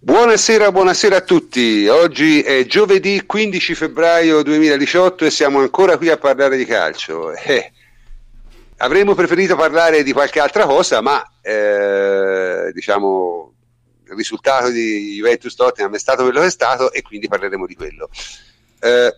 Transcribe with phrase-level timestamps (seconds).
[0.00, 1.88] Buonasera, buonasera a tutti.
[1.88, 7.32] Oggi è giovedì 15 febbraio 2018 e siamo ancora qui a parlare di calcio.
[7.34, 7.72] Eh,
[8.76, 13.52] avremmo preferito parlare di qualche altra cosa, ma eh, diciamo
[14.04, 17.74] il risultato di Juventus Tottenham è stato quello che è stato e quindi parleremo di
[17.74, 18.08] quello.
[18.78, 19.14] Eh,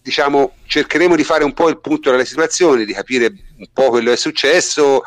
[0.00, 3.26] diciamo, cercheremo di fare un po' il punto della situazione, di capire
[3.58, 5.02] un po' quello che è successo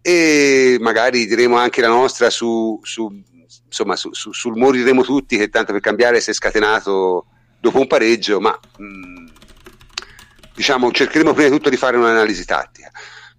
[0.00, 5.48] e magari diremo anche la nostra su, su insomma, su, su, sul moriremo tutti che
[5.48, 7.26] tanto per cambiare si è scatenato
[7.60, 9.24] dopo un pareggio, ma mh,
[10.54, 12.90] diciamo cercheremo prima di tutto di fare un'analisi tattica.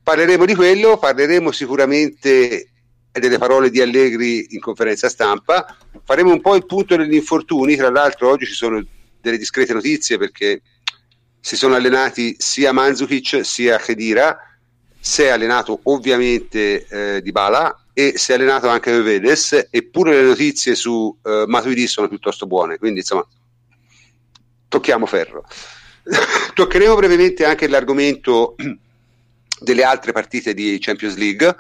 [0.02, 2.70] Parleremo di quello, parleremo sicuramente
[3.12, 7.89] delle parole di Allegri in conferenza stampa, faremo un po' il punto degli infortuni, tra
[7.89, 8.84] l'altro oggi ci sono
[9.22, 10.62] delle discrete notizie perché
[11.39, 14.38] si sono allenati sia Manzukic sia Khedira,
[15.00, 20.28] si è allenato ovviamente eh, Di Bala e si è allenato anche Vedes eppure le
[20.28, 23.26] notizie su eh, Matuidi sono piuttosto buone, quindi insomma
[24.68, 25.46] tocchiamo ferro.
[26.54, 28.56] Toccheremo brevemente anche l'argomento
[29.59, 31.56] delle altre partite di Champions League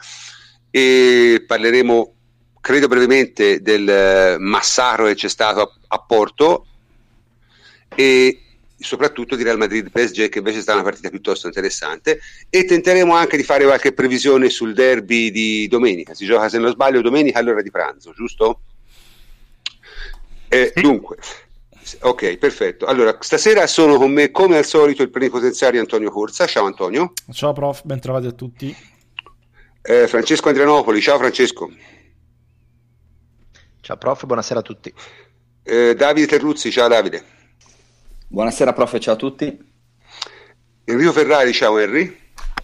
[0.71, 2.13] e parleremo
[2.61, 6.65] credo brevemente del massacro che c'è stato a, a Porto
[7.95, 8.48] e
[8.79, 12.19] soprattutto di Real Madrid PSG che invece è stata una partita piuttosto interessante.
[12.49, 16.13] E tenteremo anche di fare qualche previsione sul derby di domenica.
[16.13, 18.61] Si gioca se non sbaglio domenica all'ora di pranzo giusto?
[20.47, 20.81] Eh, sì.
[20.81, 21.17] dunque
[22.01, 22.85] ok perfetto.
[22.85, 26.45] Allora stasera sono con me come al solito il plenipotenziario Antonio Corsa.
[26.45, 27.13] Ciao Antonio.
[27.31, 27.83] Ciao prof.
[27.83, 28.75] Ben trovati a tutti.
[29.81, 31.01] Eh, Francesco Andrianopoli.
[31.01, 31.71] Ciao Francesco.
[33.81, 34.25] Ciao prof.
[34.25, 34.93] Buonasera a tutti.
[35.63, 36.71] Eh, Davide Terruzzi.
[36.71, 37.37] Ciao Davide
[38.31, 39.57] Buonasera prof, ciao a tutti.
[40.83, 42.15] Enrico Ferrari, ciao Henry.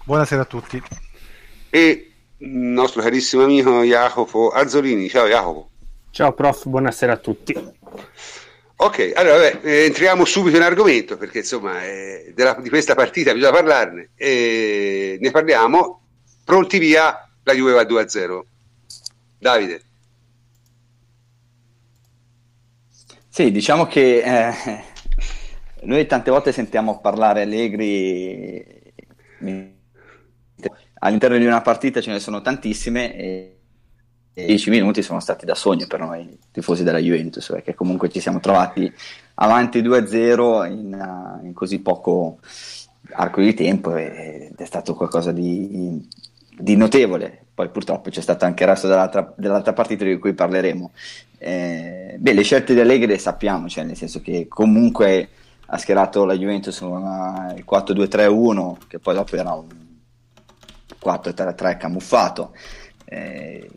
[0.03, 0.79] Buonasera a tutti.
[1.71, 5.71] E il nostro carissimo amico Jacopo Azzolini, ciao Jacopo.
[6.11, 7.55] Ciao prof, buonasera a tutti.
[8.75, 13.33] Ok, allora vabbè, eh, entriamo subito in argomento perché insomma eh, della, di questa partita
[13.33, 16.01] bisogna parlarne e ne parliamo.
[16.43, 18.39] Pronti via, la Juve va 2-0.
[19.39, 19.81] Davide.
[23.29, 24.93] Sì, diciamo che eh,
[25.85, 28.83] noi tante volte sentiamo parlare Allegri
[30.99, 33.55] all'interno di una partita ce ne sono tantissime e
[34.33, 38.39] 10 minuti sono stati da sogno per noi tifosi della Juventus perché comunque ci siamo
[38.39, 38.91] trovati
[39.35, 42.39] avanti 2-0 in, in così poco
[43.11, 46.05] arco di tempo ed è stato qualcosa di,
[46.57, 47.43] di, notevole.
[47.53, 50.91] Poi purtroppo c'è stato anche il resto dell'altra, dell'altra partita di cui parleremo.
[51.37, 55.29] Eh, beh le scelte di Allegri le sappiamo cioè nel senso che comunque
[55.67, 57.01] ha schierato la Juventus con
[57.55, 59.67] il 4-2-3-1 che poi dopo era un
[61.03, 62.53] 4-3-3 camuffato.
[63.05, 63.69] Eh,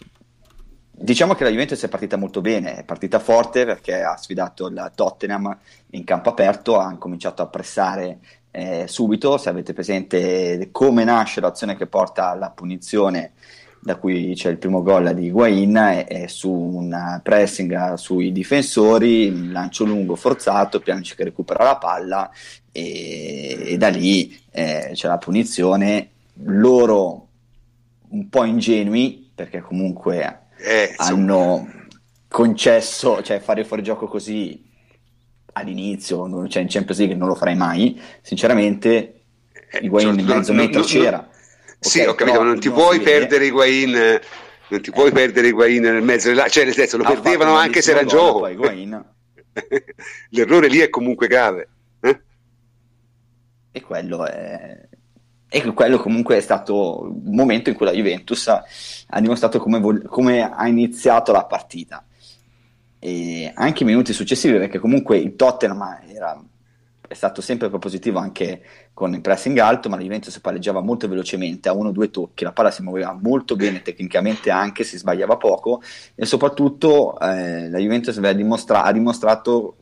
[0.91, 4.91] diciamo che la Juventus è partita molto bene è partita forte perché ha sfidato il
[4.95, 5.57] Tottenham
[5.91, 8.19] in campo aperto ha cominciato a pressare
[8.51, 9.39] eh, subito.
[9.39, 13.33] Se avete presente come nasce l'azione che porta alla punizione
[13.81, 19.51] da cui c'è il primo gol di Higuain è, è su un pressing sui difensori,
[19.51, 22.31] lancio lungo forzato, Pianici che recupera la palla
[22.73, 26.11] e, e da lì eh, c'è la punizione.
[26.45, 27.27] Loro
[28.11, 31.69] un po' ingenui perché comunque eh, hanno
[32.29, 34.67] concesso, cioè fare fuori gioco così
[35.53, 39.21] all'inizio, cioè in Champions League non lo farei mai, sinceramente
[39.71, 41.29] eh, Higuain cioè, in mezzo metro c'era
[41.79, 44.21] sì, ho capito, ma non ti puoi perdere i Guain
[44.69, 46.49] non ti puoi perdere i Guain nel mezzo della...
[46.49, 48.47] cioè nel senso lo ah, perdevano anche se era in gioco.
[50.31, 51.69] l'errore lì è comunque grave
[52.01, 52.21] eh?
[53.73, 54.87] e quello è
[55.51, 58.63] e quello comunque è stato un momento in cui la Juventus ha,
[59.09, 62.05] ha dimostrato come, vo- come, ha iniziato la partita.
[62.99, 66.39] E anche i minuti successivi perché comunque il Tottenham era
[67.09, 68.63] è stato sempre propositivo anche
[68.99, 72.43] con il pressing alto, ma la Juventus palleggiava molto velocemente, a uno o due tocchi,
[72.43, 75.81] la palla si muoveva molto bene tecnicamente anche, si sbagliava poco
[76.17, 79.77] e soprattutto eh, la Juventus dimostra- ha dimostrato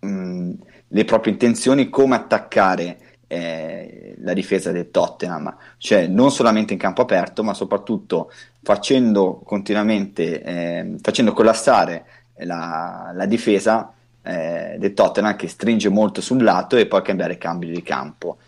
[0.00, 0.52] mh,
[0.88, 2.98] le proprie intenzioni come attaccare
[3.28, 10.42] eh, la difesa del Tottenham, cioè non solamente in campo aperto, ma soprattutto facendo continuamente,
[10.42, 12.06] eh, facendo collassare
[12.38, 13.93] la, la difesa
[14.24, 18.38] eh, del Tottenham che stringe molto sul lato e poi cambiare cambio di campo.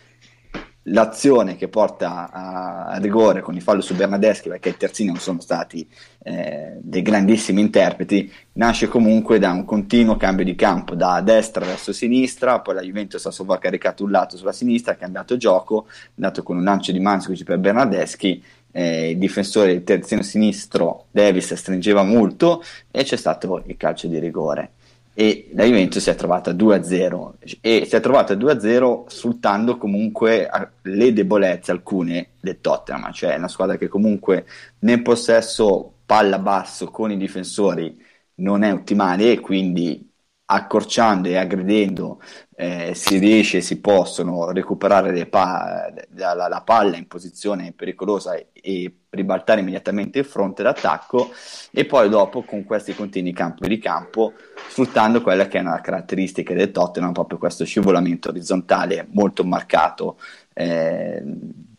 [0.88, 5.18] L'azione che porta a, a rigore con il fallo su Bernadeschi, perché i terzini non
[5.18, 5.86] sono stati
[6.22, 11.92] eh, dei grandissimi interpreti, nasce comunque da un continuo cambio di campo da destra verso
[11.92, 16.44] sinistra, poi la Juventus ha sovraccaricato un lato sulla sinistra, ha cambiato gioco, è andato
[16.44, 18.40] con un lancio di Mansukic per Bernadeschi
[18.70, 24.18] eh, il difensore il terzino sinistro Davis stringeva molto e c'è stato il calcio di
[24.18, 24.72] rigore
[25.18, 27.32] e la Juventus si è trovata 2-0
[27.62, 30.46] e si è trovata 2-0 sfruttando comunque
[30.82, 34.44] le debolezze alcune del Tottenham, cioè una squadra che comunque
[34.80, 37.98] nel possesso palla basso con i difensori
[38.34, 40.06] non è ottimale e quindi
[40.46, 42.20] accorciando e aggredendo
[42.54, 48.48] eh, si riesce si possono recuperare pa- la, la, la, palla in posizione pericolosa e,
[48.52, 51.30] e, ribaltare immediatamente il fronte d'attacco
[51.70, 54.34] e poi dopo con questi continui campi di campo
[54.68, 60.18] sfruttando quella che è una caratteristica del Tottenham proprio questo scivolamento orizzontale molto marcato
[60.54, 61.22] eh,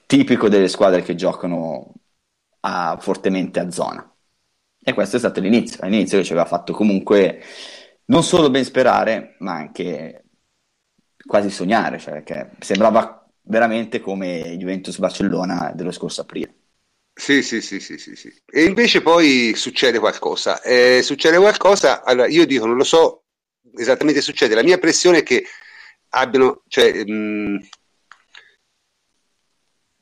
[0.05, 1.93] tipico delle squadre che giocano
[2.61, 4.09] a, fortemente a zona.
[4.83, 7.41] E questo è stato l'inizio l'inizio che ci aveva fatto comunque
[8.07, 10.23] non solo ben sperare, ma anche
[11.25, 16.53] quasi sognare, cioè che sembrava veramente come Juventus-Barcellona dello scorso aprile.
[17.13, 18.31] Sì, sì, sì, sì, sì, sì.
[18.45, 20.61] E invece poi succede qualcosa.
[20.61, 23.23] Eh, succede qualcosa, allora io dico, non lo so
[23.75, 25.43] esattamente succede, la mia pressione è che
[26.09, 27.67] abbiano, cioè, mh,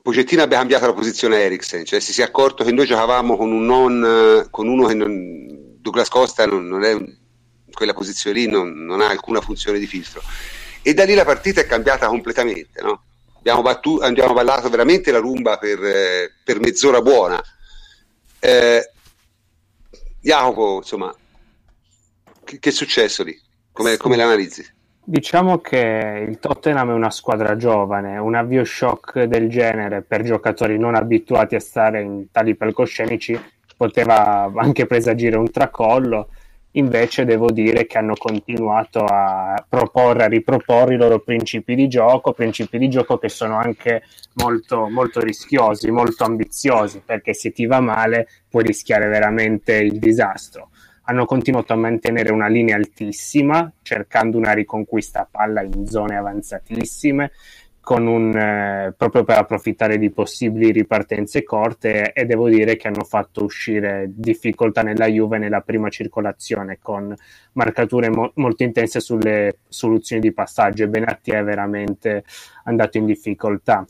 [0.06, 3.50] Pocettino abbia cambiato la posizione a Eriksen, cioè si sia accorto che noi giocavamo con
[3.50, 6.96] un non, con uno che non, Douglas Costa non, non è
[7.76, 10.22] quella posizione lì non, non, ha alcuna funzione di filtro.
[10.80, 12.80] E da lì la partita è cambiata completamente.
[12.80, 13.02] No?
[13.36, 17.40] Abbiamo, battuto, abbiamo, ballato veramente la rumba per, eh, per mezz'ora buona.
[18.38, 18.90] Eh,
[20.22, 21.14] Jacopo, insomma,
[22.44, 23.38] che, che, è successo lì?
[23.72, 24.64] Come, come l'analizzi?
[25.04, 30.78] Diciamo che il Tottenham è una squadra giovane, un avvio shock del genere per giocatori
[30.78, 33.38] non abituati a stare in tali palcoscenici
[33.76, 36.30] poteva anche presagire un tracollo
[36.76, 42.32] invece devo dire che hanno continuato a proporre, a riproporre i loro principi di gioco,
[42.32, 44.02] principi di gioco che sono anche
[44.34, 50.70] molto, molto rischiosi, molto ambiziosi, perché se ti va male puoi rischiare veramente il disastro.
[51.08, 57.30] Hanno continuato a mantenere una linea altissima, cercando una riconquista a palla in zone avanzatissime,
[57.94, 63.44] un, eh, proprio per approfittare di possibili ripartenze corte e devo dire che hanno fatto
[63.44, 67.14] uscire difficoltà nella Juve nella prima circolazione con
[67.52, 72.24] marcature mo- molto intense sulle soluzioni di passaggio e Benatti è veramente
[72.64, 73.86] andato in difficoltà.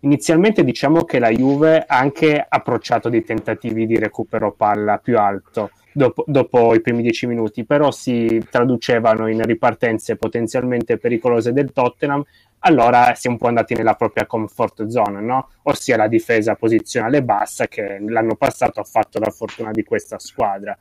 [0.00, 5.70] Inizialmente diciamo che la Juve ha anche approcciato dei tentativi di recupero palla più alto
[5.94, 12.22] dopo, dopo, i primi dieci minuti, però si traducevano in ripartenze potenzialmente pericolose del Tottenham
[12.60, 15.50] allora si è un po' andati nella propria comfort zone, no?
[15.64, 20.76] ossia la difesa posizionale bassa che l'anno passato ha fatto la fortuna di questa squadra.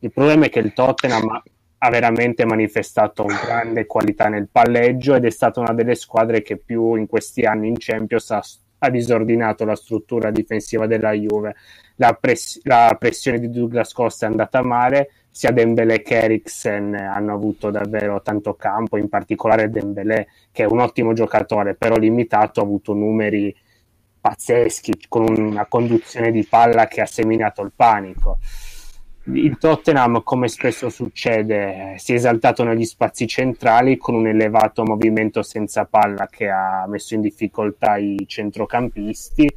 [0.00, 1.42] Il problema è che il Tottenham
[1.80, 6.94] ha veramente manifestato grande qualità nel palleggio ed è stata una delle squadre che più
[6.94, 8.42] in questi anni in Champions ha,
[8.78, 11.54] ha disordinato la struttura difensiva della Juve.
[11.96, 17.32] La, press- la pressione di Douglas Costa è andata male, sia Dembélé che Eriksen hanno
[17.32, 22.64] avuto davvero tanto campo, in particolare Dembélé che è un ottimo giocatore, però limitato, ha
[22.64, 23.54] avuto numeri
[24.20, 28.38] pazzeschi con una conduzione di palla che ha seminato il panico.
[29.26, 35.42] Il Tottenham, come spesso succede, si è esaltato negli spazi centrali con un elevato movimento
[35.42, 39.48] senza palla che ha messo in difficoltà i centrocampisti.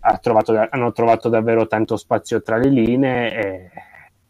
[0.00, 3.70] Ha trovato, hanno trovato davvero tanto spazio tra le linee e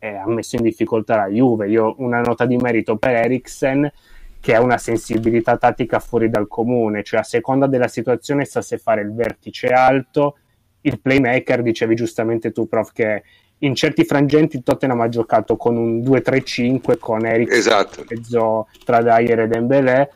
[0.04, 1.68] eh, ha messo in difficoltà la Juve.
[1.68, 3.90] Io una nota di merito per Eriksen
[4.38, 8.76] che ha una sensibilità tattica fuori dal comune, cioè a seconda della situazione sa se
[8.76, 10.36] fare il vertice alto,
[10.82, 13.22] il playmaker, dicevi giustamente tu prof che
[13.58, 18.04] in certi frangenti Tottenham ha giocato con un 2-3-5 con Eriksen esatto.
[18.06, 20.10] mezzo tra Dyer e Dembélé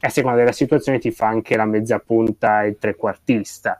[0.00, 3.78] e a seconda della situazione ti fa anche la mezza punta e il trequartista.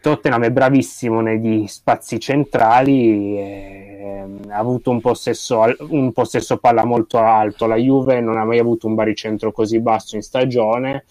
[0.00, 3.89] Tottenham è bravissimo negli spazi centrali, e,
[4.48, 8.86] ha avuto un possesso, un possesso palla molto alto, la Juve non ha mai avuto
[8.86, 11.04] un baricentro così basso in stagione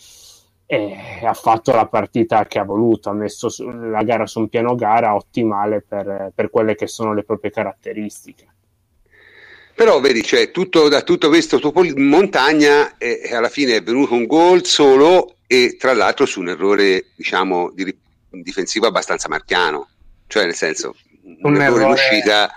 [0.65, 4.75] e ha fatto la partita che ha voluto, ha messo la gara su un piano
[4.75, 8.47] gara ottimale per, per quelle che sono le proprie caratteristiche.
[9.73, 11.59] Però vedi, cioè, tutto, da tutto questo
[11.95, 17.05] montagna eh, alla fine è venuto un gol solo e tra l'altro su un errore
[17.15, 17.97] diciamo di
[18.29, 19.87] difensivo abbastanza marchiano,
[20.27, 22.51] cioè nel senso un, un errore in uscita.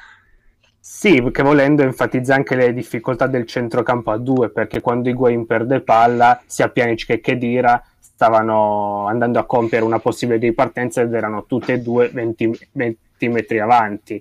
[0.85, 5.81] Sì, perché volendo enfatizza anche le difficoltà del centrocampo a due, perché quando Higuain perde
[5.81, 11.75] palla, sia Pjanic che Kedira stavano andando a compiere una possibile ripartenza ed erano tutte
[11.75, 14.21] e due 20, 20 metri avanti.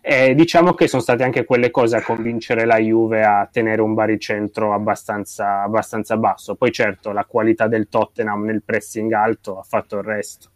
[0.00, 3.92] E diciamo che sono state anche quelle cose a convincere la Juve a tenere un
[3.92, 6.54] baricentro abbastanza, abbastanza basso.
[6.54, 10.48] Poi certo la qualità del Tottenham nel pressing alto ha fatto il resto.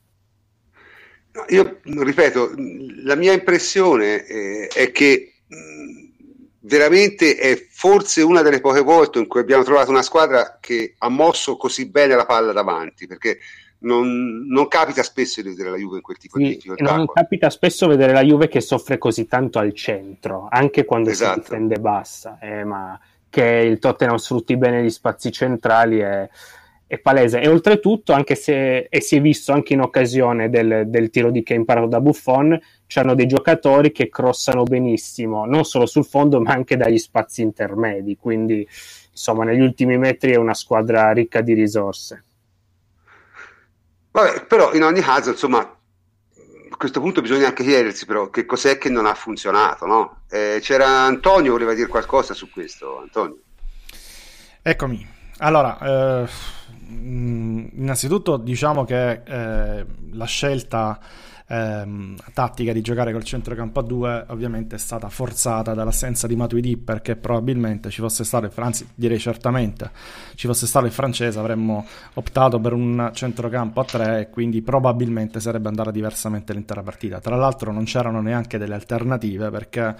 [1.48, 2.52] io ripeto,
[3.04, 5.31] la mia impressione eh, è che
[6.60, 11.08] veramente è forse una delle poche volte in cui abbiamo trovato una squadra che ha
[11.08, 13.38] mosso così bene la palla davanti, perché
[13.80, 16.94] non, non capita spesso di vedere la Juve in quel tipo Sì, di difficoltà.
[16.96, 21.34] non capita spesso vedere la Juve che soffre così tanto al centro, anche quando Esatto.
[21.34, 26.28] si difende bassa, eh, ma che il Tottenham sfrutti bene gli spazi centrali è,
[26.92, 27.40] è palese.
[27.40, 31.42] E oltretutto, anche se e si è visto anche in occasione del, del tiro di
[31.42, 36.38] che ha imparato da Buffon, c'hanno dei giocatori che crossano benissimo, non solo sul fondo,
[36.42, 38.14] ma anche dagli spazi intermedi.
[38.16, 38.68] Quindi,
[39.10, 42.24] insomma, negli ultimi metri è una squadra ricca di risorse.
[44.10, 48.76] Vabbè, però in ogni caso, insomma, a questo punto bisogna anche chiedersi però che cos'è
[48.76, 50.24] che non ha funzionato, no?
[50.28, 53.38] Eh, c'era Antonio, voleva dire qualcosa su questo, Antonio.
[54.60, 55.20] Eccomi.
[55.38, 55.78] Allora,
[56.22, 56.28] eh,
[56.88, 60.98] innanzitutto diciamo che eh, la scelta
[61.46, 66.76] ehm, tattica di giocare col centrocampo a due ovviamente è stata forzata dall'assenza di Matuidi
[66.76, 69.90] perché probabilmente ci fosse stato il anzi direi certamente
[70.34, 75.40] ci fosse stato il francese avremmo optato per un centrocampo a tre e quindi probabilmente
[75.40, 77.20] sarebbe andata diversamente l'intera partita.
[77.20, 79.94] Tra l'altro non c'erano neanche delle alternative perché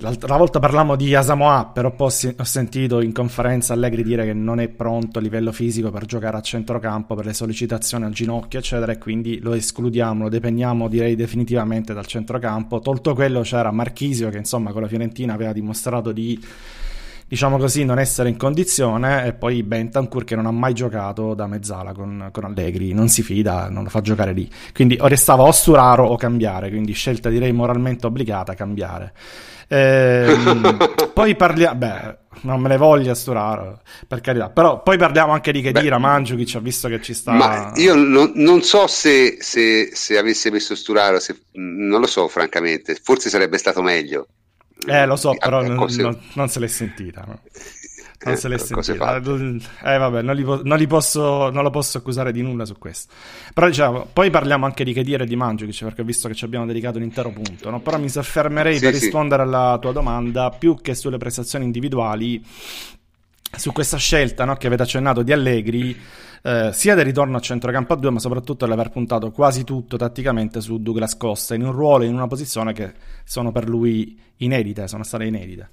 [0.00, 4.60] L'altra volta parlammo di Asamoah, però poi ho sentito in conferenza Allegri dire che non
[4.60, 8.92] è pronto a livello fisico per giocare a centrocampo per le sollecitazioni al ginocchio, eccetera,
[8.92, 12.78] e quindi lo escludiamo, lo dependiamo direi definitivamente dal centrocampo.
[12.78, 16.40] Tolto quello c'era Marchisio che insomma con la Fiorentina aveva dimostrato di
[17.28, 21.46] diciamo così, non essere in condizione e poi Bentancur che non ha mai giocato da
[21.46, 24.50] mezzala con, con Allegri, non si fida, non lo fa giocare lì.
[24.72, 29.12] Quindi o restava o Sturaro o cambiare, quindi scelta direi moralmente obbligata cambiare.
[29.68, 30.76] Ehm,
[31.12, 35.60] poi parliamo, beh, non me ne voglia Sturaro, per carità, però poi parliamo anche di
[35.60, 37.32] Kedira, Mandzukic, ho visto che ci sta...
[37.32, 42.26] Ma io non, non so se, se, se avesse messo Sturaro, se, non lo so
[42.28, 44.28] francamente, forse sarebbe stato meglio.
[44.86, 47.24] Eh, lo so, A- però a non, cose- non- non se l'è sentita.
[47.26, 47.40] no?
[48.24, 49.16] Non eh, se l'è sentita.
[49.16, 52.76] Eh, vabbè, non, li po- non li posso, non lo posso accusare di nulla su
[52.78, 53.12] questo.
[53.54, 56.44] Però diciamo, poi parliamo anche di Kedira e di Mandzukic, perché ho visto che ci
[56.44, 57.70] abbiamo dedicato un intero punto.
[57.70, 57.80] no?
[57.80, 59.00] Però mi soffermerei Sì, per sì.
[59.04, 62.44] rispondere alla tua domanda più che sulle prestazioni individuali.
[63.56, 65.96] Su questa scelta no, che avete accennato di Allegri,
[66.42, 70.60] eh, sia del ritorno a centrocampo a due, ma soprattutto l'aver puntato quasi tutto tatticamente
[70.60, 72.92] su Douglas Costa in un ruolo in una posizione che
[73.24, 75.68] sono per lui inedite, sono state inedite.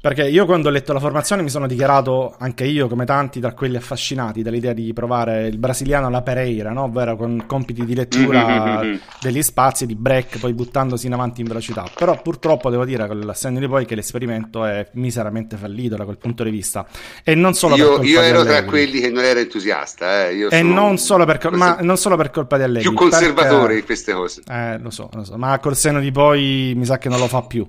[0.00, 3.52] Perché io quando ho letto la formazione mi sono dichiarato, anche io come tanti tra
[3.52, 6.84] quelli affascinati dall'idea di provare il brasiliano alla Pereira, no?
[6.84, 9.00] ovvero con compiti di lettura Mhm.
[9.20, 11.84] degli spazi, di break, poi buttandosi in avanti in velocità.
[11.96, 16.16] Però purtroppo devo dire con l'assenio di poi che l'esperimento è miseramente fallito da quel
[16.18, 16.86] punto di vista.
[17.24, 20.28] E non solo per Io, colpa io di ero tra quelli che non era entusiasta,
[20.28, 20.46] eh.
[20.48, 22.88] E non solo, per, col- ma non solo per colpa di Allegri.
[22.88, 24.42] più conservatore perché- in queste cose.
[24.48, 27.26] eh, lo so, lo so, ma col seno di poi mi sa che non lo
[27.26, 27.66] fa più.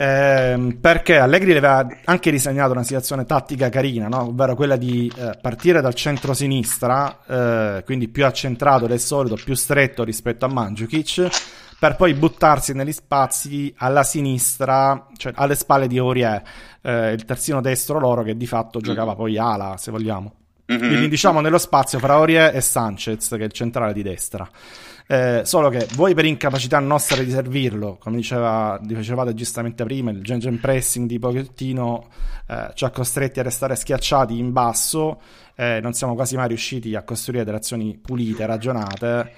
[0.00, 4.28] Ehm, perché Allegri le aveva anche disegnato una situazione tattica carina, no?
[4.28, 10.04] ovvero quella di eh, partire dal centro-sinistra, eh, quindi più accentrato del solito, più stretto
[10.04, 11.26] rispetto a Mandzukic,
[11.80, 16.42] per poi buttarsi negli spazi alla sinistra, cioè alle spalle di Aurier,
[16.80, 20.32] eh, il terzino destro loro che di fatto giocava poi ala, se vogliamo.
[20.66, 20.78] Mhm.
[20.78, 24.48] Quindi diciamo nello spazio fra Aurier e Sanchez, che è il centrale di destra.
[25.10, 30.22] Eh, solo che voi per incapacità nostra di servirlo, come diceva, dicevate giustamente prima, il
[30.22, 32.08] gen pressing di Pochettino
[32.46, 35.18] eh, ci ha costretti a restare schiacciati in basso,
[35.54, 39.32] eh, non siamo quasi mai riusciti a costruire delle azioni pulite, ragionate.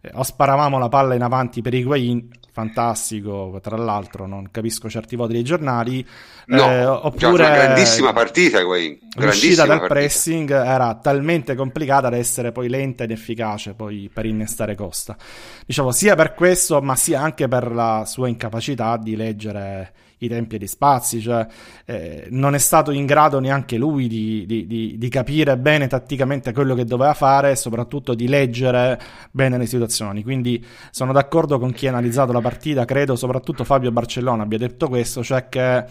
[0.00, 5.14] Eh, o sparavamo la palla in avanti per Higuain, fantastico, tra l'altro non capisco certi
[5.14, 6.04] voti dei giornali,
[6.46, 8.98] No, eh, gioca oppure una grandissima partita, Guain.
[9.16, 9.94] l'uscita dal partita.
[9.94, 15.16] pressing era talmente complicata da essere poi lenta ed efficace poi per innestare Costa.
[15.64, 20.56] Diciamo sia per questo, ma sia anche per la sua incapacità di leggere i tempi
[20.56, 21.46] e gli spazi, cioè
[21.84, 26.52] eh, non è stato in grado neanche lui di, di- di- di capire bene tatticamente
[26.52, 30.22] quello che doveva fare e soprattutto di leggere bene le situazioni.
[30.22, 34.88] Quindi sono d'accordo con chi ha analizzato la partita, credo soprattutto Fabio Barcellona abbia detto
[34.88, 35.84] questo, cioè che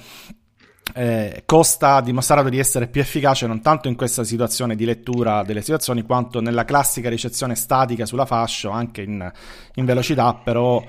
[0.93, 5.43] eh, Costa ha dimostrato di essere più efficace non tanto in questa situazione di lettura
[5.43, 9.31] delle situazioni quanto nella classica ricezione statica sulla fascia, anche in,
[9.75, 10.81] in velocità, però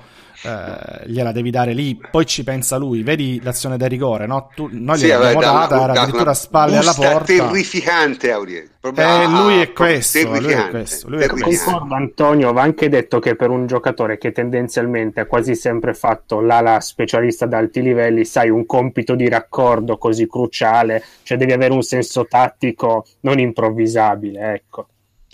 [0.43, 1.99] eh, gliela devi dare lì.
[2.09, 4.49] Poi ci pensa lui, vedi l'azione del rigore, no?
[4.55, 7.23] Tu, noi Sì, gliel'abbiamo aveva data, era dato addirittura spalle alla porta.
[7.25, 8.69] terrificante, Aurier.
[8.79, 11.27] Proprio- Eh, lui è questo, lui è terrificante, questo, lui è.
[11.27, 16.39] Concordo Antonio, va anche detto che per un giocatore che tendenzialmente ha quasi sempre fatto
[16.39, 21.73] l'ala specialista ad alti livelli, sai, un compito di raccordo così cruciale, cioè devi avere
[21.73, 24.87] un senso tattico non improvvisabile, ecco.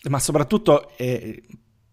[0.10, 1.44] ma soprattutto eh,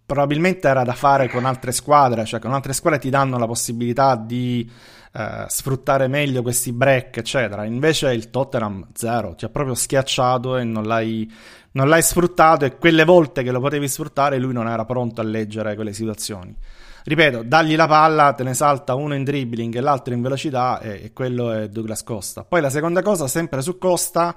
[0.05, 4.17] probabilmente era da fare con altre squadre, cioè con altre squadre ti danno la possibilità
[4.17, 4.71] di
[5.15, 7.65] eh, sfruttare meglio questi break, eccetera.
[7.65, 11.31] Invece il Tottenham zero, ti ha proprio schiacciato e non l'hai,
[11.73, 15.25] non l'hai sfruttato e quelle volte che lo potevi sfruttare lui non era pronto a
[15.25, 16.57] leggere quelle situazioni.
[17.05, 21.01] Ripeto, dagli la palla, te ne salta uno in dribbling e l'altro in velocità e,
[21.05, 22.45] e quello è Douglas Costa.
[22.45, 24.37] Poi la seconda cosa, sempre su Costa,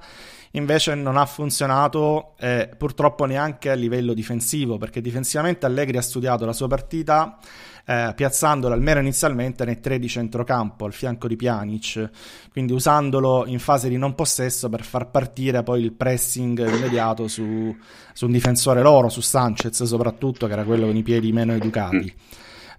[0.56, 6.44] invece non ha funzionato eh, purtroppo neanche a livello difensivo, perché difensivamente Allegri ha studiato
[6.44, 7.38] la sua partita
[7.84, 12.10] eh, piazzandolo almeno inizialmente nei tre di centrocampo al fianco di Pjanic,
[12.50, 17.74] quindi usandolo in fase di non possesso per far partire poi il pressing immediato su,
[18.12, 22.12] su un difensore loro, su Sanchez soprattutto, che era quello con i piedi meno educati.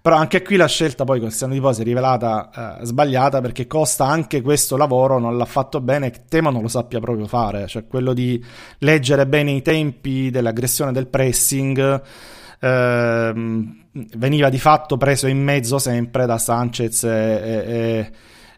[0.08, 3.42] Però anche qui la scelta poi con Cristiano Di Poi si è rivelata eh, sbagliata
[3.42, 7.26] perché Costa anche questo lavoro non l'ha fatto bene e temo non lo sappia proprio
[7.26, 8.42] fare, cioè quello di
[8.78, 12.02] leggere bene i tempi dell'aggressione del pressing
[12.58, 13.84] ehm,
[14.16, 18.10] veniva di fatto preso in mezzo sempre da Sanchez e, e,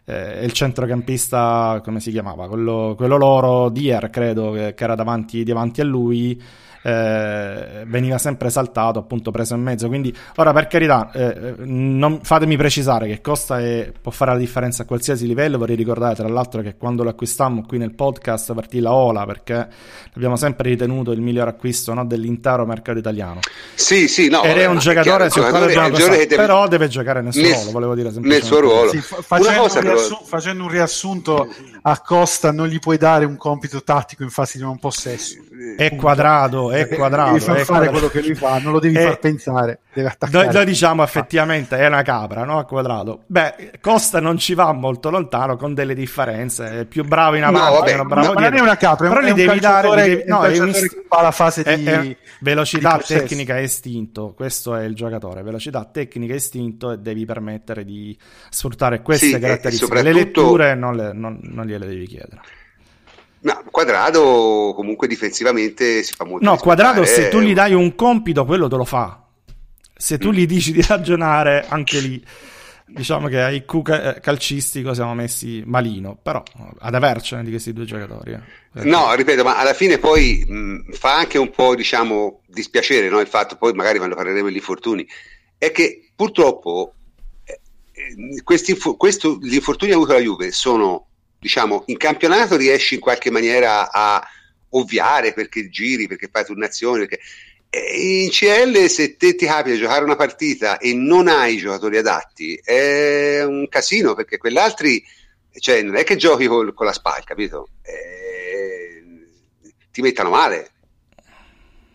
[0.05, 2.47] e il centrocampista, come si chiamava?
[2.47, 6.41] Quello, quello loro, Dier, credo, che, che era davanti, davanti a lui
[6.83, 9.87] eh, veniva sempre saltato, appunto preso in mezzo.
[9.87, 14.83] Quindi, ora per carità, eh, non, fatemi precisare che Costa è, può fare la differenza
[14.83, 15.57] a qualsiasi livello.
[15.57, 19.67] Vorrei ricordare, tra l'altro, che quando lo acquistammo qui nel podcast partì la Ola perché
[20.13, 23.39] l'abbiamo sempre ritenuto il miglior acquisto no, dell'intero mercato italiano.
[23.75, 24.43] Sì, sì, no.
[24.43, 26.35] Ed è un giocatore sul quale dobbiamo pensare, deve...
[26.35, 28.89] però deve giocare nel suo nel, ruolo, volevo dire Nel suo ruolo.
[28.89, 31.47] Sì, facendo, un riassun- facendo un riassunto
[31.83, 35.35] a Costa non gli puoi dare un compito tattico in fase di non possesso.
[35.77, 37.31] È quadrato, è quadrato.
[37.31, 37.91] Devi far è fare quadrato.
[37.91, 39.03] quello che lui fa, non lo devi è...
[39.03, 39.79] far pensare.
[39.93, 42.57] Deve noi, noi diciamo effettivamente è una capra, no?
[42.57, 43.23] A quadrato.
[43.27, 46.81] Beh, Costa non ci va molto lontano con delle differenze.
[46.81, 49.21] È più bravo in avanti, no, vabbè, meno bravo no, non è una capra, però
[49.21, 50.73] gli devi dare devi, no, è un
[51.07, 54.33] fa la fase di è, velocità, di tecnica e istinto.
[54.33, 58.17] Questo è il giocatore, velocità, tecnica e istinto e devi permettere di
[58.49, 60.01] sfruttare queste sì, caratteristiche.
[60.01, 62.41] Le letture non, le, non, non gliele devi chiedere.
[63.43, 66.45] No, quadrado comunque difensivamente si fa molto.
[66.45, 69.23] No, quadrado se tu gli dai un compito, quello te lo fa.
[69.95, 70.33] Se tu mm.
[70.33, 72.23] gli dici di ragionare, anche lì
[72.93, 76.43] diciamo che a IQ calcistico siamo messi malino, però
[76.79, 78.33] ad avercene di questi due giocatori.
[78.33, 78.83] Eh.
[78.83, 83.19] No, ripeto, ma alla fine poi mh, fa anche un po', diciamo, dispiacere no?
[83.19, 85.07] il fatto, poi magari quando parleremo degli infortuni,
[85.57, 86.93] è che purtroppo
[87.43, 87.59] eh,
[88.43, 91.07] questi, questo, gli infortuni avuti dalla Juve sono
[91.41, 94.23] diciamo, in campionato riesci in qualche maniera a
[94.69, 97.19] ovviare perché giri, perché fai turnazioni, perché...
[97.97, 102.59] in CL se te ti capita di giocare una partita e non hai giocatori adatti
[102.61, 105.01] è un casino perché quell'altri
[105.57, 107.69] cioè non è che giochi col, con la SPAL capito?
[107.81, 109.03] Eh,
[109.91, 110.69] ti mettano male.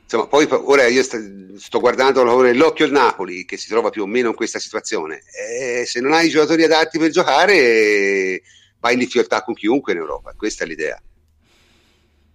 [0.03, 1.19] Insomma poi ora io sto,
[1.57, 5.23] sto guardando l'occhio al Napoli che si trova più o meno in questa situazione.
[5.33, 8.43] Eh, se non hai giocatori adatti per giocare
[8.81, 11.01] vai in difficoltà con chiunque in Europa, questa è l'idea.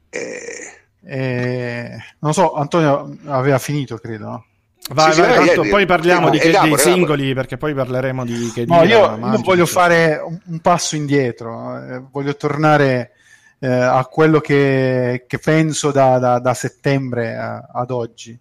[0.10, 0.76] Eh...
[1.04, 4.26] Eh, non so, Antonio aveva finito, credo.
[4.26, 4.46] No?
[4.90, 8.52] Vai, sì, vai, sì, tanto, poi parliamo di, che, dei singoli perché poi parleremo di
[8.54, 13.12] che no, io, io voglio fare un, un, passo indietro, eh, voglio tornare
[13.60, 18.38] eh, a quello che, che penso da, da, da settembre a, eh, ad oggi.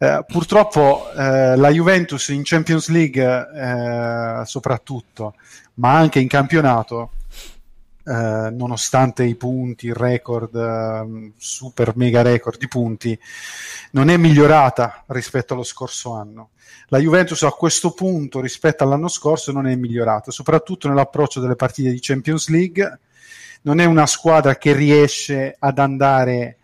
[0.00, 5.34] Eh, purtroppo eh, la Juventus in Champions League eh, soprattutto,
[5.74, 7.12] ma anche in campionato,
[8.08, 13.18] eh, nonostante i punti, il record, eh, super mega record di punti,
[13.90, 16.50] non è migliorata rispetto allo scorso anno.
[16.88, 21.90] La Juventus a questo punto rispetto all'anno scorso non è migliorata, soprattutto nell'approccio delle partite
[21.90, 22.98] di Champions League.
[23.62, 26.56] Non è una squadra che riesce ad andare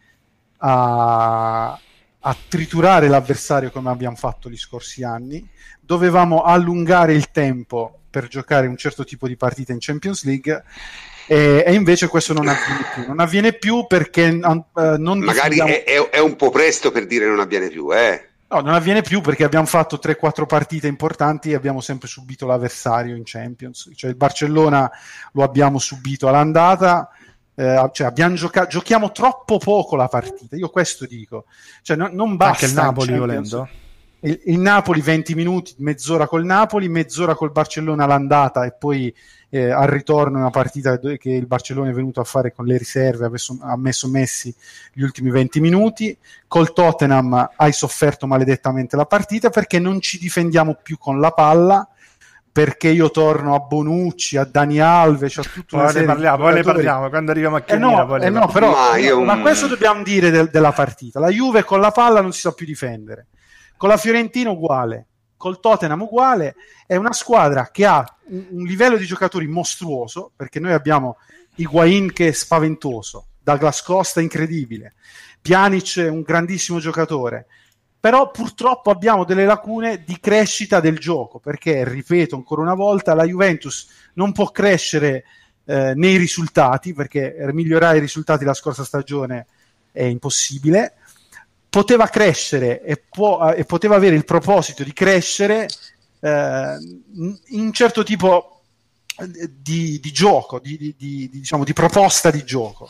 [0.58, 1.78] a,
[2.20, 5.46] a triturare l'avversario come abbiamo fatto gli scorsi anni.
[5.78, 10.64] Dovevamo allungare il tempo per giocare un certo tipo di partita in Champions League
[11.26, 13.06] e, e, invece questo non avviene più.
[13.06, 14.64] Non avviene più perché uh,
[14.98, 18.28] non magari è, è, è, un po' presto per dire non avviene più, eh.
[18.48, 23.16] No, non avviene più perché abbiamo fatto 3-4 partite importanti e abbiamo sempre subito l'avversario
[23.16, 23.90] in Champions.
[23.94, 24.90] Cioè il Barcellona
[25.32, 27.08] lo abbiamo subito all'andata,
[27.54, 30.56] eh, cioè abbiamo gioca- giochiamo troppo poco la partita.
[30.56, 31.46] Io questo dico.
[31.82, 32.66] Cioè, no, non basta.
[32.66, 33.68] Anche il Napoli volendo.
[34.20, 39.14] Il, il, Napoli 20 minuti, mezz'ora col Napoli, mezz'ora col Barcellona all'andata e poi
[39.54, 43.30] eh, al ritorno una partita che il Barcellona è venuto a fare con le riserve,
[43.60, 44.52] ha messo Messi
[44.92, 50.78] gli ultimi 20 minuti, col Tottenham hai sofferto maledettamente la partita perché non ci difendiamo
[50.82, 51.88] più con la palla,
[52.50, 56.54] perché io torno a Bonucci, a Dani Alves, a tutto una poi ne parliamo, poi
[56.54, 59.22] ne parliamo quando arriviamo a Chiamira, eh no, eh no, però, ma, io...
[59.22, 61.20] ma, questo dobbiamo dire de- della partita.
[61.20, 63.28] La Juve con la palla non si sa più difendere.
[63.76, 65.06] Con la Fiorentina uguale,
[65.44, 66.54] col Tottenham uguale,
[66.86, 71.18] è una squadra che ha un, un livello di giocatori mostruoso, perché noi abbiamo
[71.56, 74.94] Higuain che è spaventoso, Douglas Costa incredibile,
[75.42, 77.44] Pjanic è un grandissimo giocatore,
[78.00, 83.26] però purtroppo abbiamo delle lacune di crescita del gioco, perché, ripeto ancora una volta, la
[83.26, 85.24] Juventus non può crescere
[85.66, 89.46] eh, nei risultati, perché migliorare i risultati la scorsa stagione
[89.92, 90.94] è impossibile,
[91.74, 95.66] poteva crescere e, può, e poteva avere il proposito di crescere
[96.20, 96.76] eh,
[97.16, 98.62] in un certo tipo
[99.60, 102.88] di, di gioco, di, di, di, diciamo, di proposta di gioco.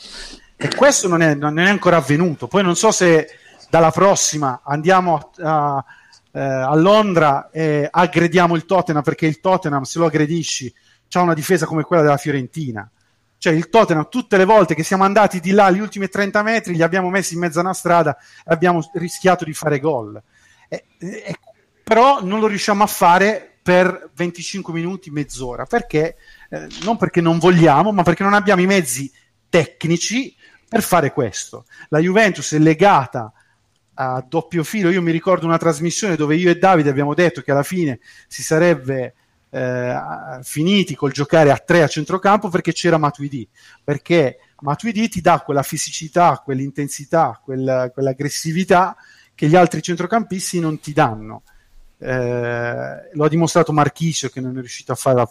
[0.54, 2.46] E questo non è, non è ancora avvenuto.
[2.46, 3.26] Poi non so se
[3.70, 5.84] dalla prossima andiamo a, a,
[6.32, 10.74] eh, a Londra e aggrediamo il Tottenham perché il Tottenham se lo aggredisci
[11.12, 12.86] ha una difesa come quella della Fiorentina
[13.44, 16.74] cioè il Tottenham tutte le volte che siamo andati di là gli ultimi 30 metri
[16.74, 20.18] li abbiamo messi in mezzo a una strada e abbiamo rischiato di fare gol.
[20.66, 21.36] E, e,
[21.82, 25.66] però non lo riusciamo a fare per 25 minuti, mezz'ora.
[25.66, 26.16] Perché?
[26.48, 29.12] Eh, non perché non vogliamo ma perché non abbiamo i mezzi
[29.50, 30.34] tecnici
[30.66, 31.66] per fare questo.
[31.90, 33.30] La Juventus è legata
[33.92, 34.88] a doppio filo.
[34.88, 38.42] Io mi ricordo una trasmissione dove io e Davide abbiamo detto che alla fine si
[38.42, 39.16] sarebbe
[39.54, 39.96] eh,
[40.42, 43.48] finiti col giocare a tre a centrocampo perché c'era Matuidi,
[43.84, 48.96] perché Matuidi ti dà quella fisicità, quell'intensità, quella, quell'aggressività
[49.34, 51.42] che gli altri centrocampisti non ti danno.
[51.96, 55.30] Eh, lo ha dimostrato Marchisio che non è riuscito a, fare la,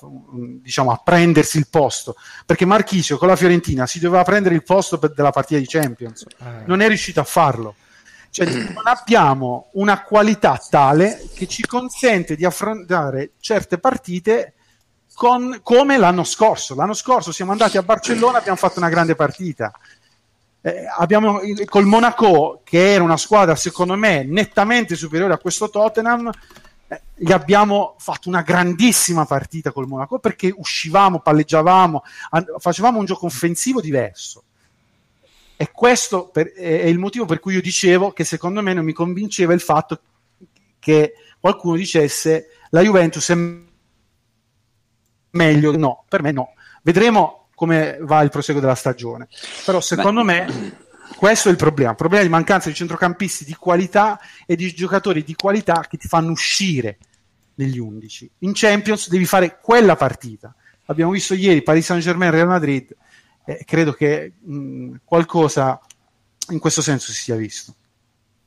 [0.62, 4.98] diciamo, a prendersi il posto perché Marchisio con la Fiorentina si doveva prendere il posto
[4.98, 6.64] per, della partita di Champions eh.
[6.66, 7.76] non è riuscito a farlo
[8.34, 14.56] cioè, non abbiamo una qualità tale che ci consente di affrontare certe partite
[15.14, 16.74] con, come l'anno scorso.
[16.74, 19.72] L'anno scorso siamo andati a Barcellona e abbiamo fatto una grande partita.
[20.62, 26.32] Eh, abbiamo col Monaco, che era una squadra secondo me nettamente superiore a questo Tottenham,
[26.88, 33.06] eh, gli abbiamo fatto una grandissima partita col Monaco perché uscivamo, palleggiavamo, an- facevamo un
[33.06, 34.46] gioco offensivo diverso.
[35.64, 38.92] E questo per, è il motivo per cui io dicevo che secondo me non mi
[38.92, 40.02] convinceva il fatto
[40.78, 43.36] che qualcuno dicesse la Juventus è
[45.30, 45.78] meglio.
[45.78, 46.50] No, per me no.
[46.82, 49.30] Vedremo come va il proseguo della stagione.
[49.64, 50.26] Però secondo Beh.
[50.26, 50.78] me
[51.16, 51.92] questo è il problema.
[51.92, 56.10] Il problema di mancanza di centrocampisti di qualità e di giocatori di qualità che ti
[56.10, 56.98] fanno uscire
[57.54, 58.30] negli 11.
[58.40, 60.54] In Champions devi fare quella partita.
[60.88, 62.94] Abbiamo visto ieri Paris Saint-Germain Real Madrid
[63.46, 65.80] eh, credo che mh, qualcosa
[66.50, 67.76] in questo senso si sia visto.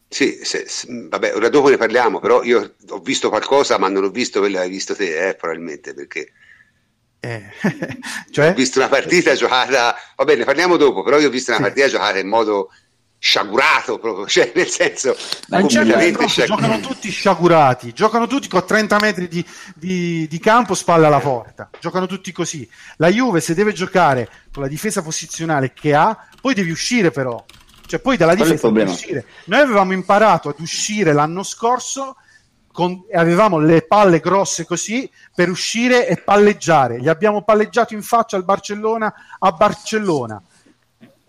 [0.08, 4.04] Sì, se, se, vabbè, ora dopo ne parliamo, però io ho visto qualcosa, ma non
[4.04, 6.32] ho visto quello che hai visto te, eh, probabilmente, perché
[7.20, 7.50] eh,
[8.30, 8.50] cioè?
[8.50, 11.88] ho visto una partita giocata, va bene, parliamo dopo, però io ho visto una partita
[11.88, 12.70] giocata in modo
[13.18, 15.16] sciagurato proprio, cioè nel senso
[15.48, 20.74] Ma completamente sciag- giocano tutti sciagurati, giocano tutti con 30 metri di, di, di, campo
[20.74, 22.68] spalle alla porta, giocano tutti così.
[22.96, 27.42] La Juve se deve giocare con la difesa posizionale che ha, poi devi uscire però,
[27.86, 29.24] cioè poi dalla difesa devi uscire.
[29.44, 32.16] Noi avevamo imparato ad uscire l'anno scorso
[32.70, 37.00] con, avevamo le palle grosse così per uscire e palleggiare.
[37.00, 40.42] Gli abbiamo palleggiato in faccia al Barcellona a Barcellona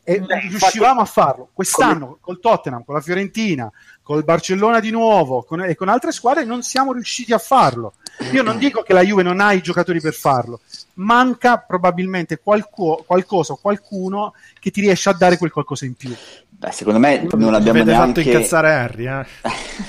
[0.09, 1.49] e Beh, riuscivamo infatti, a farlo.
[1.51, 2.17] Quest'anno come...
[2.21, 3.69] col Tottenham, con la Fiorentina,
[4.01, 7.95] col Barcellona di nuovo con, e con altre squadre non siamo riusciti a farlo.
[8.31, 10.61] Io non dico che la Juve non ha i giocatori per farlo,
[10.93, 16.15] manca probabilmente qualco, qualcosa o qualcuno che ti riesce a dare quel qualcosa in più.
[16.47, 19.25] Beh, secondo me non abbiamo neanche fatto incazzare Harry, eh?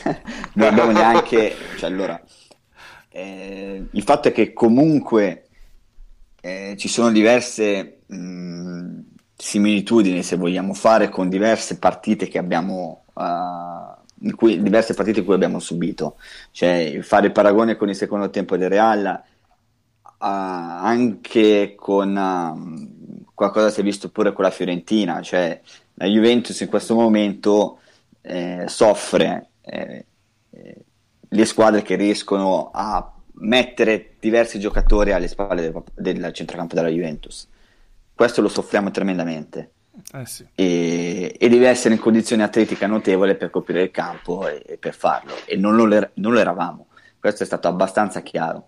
[0.54, 2.20] non abbiamo neanche cioè, allora
[3.09, 5.46] eh, il fatto è che comunque
[6.40, 8.98] eh, ci sono diverse mh, mm,
[9.40, 15.61] similitudini, se vogliamo fare, con diverse partite che abbiamo, uh, cui, diverse partite cui abbiamo
[15.61, 16.16] subito.
[16.51, 19.22] Cioè, fare paragone con il secondo tempo del Real,
[20.03, 25.61] uh, anche con uh, qualcosa si è visto pure con la Fiorentina, cioè
[25.94, 27.79] la Juventus in questo momento
[28.22, 30.05] eh, soffre eh,
[31.29, 37.46] le squadre che riescono a mettere diversi giocatori alle spalle del, del centrocampo della Juventus
[38.18, 39.70] questo lo soffriamo tremendamente.
[40.12, 40.44] Eh sì.
[40.57, 44.92] e, e, deve essere in condizione atletica notevole per coprire il campo e, e per
[44.92, 45.35] farlo.
[45.44, 46.88] E non lo, non lo, eravamo.
[47.20, 48.66] Questo è stato abbastanza chiaro.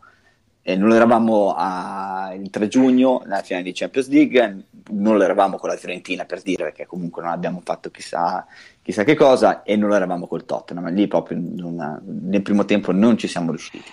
[0.62, 5.24] E non lo eravamo a, il 3 giugno, nella finale di Champions League, non lo
[5.24, 8.46] eravamo con la Fiorentina per dire, perché comunque non abbiamo fatto chissà,
[8.80, 10.92] chissà che cosa, e non lo eravamo col Tottenham.
[10.92, 13.90] Lì proprio non, nel primo tempo non ci siamo riusciti.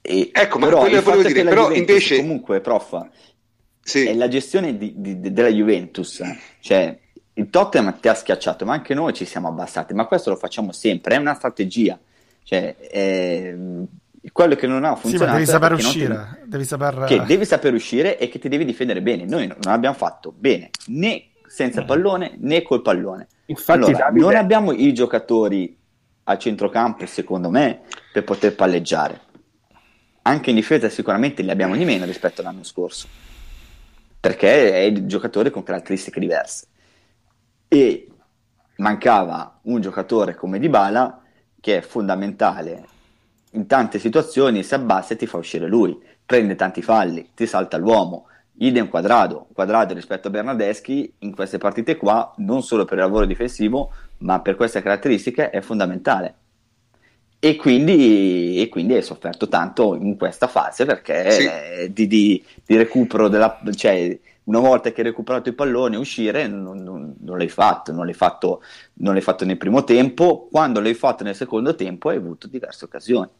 [0.00, 2.16] E, ecco, ma però, quello volevo dire, però invece...
[2.16, 3.08] Comunque, prof,
[3.82, 4.06] sì.
[4.06, 6.22] è la gestione di, di, della Juventus.
[6.60, 6.98] Cioè,
[7.34, 10.72] il Tottenham ti ha schiacciato, ma anche noi ci siamo abbassati, ma questo lo facciamo
[10.72, 11.98] sempre, è una strategia.
[12.42, 13.54] Cioè, è...
[14.32, 16.48] quello che non ha funzionato sì, devi saper uscire, ti...
[16.48, 17.04] devi saper...
[17.06, 19.24] che devi saper uscire e che ti devi difendere bene.
[19.24, 23.28] Noi non abbiamo fatto bene né senza pallone né col pallone.
[23.46, 24.24] Infatti, allora, Davide...
[24.24, 25.76] non abbiamo i giocatori
[26.24, 27.80] a centrocampo, secondo me,
[28.12, 29.20] per poter palleggiare.
[30.22, 33.08] Anche in difesa sicuramente li abbiamo di meno rispetto all'anno scorso,
[34.20, 36.66] perché è il giocatore con caratteristiche diverse.
[37.66, 38.08] E
[38.76, 41.22] mancava un giocatore come Dybala
[41.58, 42.86] che è fondamentale
[43.52, 47.76] in tante situazioni, si abbassa e ti fa uscire lui, prende tanti falli, ti salta
[47.76, 48.26] l'uomo,
[48.58, 53.24] idem quadrado, quadrado rispetto a Bernardeschi in queste partite qua, non solo per il lavoro
[53.24, 56.34] difensivo, ma per queste caratteristiche è fondamentale.
[57.42, 61.92] E quindi, e quindi è sofferto tanto in questa fase perché sì.
[61.92, 66.82] di, di, di, recupero della, cioè una volta che hai recuperato i palloni uscire non,
[66.82, 68.62] non, non, l'hai fatto, non l'hai fatto,
[68.96, 72.84] non l'hai fatto nel primo tempo, quando l'hai fatto nel secondo tempo hai avuto diverse
[72.84, 73.30] occasioni.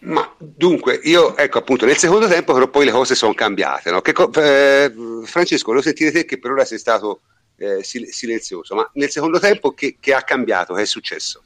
[0.00, 3.90] Ma dunque, io ecco appunto nel secondo tempo, però poi le cose sono cambiate.
[3.90, 4.00] No?
[4.00, 4.90] Co- eh,
[5.24, 7.20] Francesco, lo sentite te che per ora sei stato
[7.56, 10.72] eh, sil- silenzioso, ma nel secondo tempo che, che ha cambiato?
[10.72, 11.42] Che è successo?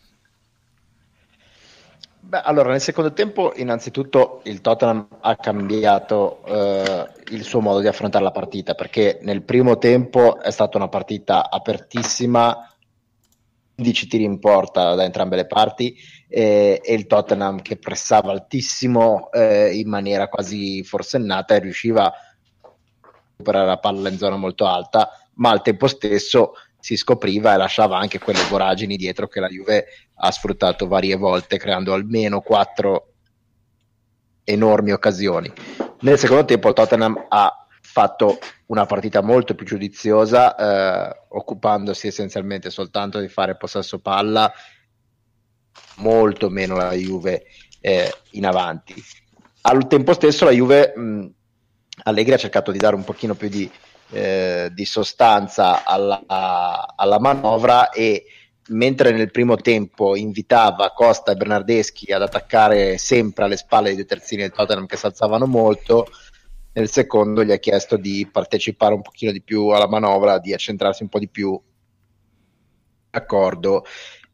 [2.26, 7.86] Beh, allora, nel secondo tempo, innanzitutto il Tottenham ha cambiato eh, il suo modo di
[7.86, 12.74] affrontare la partita perché nel primo tempo è stata una partita apertissima,
[13.74, 15.94] 15 tiri in porta da entrambe le parti
[16.26, 22.12] eh, e il Tottenham che pressava altissimo eh, in maniera quasi forsennata e riusciva a
[23.32, 26.54] recuperare la palla in zona molto alta, ma al tempo stesso
[26.84, 31.56] si scopriva e lasciava anche quelle voragini dietro che la Juve ha sfruttato varie volte,
[31.56, 33.12] creando almeno quattro
[34.44, 35.50] enormi occasioni.
[36.00, 42.68] Nel secondo tempo il Tottenham ha fatto una partita molto più giudiziosa, eh, occupandosi essenzialmente
[42.68, 44.52] soltanto di fare possesso palla,
[45.96, 47.46] molto meno la Juve
[47.80, 48.94] eh, in avanti.
[49.62, 51.26] Al tempo stesso la Juve, mh,
[52.02, 53.70] Allegri ha cercato di dare un pochino più di
[54.14, 56.22] eh, di sostanza alla,
[56.94, 58.24] alla, manovra e
[58.68, 64.04] mentre nel primo tempo invitava Costa e Bernardeschi ad attaccare sempre alle spalle dei due
[64.04, 66.06] terzini del Tottenham che si alzavano molto,
[66.74, 71.02] nel secondo gli ha chiesto di partecipare un pochino di più alla manovra, di accentrarsi
[71.02, 71.60] un po' di più.
[73.10, 73.84] D'accordo.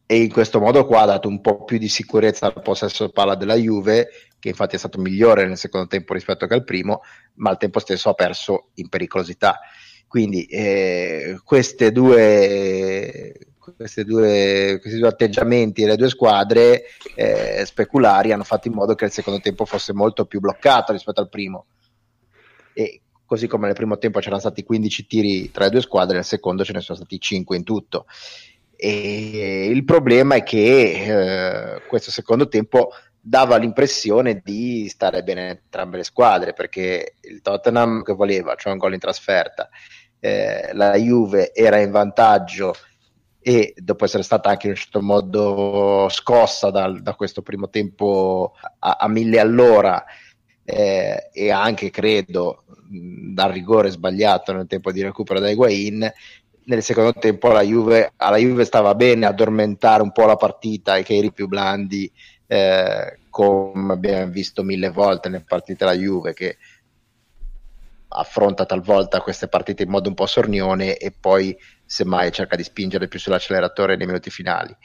[0.04, 3.34] E in questo modo qua ha dato un po' più di sicurezza al possesso palla
[3.34, 4.08] della Juve
[4.40, 7.02] che infatti è stato migliore nel secondo tempo rispetto che al primo,
[7.34, 9.60] ma al tempo stesso ha perso in pericolosità.
[10.08, 13.32] Quindi eh, queste due,
[13.76, 16.82] queste due, questi due atteggiamenti delle due squadre
[17.14, 21.20] eh, speculari hanno fatto in modo che il secondo tempo fosse molto più bloccato rispetto
[21.20, 21.66] al primo.
[22.72, 26.24] E così come nel primo tempo c'erano stati 15 tiri tra le due squadre, nel
[26.24, 28.06] secondo ce ne sono stati 5 in tutto.
[28.74, 32.88] E il problema è che eh, questo secondo tempo
[33.20, 38.78] dava l'impressione di stare bene entrambe le squadre perché il Tottenham che voleva, cioè un
[38.78, 39.68] gol in trasferta,
[40.18, 42.74] eh, la Juve era in vantaggio
[43.42, 48.54] e dopo essere stata anche in un certo modo scossa dal, da questo primo tempo
[48.80, 50.04] a, a mille all'ora
[50.64, 56.12] eh, e anche credo dal rigore sbagliato nel tempo di recupero da Higuain
[56.62, 61.02] nel secondo tempo la Juve, alla Juve stava bene addormentare un po' la partita e
[61.02, 62.10] che eri più blandi
[62.52, 66.56] eh, come abbiamo visto mille volte nelle partite della Juve che
[68.08, 73.06] affronta talvolta queste partite in modo un po' sornione e poi semmai cerca di spingere
[73.06, 74.76] più sull'acceleratore nei minuti finali.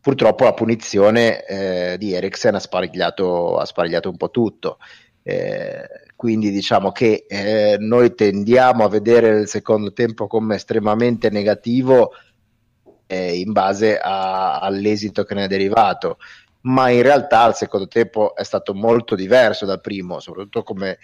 [0.00, 4.78] Purtroppo la punizione eh, di Eriksen ha sparigliato, ha sparigliato un po' tutto.
[5.22, 12.10] Eh, quindi diciamo che eh, noi tendiamo a vedere il secondo tempo come estremamente negativo
[13.06, 16.18] eh, in base a, all'esito che ne è derivato
[16.66, 20.98] ma in realtà il secondo tempo è stato molto diverso dal primo, soprattutto come,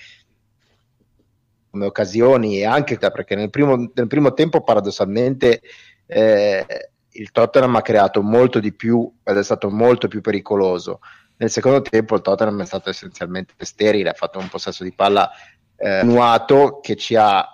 [1.71, 5.63] come occasioni e anche perché nel primo, nel primo tempo paradossalmente
[6.07, 6.67] eh,
[7.11, 11.01] il Tottenham ha creato molto di più ed è stato molto più pericoloso.
[11.37, 15.31] Nel secondo tempo il Tottenham è stato essenzialmente sterile, ha fatto un possesso di palla
[15.77, 17.47] eh, nuato che ci ha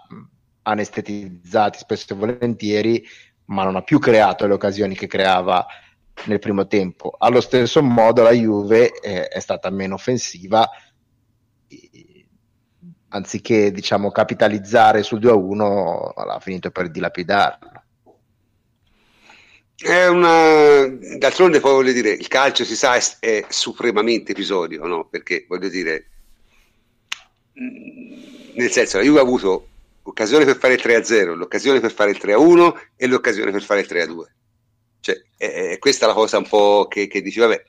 [0.62, 3.04] anestetizzati spesso e volentieri,
[3.46, 5.66] ma non ha più creato le occasioni che creava
[6.24, 7.14] nel primo tempo.
[7.18, 10.68] Allo stesso modo la Juve eh, è stata meno offensiva,
[13.08, 17.82] anziché diciamo, capitalizzare sul 2-1 ha finito per dilapidarlo.
[19.76, 20.86] È una...
[21.18, 25.06] D'altronde poi voglio dire, il calcio si sa è, è supremamente episodio, no?
[25.06, 26.08] perché voglio dire,
[27.52, 29.68] nel senso la Juve ha avuto
[30.02, 33.86] l'occasione per fare il 3-0, l'occasione per fare il 3-1 e l'occasione per fare il
[33.88, 34.37] 3-2
[35.00, 37.64] Cioè, è, è questa la cosa un po' che, che dici, vabbè,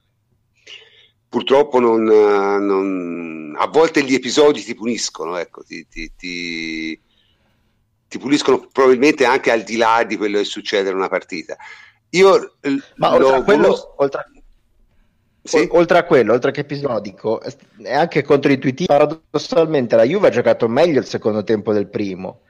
[1.30, 7.00] purtroppo non, non, a volte gli episodi ti puniscono, ecco, ti, ti, ti,
[8.08, 11.56] ti, puniscono probabilmente anche al di là di quello che succede in una partita.
[12.12, 12.56] Io
[12.96, 14.32] Ma oltre a quello, oltre,
[15.44, 15.68] sì?
[15.72, 18.88] oltre, a quello, oltre che episodico, è anche controintuitivo.
[18.88, 22.42] Paradossalmente la Juve ha giocato meglio il secondo tempo del primo.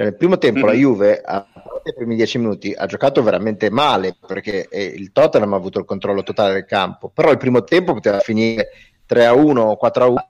[0.00, 0.68] Cioè, nel primo tempo mm-hmm.
[0.68, 5.12] la Juve, a parte i primi dieci minuti, ha giocato veramente male perché eh, il
[5.12, 7.10] Tottenham ha avuto il controllo totale del campo.
[7.10, 8.70] Però il primo tempo poteva finire
[9.04, 10.28] 3 a 1 o 4 a 1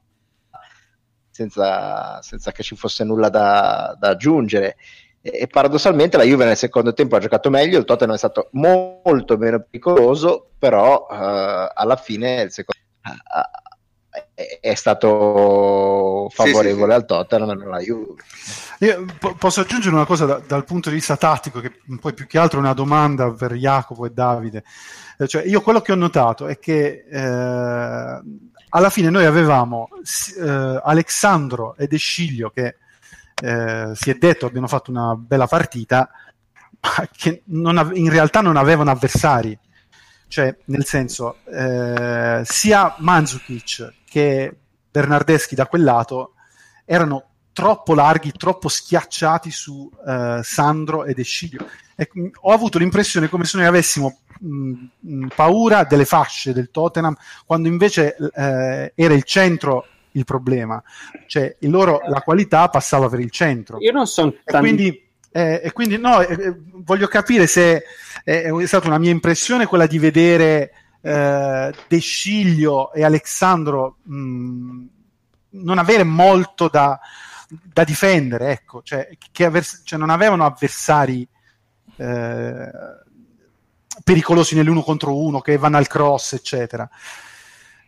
[1.31, 4.75] senza, senza che ci fosse nulla da, da aggiungere.
[5.23, 8.49] E, e, paradossalmente la Juve nel secondo tempo ha giocato meglio, il Tottenham è stato
[8.55, 13.70] molto meno pericoloso, però uh, alla fine il secondo uh,
[14.61, 16.92] è stato favorevole sì, sì, sì.
[16.92, 18.22] al Tottenham e non alla Juve.
[18.79, 22.26] Io po- posso aggiungere una cosa da- dal punto di vista tattico, che poi più
[22.26, 24.64] che altro è una domanda per Jacopo e Davide.
[25.18, 28.20] Eh, cioè, io quello che ho notato è che eh,
[28.72, 29.88] alla fine noi avevamo
[30.38, 32.76] eh, Alessandro ed Esciglio che
[33.42, 36.09] eh, si è detto abbiano fatto una bella partita,
[36.81, 37.42] ma che
[37.76, 39.59] ave- in realtà non avevano avversari
[40.31, 44.57] cioè nel senso eh, sia Mandzukic che
[44.90, 46.35] Bernardeschi da quel lato
[46.85, 51.69] erano troppo larghi, troppo schiacciati su eh, Sandro ed Esciglio.
[51.97, 56.71] E, mh, ho avuto l'impressione come se noi avessimo mh, mh, paura delle fasce del
[56.71, 60.83] Tottenham, quando invece eh, era il centro il problema,
[61.27, 63.79] cioè il loro, la qualità passava per il centro.
[63.81, 64.59] Io non sono tanti...
[64.59, 67.85] quindi eh, e quindi no, eh, voglio capire se
[68.25, 74.85] è, è, stata una mia impressione quella di vedere eh, De Sciglio e Alessandro mh,
[75.51, 76.99] non avere molto da,
[77.49, 81.27] da difendere, ecco, cioè, avvers- cioè non avevano avversari
[81.97, 82.71] eh,
[84.03, 86.88] pericolosi nell'uno contro uno che vanno al cross, eccetera.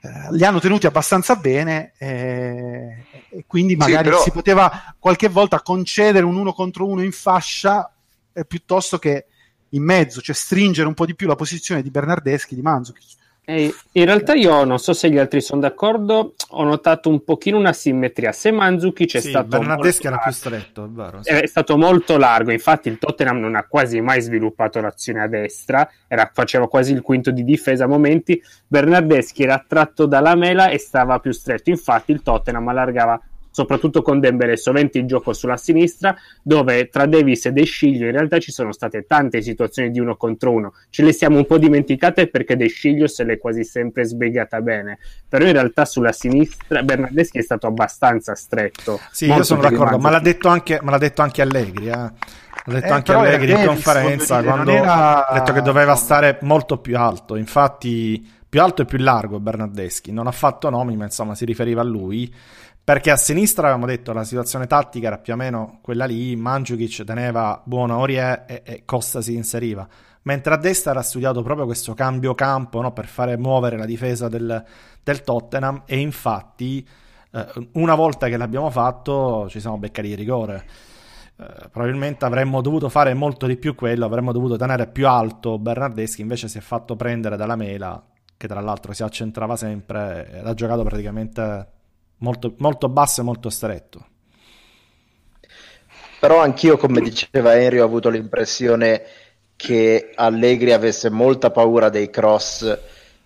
[0.05, 4.23] Eh, li hanno tenuti abbastanza bene eh, e quindi magari sì, però...
[4.23, 7.89] si poteva qualche volta concedere un uno contro uno in fascia
[8.33, 9.27] eh, piuttosto che
[9.69, 13.15] in mezzo, cioè stringere un po' di più la posizione di Bernardeschi, di Manzukic.
[13.45, 17.59] Eh, in realtà io non so se gli altri sono d'accordo, ho notato un pochino
[17.59, 18.31] una simmetria.
[18.31, 21.31] Se Mandzukic è sì, stato Bernardeschi era più stretto, è, vero, sì.
[21.31, 25.91] è stato molto largo, infatti il Tottenham non ha quasi mai sviluppato l'azione a destra,
[26.07, 28.41] era, faceva quasi il quinto di difesa a momenti.
[28.67, 33.21] Bernardeschi era attratto dalla mela e stava più stretto, infatti il Tottenham allargava
[33.53, 38.13] soprattutto con Dembele sovente in gioco sulla sinistra, dove tra Davis e De Sciglio in
[38.13, 40.75] realtà ci sono state tante situazioni di uno contro uno.
[40.91, 44.99] Ce le siamo un po' dimenticate perché De Sciglio se l'è quasi sempre sbrigata bene,
[45.29, 48.99] però in realtà sulla sinistra Bernardeschi è stato abbastanza stretto.
[49.13, 52.11] Sì, io sono d'accordo, ma l'ha detto anche, l'ha detto anche Allegri, eh.
[52.65, 55.27] L'ha detto eh, anche Allegri in conferenza dire, quando era...
[55.27, 57.37] ha detto che doveva stare molto più alto.
[57.37, 60.13] Infatti, più alto e più largo Bernardeschi.
[60.13, 62.33] Non ha fatto nomi, ma insomma si riferiva a lui.
[62.85, 67.05] Perché a sinistra avevamo detto la situazione tattica era più o meno quella lì, Mandzukic
[67.05, 69.87] teneva buono Orie e, e, Costa si inseriva,
[70.23, 74.29] mentre a destra era studiato proprio questo cambio campo no, per fare muovere la difesa
[74.29, 74.65] del,
[75.01, 76.85] del Tottenham e infatti
[77.31, 80.65] eh, una volta che l'abbiamo fatto ci siamo beccati di rigore.
[81.37, 86.21] Eh, probabilmente avremmo dovuto fare molto di più quello, avremmo dovuto tenere più alto Bernardeschi,
[86.21, 88.05] invece si è fatto prendere dalla mela,
[88.37, 91.72] che tra l'altro si accentrava sempre ed ha giocato praticamente
[92.23, 94.07] molto, molto basso e molto stretto.
[96.19, 99.03] Però anch'io, come diceva Henry, ho avuto l'impressione
[99.57, 102.63] che Allegri avesse molta paura dei cross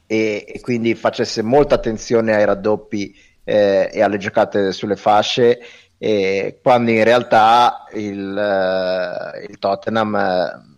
[0.07, 5.61] e, e quindi facesse molta attenzione ai raddoppi eh, e alle giocate sulle fasce,
[5.99, 10.75] e quando in realtà il, eh, il Tottenham eh,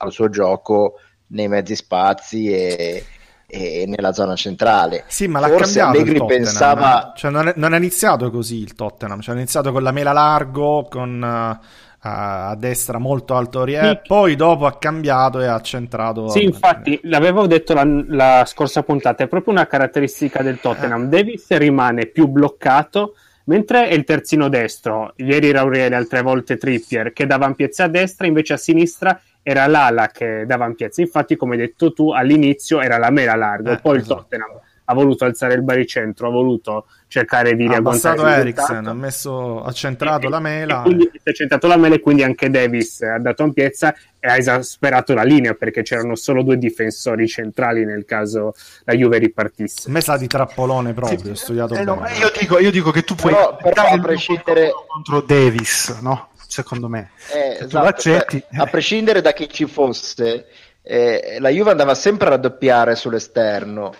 [0.00, 3.04] al suo gioco nei mezzi spazi e,
[3.50, 5.04] e nella zona centrale.
[5.06, 7.14] Sì, ma l'ha Forse cambiato Allegri pensava...
[7.16, 10.12] Cioè, non, è, non, è, iniziato così il Tottenham, cioè, è iniziato con la mela
[10.12, 11.64] largo, con uh,
[12.00, 14.00] a destra molto alto Rie, sì.
[14.06, 16.28] poi dopo ha cambiato e ha centrato...
[16.28, 21.04] Sì, infatti, l'avevo detto la, la, scorsa puntata, è proprio una caratteristica del Tottenham.
[21.04, 21.08] Eh.
[21.08, 23.14] Davis rimane più bloccato,
[23.44, 28.26] mentre è il terzino destro, ieri Raurieri, altre volte Trippier, che dava ampiezza a destra,
[28.26, 31.00] invece a sinistra era l'ala che dava ampiezza.
[31.00, 34.12] Infatti, come hai detto tu, all'inizio era la mela larga, eh, poi esatto.
[34.12, 34.60] il Tottenham
[34.90, 39.70] ha voluto alzare il baricentro, ha voluto cercare di riagguantare ha Eriksen, ha, messo, ha
[39.72, 40.80] centrato e, la mela.
[40.80, 44.28] E quindi si è centrato la mela e quindi anche Davis ha dato ampiezza e
[44.28, 49.90] ha esasperato la linea perché c'erano solo due difensori centrali nel caso la Juve ripartisse.
[49.90, 53.14] Messa di trappolone proprio, sì, ho studiato eh, no, io, dico, io, dico, che tu
[53.14, 56.28] puoi però, però a prescindere contro Davis, no?
[56.48, 57.10] Secondo me.
[57.32, 58.24] Eh, esatto, cioè,
[58.56, 60.46] a prescindere da chi ci fosse,
[60.82, 63.94] eh, la Juve andava sempre a raddoppiare sull'esterno,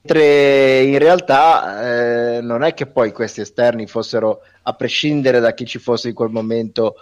[0.00, 5.66] mentre in realtà eh, non è che poi questi esterni fossero, a prescindere da chi
[5.66, 6.94] ci fosse in quel momento,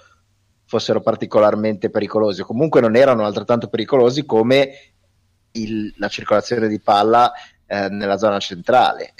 [0.64, 4.70] fossero particolarmente pericolosi, comunque non erano altrettanto pericolosi come
[5.52, 7.30] il, la circolazione di palla
[7.66, 9.12] eh, nella zona centrale.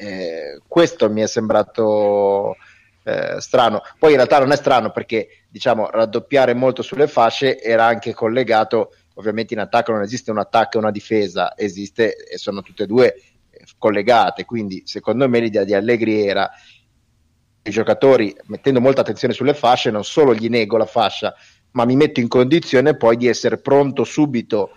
[0.67, 2.57] Questo mi è sembrato
[3.05, 3.83] eh, strano.
[3.99, 8.95] Poi in realtà non è strano perché diciamo raddoppiare molto sulle fasce era anche collegato,
[9.15, 12.87] ovviamente in attacco non esiste un attacco e una difesa, esiste e sono tutte e
[12.87, 13.15] due
[13.51, 16.51] eh, collegate, quindi secondo me l'idea di Allegri era
[17.65, 21.35] i giocatori mettendo molta attenzione sulle fasce, non solo gli nego la fascia,
[21.73, 24.77] ma mi metto in condizione poi di essere pronto subito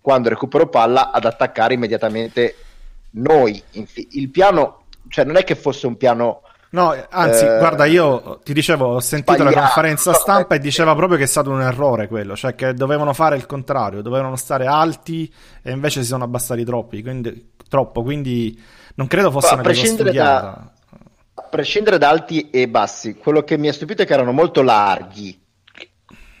[0.00, 2.54] quando recupero palla ad attaccare immediatamente
[3.12, 3.60] noi.
[4.10, 6.42] Il piano, cioè non è che fosse un piano
[6.76, 11.16] No, anzi, eh, guarda, io ti dicevo, ho sentito la conferenza stampa e diceva proprio
[11.16, 15.32] che è stato un errore quello, cioè che dovevano fare il contrario, dovevano stare alti
[15.62, 18.62] e invece si sono abbassati troppi, quindi, troppo, quindi
[18.96, 20.40] non credo fosse una cosa studiata.
[20.42, 21.02] Da,
[21.32, 24.60] a prescindere da alti e bassi, quello che mi ha stupito è che erano molto
[24.60, 25.40] larghi.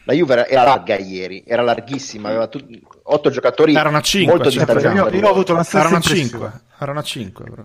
[0.04, 4.50] La Juve era, larga ieri, era larghissima, aveva tutti, otto giocatori erano a 5, molto
[4.50, 7.62] cioè, io, io, ho avuto la stessa erano a 5, erano a 5 però.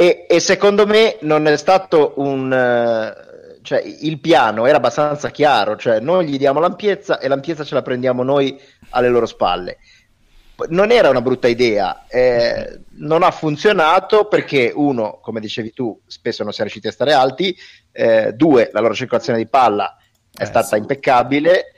[0.00, 2.46] E, e, secondo me non è stato un...
[2.50, 7.74] Uh, cioè, il piano era abbastanza chiaro, cioè noi gli diamo l'ampiezza e l'ampiezza ce
[7.74, 9.76] la prendiamo noi alle loro spalle.
[10.68, 16.44] Non era una brutta idea, eh, non ha funzionato perché uno, come dicevi tu, spesso
[16.44, 17.54] non si è riusciti a stare alti,
[17.92, 19.98] eh, due, la loro circolazione di palla
[20.34, 20.76] è eh, stata sì.
[20.78, 21.72] impeccabile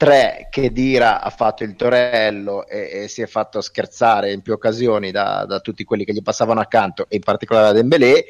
[0.00, 4.54] 3 che Dira ha fatto il torello e, e, si è fatto scherzare in più
[4.54, 8.24] occasioni da, da, tutti quelli che gli passavano accanto e in particolare da Dembélé.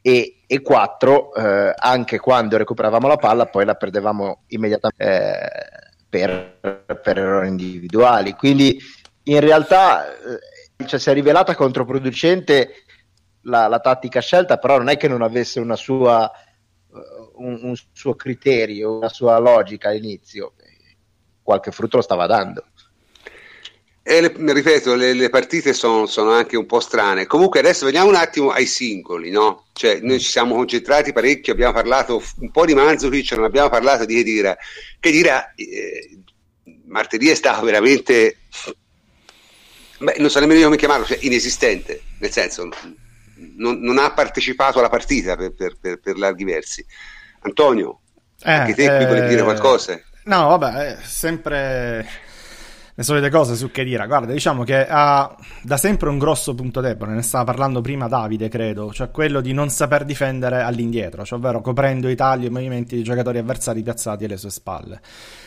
[0.00, 6.80] E, e 4 eh, anche quando recuperavamo la palla poi la perdevamo immediatamente eh, per,
[7.00, 8.32] per, errori individuali.
[8.32, 8.80] Quindi
[9.22, 12.82] in realtà eh, cioè, si è rivelata controproducente
[13.42, 16.28] la, la tattica scelta però non è che non avesse una sua
[17.42, 20.54] un, un suo criterio, una sua logica all'inizio,
[21.42, 22.64] qualche frutto lo stava dando.
[24.04, 27.26] E le, ripeto, le, le partite sono, sono, anche un po' strane.
[27.26, 29.66] Comunque adesso veniamo un attimo ai singoli, no?
[29.72, 34.04] Cioè, noi ci siamo concentrati parecchio, abbiamo parlato un po' di Manzovic, non abbiamo parlato
[34.04, 34.56] di Edira.
[34.98, 36.18] Edira eh,
[36.86, 38.38] martedì è stato veramente,
[39.98, 42.68] beh, non so nemmeno io come chiamarlo, cioè inesistente, nel senso
[43.56, 46.84] non, non ha partecipato alla partita per, per, per, per larghi versi.
[47.42, 48.00] Antonio,
[48.42, 50.00] eh, anche te qui volevi dire eh, qualcosa?
[50.24, 52.06] No, vabbè, sempre
[52.94, 54.06] le solite cose su Kedira.
[54.06, 58.48] Guarda, diciamo che ha da sempre un grosso punto debole, ne stava parlando prima Davide,
[58.48, 62.50] credo, cioè quello di non saper difendere all'indietro, cioè ovvero coprendo i tagli e i
[62.50, 65.00] movimenti di giocatori avversari piazzati alle sue spalle.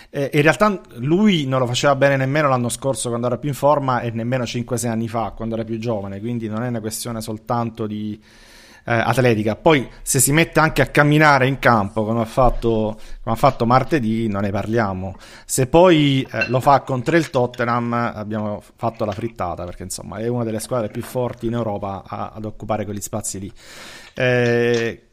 [0.10, 3.56] E in realtà lui non lo faceva bene nemmeno l'anno scorso quando era più in
[3.56, 7.22] forma e nemmeno 5-6 anni fa quando era più giovane, quindi non è una questione
[7.22, 8.55] soltanto di eh,
[8.92, 9.56] atletica.
[9.56, 13.66] Poi se si mette anche a camminare in campo come ha fatto, come ha fatto
[13.66, 15.16] martedì, non ne parliamo.
[15.46, 20.28] Se poi eh, lo fa contro il Tottenham, abbiamo fatto la frittata perché insomma è
[20.28, 23.52] una delle squadre più forti in Europa a, ad occupare quegli spazi lì.
[24.14, 25.05] Eh,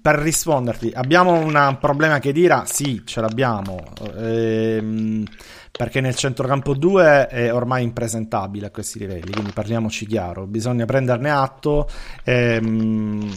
[0.00, 2.64] per risponderti, abbiamo un problema che dira?
[2.66, 3.82] Sì, ce l'abbiamo.
[4.16, 5.24] Ehm,
[5.70, 11.30] perché nel centrocampo 2 è ormai impresentabile a questi livelli, quindi parliamoci chiaro, bisogna prenderne
[11.30, 11.88] atto.
[12.24, 13.32] Ehm,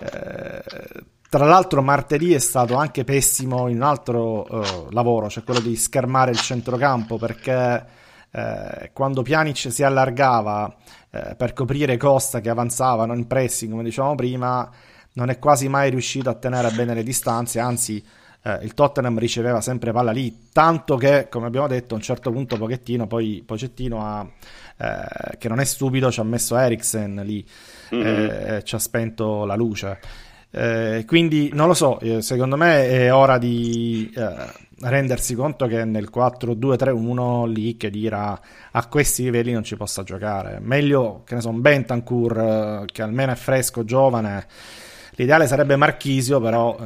[0.00, 0.62] eh,
[1.28, 5.76] tra l'altro martedì è stato anche pessimo in un altro uh, lavoro, cioè quello di
[5.76, 7.84] schermare il centrocampo, perché
[8.30, 10.74] eh, quando Pjanic si allargava
[11.10, 14.70] eh, per coprire Costa che avanzava non in pressing come dicevamo prima,
[15.18, 18.02] non è quasi mai riuscito a tenere bene le distanze, anzi
[18.42, 22.30] eh, il Tottenham riceveva sempre palla lì, tanto che, come abbiamo detto, a un certo
[22.30, 24.24] punto Pochettino, poi Pochettino ha,
[24.76, 27.44] eh, che non è stupido, ci ha messo Eriksen lì
[27.92, 28.30] mm-hmm.
[28.30, 29.98] e ci ha spento la luce.
[30.50, 34.34] Eh, quindi non lo so, eh, secondo me è ora di eh,
[34.80, 38.40] rendersi conto che nel 4-2-3-1 lì che dirà
[38.70, 40.58] a questi livelli non ci possa giocare.
[40.60, 44.46] Meglio che ne so, un Bentancur eh, che almeno è fresco, giovane.
[45.18, 46.78] L'ideale sarebbe Marchisio, però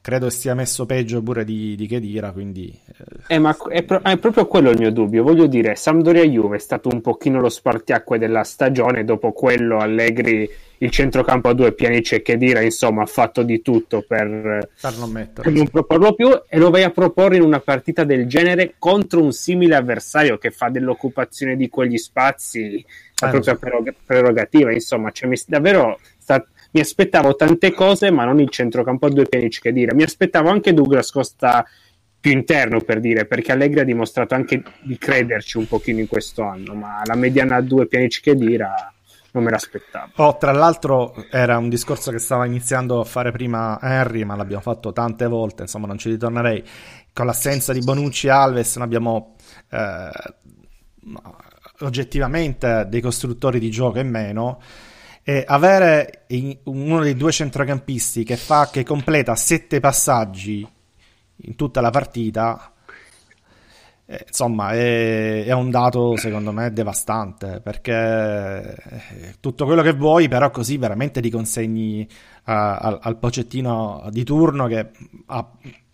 [0.00, 2.72] credo sia messo peggio pure di, di Chedira, quindi...
[3.26, 3.34] Eh.
[3.34, 6.88] eh, ma è, pro- è, proprio quello il mio dubbio, voglio dire, Sampdoria-Juve è stato
[6.92, 10.48] un pochino lo spartiacque della stagione, dopo quello Allegri,
[10.78, 15.30] il centrocampo a due, Pianic e Chedira, insomma, ha fatto di tutto per, per, non,
[15.32, 19.20] per non proporlo più, e lo vai a proporre in una partita del genere contro
[19.20, 22.84] un simile avversario che fa dell'occupazione di quegli spazi
[23.20, 23.94] la eh, propria so.
[24.06, 26.44] prerogativa, insomma, cioè, mi, davvero sta
[26.74, 29.94] mi aspettavo tante cose, ma non il centrocampo a due piani che dire.
[29.94, 31.64] Mi aspettavo anche Douglas Costa
[32.18, 36.42] più interno per dire, perché Allegri ha dimostrato anche di crederci un pochino in questo
[36.42, 38.92] anno, ma la mediana a due pianici che dira
[39.32, 40.12] non me l'aspettavo.
[40.16, 44.62] Oh, tra l'altro era un discorso che stava iniziando a fare prima Henry, ma l'abbiamo
[44.62, 46.64] fatto tante volte, insomma non ci ritornerei.
[47.12, 49.36] Con l'assenza di Bonucci e Alves non abbiamo
[49.70, 50.10] eh,
[51.80, 54.60] oggettivamente dei costruttori di gioco in meno.
[55.26, 56.26] E avere
[56.64, 60.68] uno dei due centrocampisti che, fa, che completa sette passaggi
[61.36, 62.74] in tutta la partita
[64.06, 70.28] eh, insomma, è, è, un dato secondo me devastante perché eh, tutto quello che vuoi,
[70.28, 72.06] però così veramente ti consegni uh,
[72.44, 74.90] al, al pocettino di turno che
[75.26, 75.50] ha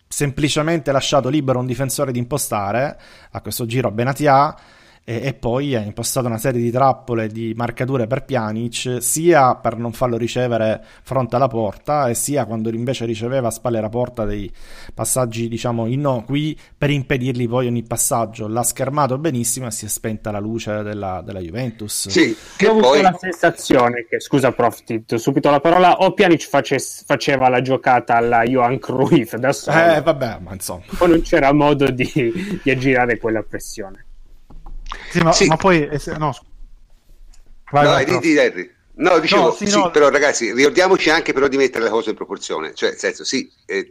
[0.09, 2.99] semplicemente lasciato libero un difensore di impostare
[3.31, 4.57] a questo giro Benatia
[5.03, 9.75] e, e, poi ha impostato una serie di trappole di marcature per Pjanic sia per
[9.75, 14.25] non farlo ricevere fronte alla porta e sia quando invece riceveva a spalle la porta
[14.25, 14.51] dei
[14.93, 18.47] passaggi diciamo innocui per impedirgli poi ogni passaggio.
[18.47, 22.07] L'ha schermato benissimo e si è spenta la luce della, della Juventus.
[22.07, 25.97] Sì, che ho avuto la sensazione che scusa prof ti do subito la parola.
[25.97, 29.77] O Pjanic face, faceva la giocata alla Johan Cruyff da solo.
[29.77, 30.83] Eh vabbè ma insomma.
[30.99, 34.05] O non c'era modo di, di aggirare quella pressione
[35.09, 35.47] sì, ma, sì.
[35.47, 35.87] ma poi...
[35.87, 36.35] Eh, no,
[37.71, 39.89] vai, vai, vai, di, di, No, dicevo, no, sì, sì no.
[39.89, 43.51] però ragazzi, ricordiamoci anche però di mettere le cose in proporzione, cioè, nel senso, sì,
[43.65, 43.89] eh,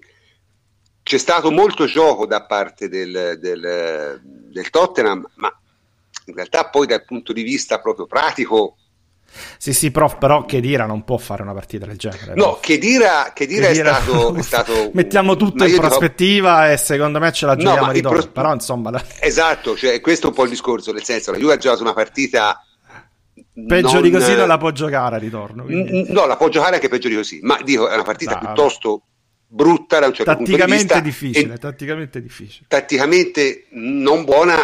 [1.02, 5.52] c'è stato molto gioco da parte del, del, del, Tottenham, ma
[6.26, 8.76] in realtà poi dal punto di vista proprio pratico
[9.56, 12.34] sì, sì, prof, però Chedira non può fare una partita del genere.
[12.34, 14.90] No, Chedira, Chedira, Chedira è, stato, è stato...
[14.92, 16.72] Mettiamo tutto in prospettiva dico...
[16.72, 18.26] e secondo me ce la giochiamo no, di pros...
[18.26, 18.90] però insomma...
[18.90, 19.02] La...
[19.20, 21.94] Esatto, cioè, questo è un po' il discorso, nel senso, la Juve ha giocato una
[21.94, 22.64] partita...
[23.66, 24.02] Peggio non...
[24.02, 25.64] di così non la può giocare a ritorno.
[25.64, 26.06] Quindi...
[26.12, 29.02] No, la può giocare anche peggio di così, ma dico, è una partita no, piuttosto
[29.46, 31.00] brutta da un certo punto di vista.
[31.00, 31.58] Difficile, e...
[31.58, 32.64] Tatticamente difficile.
[32.68, 34.56] Tatticamente non buona,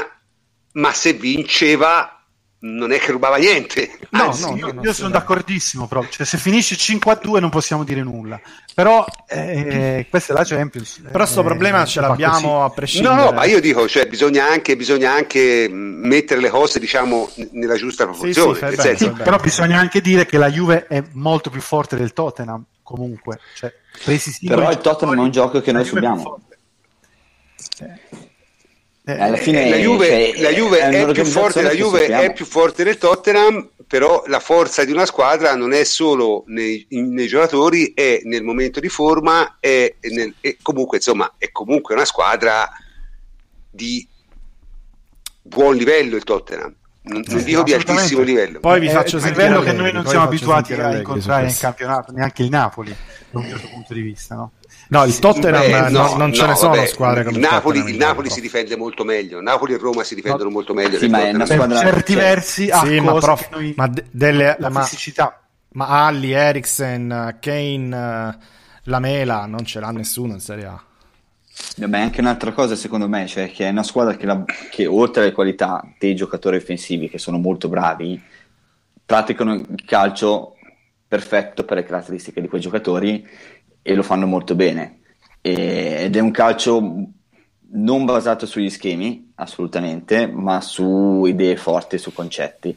[0.72, 2.15] ma se vinceva
[2.59, 3.98] non è che rubava niente.
[4.11, 6.04] No, Anzi, no, io, no, io sono d'accordissimo, però.
[6.09, 8.40] Cioè, se finisce 5 a 2 non possiamo dire nulla.
[8.74, 11.00] Però eh, questa è la Champions.
[11.02, 13.14] Però questo eh, problema ce l'abbiamo a prescindere.
[13.14, 17.76] No, no, ma io dico, cioè, bisogna, anche, bisogna anche mettere le cose, diciamo, nella
[17.76, 18.54] giusta proporzione.
[18.54, 21.96] Sì, sì, bene, sì, però bisogna anche dire che la Juve è molto più forte
[21.96, 23.38] del Tottenham, comunque.
[23.54, 23.72] Cioè,
[24.46, 26.40] però il Tottenham è un gioco che noi subiamo.
[29.09, 32.32] Eh, alla fine la Juve, cioè, la Juve, è, è, più forte, la Juve è,
[32.32, 37.28] più forte, del Tottenham, però la forza di una squadra non è solo nei, nei
[37.28, 42.68] giocatori, è nel momento di forma, è, nel, è, comunque, insomma, è comunque una squadra
[43.70, 44.04] di
[45.40, 46.74] buon livello il Tottenham.
[47.02, 48.59] Non, non dico di altissimo livello.
[48.59, 52.42] Poi vi faccio sentire livello che noi non siamo abituati a incontrare in campionato, neanche
[52.42, 52.92] il Napoli,
[53.30, 54.50] da un certo punto di vista, no?
[54.89, 57.78] No, il Tottenham Beh, no, non, non ce ne sono vabbè, squadre come il Napoli.
[57.80, 59.41] Il Napoli si difende molto meglio.
[59.41, 60.51] Napoli e Roma si difendono no.
[60.51, 60.99] molto meglio.
[60.99, 63.74] Sì, ma è una squadra per certi versi a sì, ma, prof, noi...
[63.76, 65.41] ma de- delle la ma, fisicità.
[65.70, 68.39] Ma Ali, Eriksen, Kane,
[68.84, 70.80] Lamela non ce l'ha nessuno in Serie A.
[71.87, 74.87] Ma è anche un'altra cosa secondo me, cioè che è una squadra che, la, che
[74.87, 78.22] oltre alle qualità dei giocatori offensivi che sono molto bravi,
[79.05, 80.57] praticano il calcio
[81.09, 83.26] perfetto per le caratteristiche di quei giocatori
[83.87, 84.99] e lo fanno molto bene.
[85.41, 87.09] E, ed è un calcio
[87.68, 92.76] non basato sugli schemi, assolutamente, ma su idee forti, su concetti.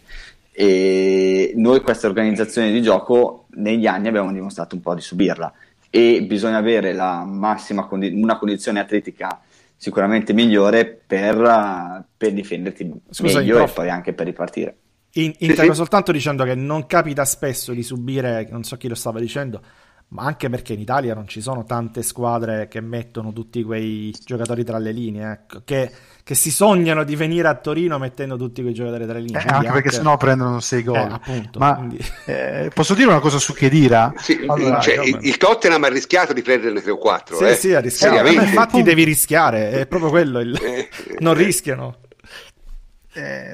[0.52, 5.52] E noi questa organizzazione di gioco negli anni abbiamo dimostrato un po' di subirla
[5.90, 9.42] e bisogna avere la massima condi- una condizione atletica
[9.76, 14.78] sicuramente migliore per, per difenderti Scusa, meglio prof, e poi anche per ripartire.
[15.14, 19.20] In, intendo soltanto dicendo che non capita spesso di subire, non so chi lo stava
[19.20, 19.62] dicendo,
[20.10, 24.64] ma anche perché in Italia non ci sono tante squadre che mettono tutti quei giocatori
[24.64, 25.92] tra le linee, ecco, che,
[26.24, 29.40] che, si sognano di venire a Torino mettendo tutti quei giocatori tra le linee.
[29.40, 30.98] Eh, anche, anche perché sennò prendono 6 gol.
[30.98, 32.04] Eh, appunto, Ma quindi...
[32.26, 34.12] eh, posso dire una cosa su Chedira?
[34.18, 37.38] Sì, allora, cioè, il, il, Tottenham ha rischiato di prenderne 3 o 4.
[37.38, 37.56] Sì, eh.
[37.56, 38.28] sì, ha rischiato.
[38.28, 40.60] Eh, infatti devi rischiare, è proprio quello, il...
[40.60, 40.90] Eh,
[41.20, 41.98] non rischiano.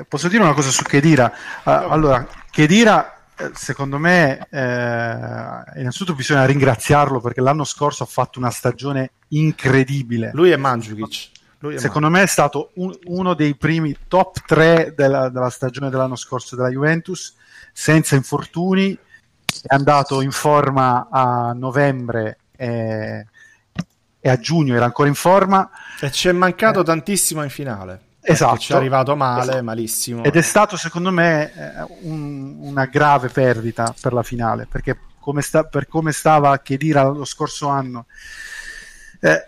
[0.07, 1.33] posso dire una cosa su Chedira?
[1.65, 3.14] Uh, allora, Chedira eh,
[3.53, 10.31] secondo me eh, innanzitutto bisogna ringraziarlo perché l'anno scorso ha fatto una stagione incredibile.
[10.33, 11.29] Lui è Mandzukic.
[11.59, 15.89] Lui è secondo me è stato un, uno dei primi top 3 della, della, stagione
[15.89, 17.35] dell'anno scorso della Juventus,
[17.71, 18.97] senza infortuni,
[19.63, 23.25] è andato in forma a novembre e,
[24.19, 25.69] e a giugno era ancora in forma.
[25.99, 26.83] E ci è mancato eh.
[26.83, 28.01] tantissimo in finale.
[28.27, 28.57] Esatto.
[28.57, 29.63] Ci è arrivato male, esatto.
[29.63, 30.23] malissimo.
[30.23, 35.41] Ed è stato secondo me eh, un, una grave perdita per la finale, perché come
[35.41, 38.05] sta, per come stava Chedira lo scorso anno,
[39.19, 39.47] eh,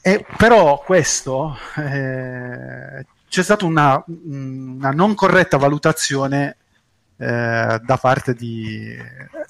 [0.00, 6.56] E però questo eh, c'è stata una, una, non corretta valutazione
[7.18, 8.96] eh, da parte di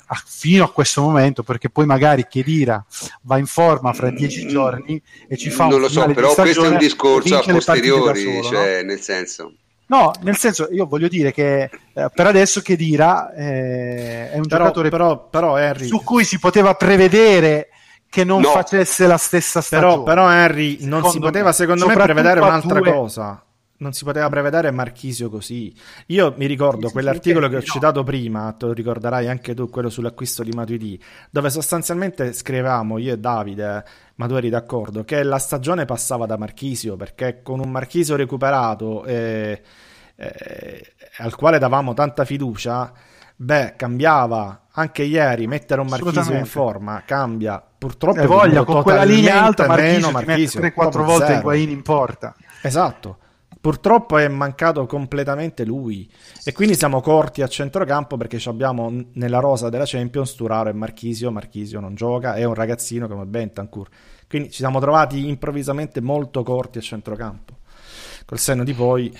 [0.06, 2.84] a, fino a questo momento, perché poi magari Chedira
[3.22, 6.34] va in forma fra dieci mm, giorni e ci fa non un lo so, però
[6.34, 8.88] questo è un discorso a posteriori, solo, cioè, no?
[8.88, 9.52] nel senso.
[9.86, 14.64] No, nel senso, io voglio dire che eh, per adesso Chedira eh, è un però,
[14.64, 15.86] giocatore però, però Harry...
[15.86, 17.68] su cui si poteva prevedere
[18.10, 18.50] che non no.
[18.50, 19.92] facesse la stessa stagione.
[19.92, 22.92] Però, però Henry non si poteva, secondo me, prevedere un'altra due...
[22.92, 23.42] cosa.
[23.80, 25.72] Non si poteva prevedere Marchisio così.
[26.06, 27.64] Io mi ricordo sì, quell'articolo sì, che ho no.
[27.64, 31.00] citato prima, te lo ricorderai anche tu, quello sull'acquisto di Matuidi,
[31.30, 33.84] dove sostanzialmente scrivevamo io e Davide,
[34.16, 39.04] ma tu eri d'accordo, che la stagione passava da Marchisio, perché con un Marchisio recuperato
[39.04, 39.62] eh,
[40.16, 42.92] eh, al quale davamo tanta fiducia,
[43.36, 47.62] beh, cambiava anche ieri mettere un Marchisio in forma, cambia.
[47.78, 52.34] Purtroppo eh, voglia, con quella linea alta Marchisio, Marchisio 3-4 volte Higuain in porta.
[52.60, 53.18] Esatto.
[53.60, 56.08] Purtroppo è mancato completamente lui
[56.44, 61.32] e quindi siamo corti a centrocampo perché abbiamo nella rosa della Champions Turaro e Marchisio,
[61.32, 63.88] Marchisio non gioca, è un ragazzino come Bentancur.
[64.28, 67.58] Quindi ci siamo trovati improvvisamente molto corti a centrocampo.
[68.24, 69.12] Col senno di poi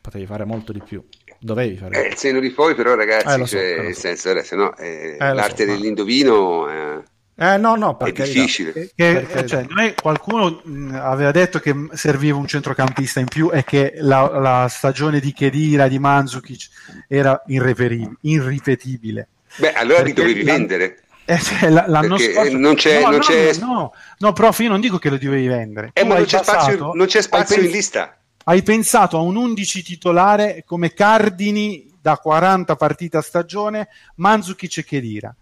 [0.00, 1.04] potevi fare molto di più.
[1.38, 2.04] Dovevi fare.
[2.04, 5.16] Eh, il senno di poi però ragazzi, eh, so, cioè, nel senso, adesso, no, eh,
[5.20, 7.06] eh l'arte so, dell'indovino...
[7.40, 8.72] Eh no, no, è difficile.
[8.72, 13.62] Che, che, cioè, noi, qualcuno mh, aveva detto che serviva un centrocampista in più e
[13.62, 16.68] che la, la stagione di Kedira, di Manzukic
[17.06, 19.28] era irripetibile.
[19.54, 21.04] Beh, allora li dovevi vendere.
[21.24, 23.54] Eh, cioè, l'anno Perché scorso non c'è, no, non no, c'è...
[23.60, 25.90] No, no, prof, io non dico che lo dovevi vendere.
[25.92, 28.18] Eh, ma non c'è, passato, spazio, non c'è spazio in lista.
[28.42, 34.84] Hai pensato a un 11 titolare come cardini da 40 partite a stagione, Manzukic e
[34.84, 35.36] Kedira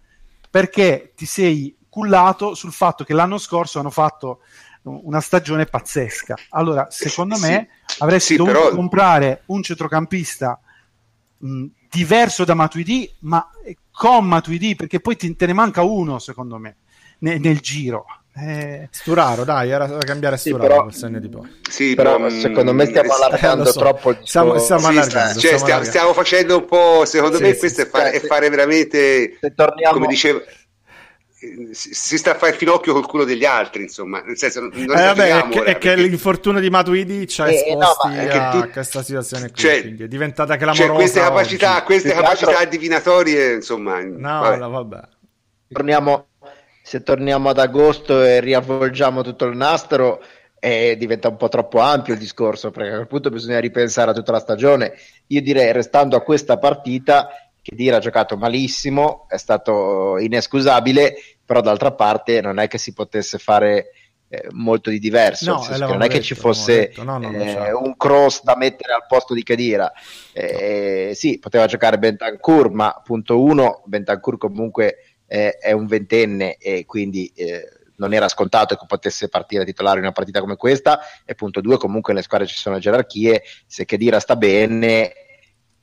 [0.57, 4.41] perché ti sei cullato sul fatto che l'anno scorso hanno fatto
[4.83, 6.35] una stagione pazzesca.
[6.49, 8.75] Allora, secondo sì, me avresti sì, dovuto però...
[8.75, 10.59] comprare un centrocampista
[11.39, 13.49] mh, diverso da Matuidi, ma
[13.91, 16.75] con Matuidi, perché poi te ne manca uno, secondo me,
[17.19, 18.05] ne, nel giro.
[18.35, 18.87] Eh...
[18.91, 21.49] Sturaro, dai, era da cambiare sì, Sturaro però, segno di poi.
[21.67, 23.79] Sì, però mh, secondo me stiamo allargando eh, so.
[23.79, 27.81] troppo il stiamo, stiamo, sì, allargando, cioè, stiamo, stiamo, facendo un po', secondo me questo
[27.81, 29.95] è fare, è fare veramente, torniamo...
[29.95, 30.39] come diceva
[31.71, 34.97] si sta a fare il finocchio col culo degli altri, insomma, nel senso non, non
[34.97, 38.49] eh, vabbè, è, che, è che l'infortunio di Matuidi ci ha eh, esposti no, a
[38.49, 40.87] tu, questa situazione qui, cioè, è diventata clamorosa.
[40.87, 42.69] Cioè, queste capacità, queste capacità altro...
[42.69, 44.57] divinatorie, insomma, no, vabbè.
[44.57, 44.99] No, vabbè.
[45.69, 46.27] Torniamo,
[46.81, 50.23] se torniamo ad agosto e riavvolgiamo tutto il nastro,
[50.59, 54.13] eh, diventa un po' troppo ampio il discorso, perché a quel punto bisogna ripensare a
[54.15, 54.93] tutta la stagione.
[55.27, 57.29] Io direi, restando a questa partita,
[57.67, 62.93] che Dira ha giocato malissimo, è stato inescusabile, però d'altra parte non è che si
[62.93, 63.91] potesse fare
[64.29, 68.41] eh, molto di diverso, no, non è detto, che ci fosse no, eh, un cross
[68.43, 69.91] da mettere al posto di Kedira.
[70.31, 77.29] Eh, sì, poteva giocare Bentancur, ma punto uno, Bentancur comunque è un ventenne e quindi
[77.35, 81.59] eh, non era scontato che potesse partire titolare in una partita come questa e punto
[81.59, 85.11] due comunque nelle squadre ci sono gerarchie se Kedira sta bene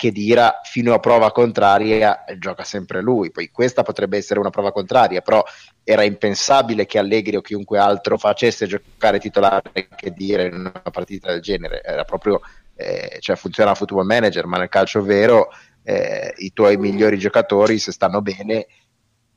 [0.04, 3.30] che Dira fino a prova contraria gioca sempre lui.
[3.30, 5.42] Poi questa potrebbe essere una prova contraria, però
[5.82, 11.30] era impensabile che Allegri o chiunque altro facesse giocare titolare che Dira in una partita
[11.30, 11.80] del genere.
[11.82, 12.42] Era proprio,
[12.76, 15.48] eh, cioè funziona a football manager, ma nel calcio vero
[15.82, 18.66] eh, i tuoi migliori giocatori, se stanno bene,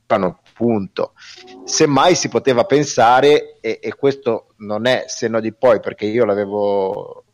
[0.04, 1.14] fanno punto.
[1.64, 7.24] Semmai si poteva pensare, e, e questo non è senno di poi, perché io l'avevo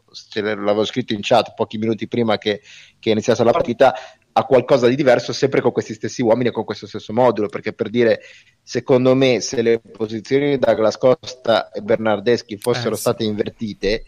[0.41, 2.61] l'avevo scritto in chat pochi minuti prima che,
[2.99, 3.95] che iniziasse la partita,
[4.37, 7.73] a qualcosa di diverso sempre con questi stessi uomini e con questo stesso modulo, perché
[7.73, 8.21] per dire,
[8.63, 14.05] secondo me, se le posizioni di Douglas Costa e Bernardeschi fossero eh, state invertite,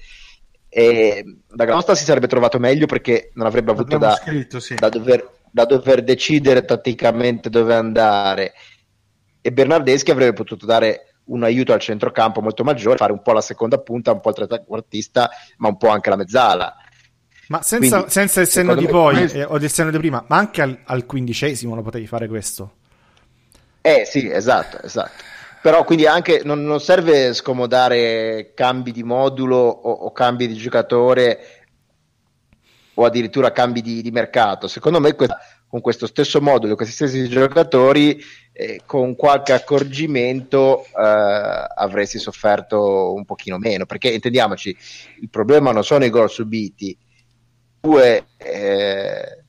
[0.69, 4.75] eh, Douglas Costa si sarebbe trovato meglio perché non avrebbe avuto da, scritto, sì.
[4.75, 8.53] da, dover, da dover decidere tatticamente dove andare
[9.47, 13.41] e Bernardeschi avrebbe potuto dare un aiuto al centrocampo molto maggiore, fare un po' la
[13.41, 16.77] seconda punta, un po' il trequartista, ma un po' anche la mezzala.
[17.49, 19.39] Ma senza, Quindi, senza il senno di poi questo...
[19.39, 22.72] eh, o del senno di prima, ma anche al, al, quindicesimo lo potevi fare questo.
[23.81, 25.22] Eh sì, esatto, esatto.
[25.62, 31.39] Però quindi anche non, non serve scomodare cambi di modulo o, o, cambi di giocatore
[32.95, 34.66] o addirittura cambi di, di mercato.
[34.68, 38.20] Secondo me questa, con questo stesso modulo, questi stessi giocatori,
[38.59, 44.75] eh, con qualche accorgimento eh, avresti sofferto un pochino meno, perché intendiamoci,
[45.21, 46.97] il problema non sono i gol subiti,
[47.79, 49.45] due, eh,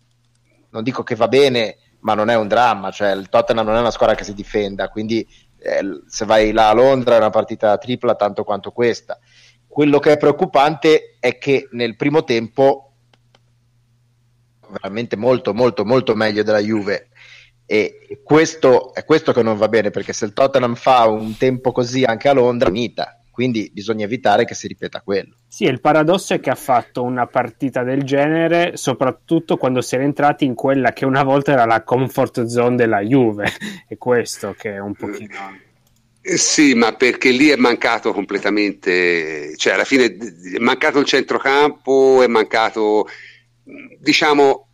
[0.70, 3.80] non dico che va bene, ma non è un dramma, cioè il Tottenham non è
[3.80, 5.26] una squadra che si difenda, quindi
[5.58, 9.18] eh, se vai là a Londra è una partita tripla tanto quanto questa.
[9.68, 12.84] Quello che è preoccupante è che nel primo tempo
[14.70, 17.08] veramente molto molto molto meglio della Juve
[17.68, 21.72] e questo è questo che non va bene perché se il Tottenham fa un tempo
[21.72, 25.36] così anche a Londra finita quindi bisogna evitare che si ripeta quello.
[25.48, 30.04] Sì, il paradosso è che ha fatto una partita del genere soprattutto quando si era
[30.04, 33.46] entrati in quella che una volta era la comfort zone della Juve,
[33.88, 35.36] è questo che è un pochino...
[36.20, 42.24] Eh, sì, ma perché lì è mancato completamente, cioè alla fine è mancato il centrocampo,
[42.24, 43.08] è mancato,
[44.00, 44.67] diciamo,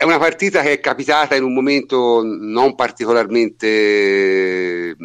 [0.00, 4.96] è una partita che è capitata in un momento non particolarmente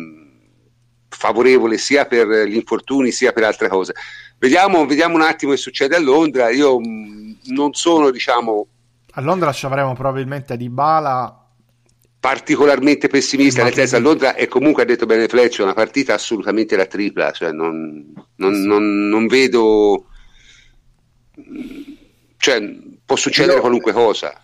[1.09, 3.93] favorevole sia per gli infortuni sia per altre cose.
[4.37, 6.51] Vediamo, vediamo un attimo che succede a Londra.
[6.51, 8.67] Io mh, non sono, diciamo.
[9.13, 11.43] A Londra ci avremo probabilmente di Bala.
[12.19, 16.75] Particolarmente pessimista, nel senso a Londra è comunque, ha detto bene Fletch, una partita assolutamente
[16.75, 20.05] la tripla, cioè non, non, non, non vedo,
[22.37, 22.61] cioè
[23.03, 24.39] può succedere qualunque cosa.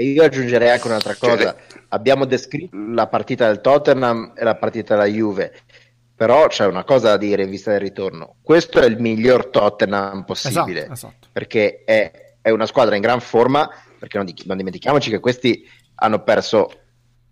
[0.00, 1.54] E io aggiungerei anche un'altra cioè, cosa.
[1.68, 5.52] Cioè, Abbiamo descritto la partita del Tottenham e la partita della Juve,
[6.16, 8.36] però c'è una cosa da dire in vista del ritorno.
[8.40, 11.28] Questo è il miglior Tottenham possibile, esatto, esatto.
[11.30, 16.22] perché è, è, una squadra in gran forma, perché non, non dimentichiamoci che questi hanno
[16.22, 16.70] perso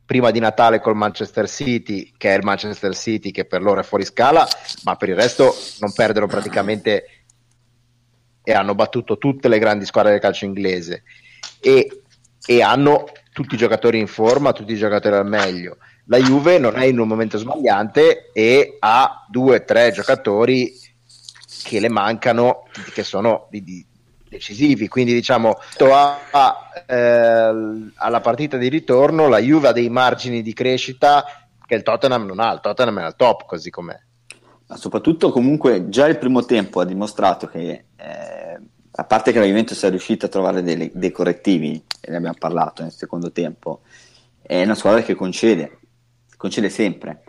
[0.04, 3.82] prima di Natale col Manchester City, che è il Manchester City che per loro è
[3.82, 4.46] fuori scala,
[4.84, 7.04] ma per il resto non perdono praticamente
[8.42, 11.04] e hanno battuto tutte le grandi squadre del calcio inglese.
[11.60, 12.02] E
[12.50, 15.76] e hanno tutti i giocatori in forma, tutti i giocatori al meglio.
[16.06, 20.72] La Juve non è in un momento sbagliante e ha due o tre giocatori
[21.62, 22.62] che le mancano,
[22.94, 23.86] che sono di, di
[24.26, 24.88] decisivi.
[24.88, 25.58] Quindi, diciamo,
[26.30, 27.52] a, eh,
[27.96, 31.26] alla partita di ritorno, la Juve ha dei margini di crescita
[31.66, 32.50] che il Tottenham non ha.
[32.54, 34.00] Il Tottenham è al top, così com'è.
[34.68, 37.84] Ma soprattutto, comunque, già il primo tempo ha dimostrato che.
[37.94, 38.47] Eh
[39.00, 42.34] a parte che la Juventus è riuscita a trovare dei, dei correttivi, e ne abbiamo
[42.36, 43.82] parlato nel secondo tempo,
[44.42, 45.78] è una squadra che concede,
[46.36, 47.22] concede sempre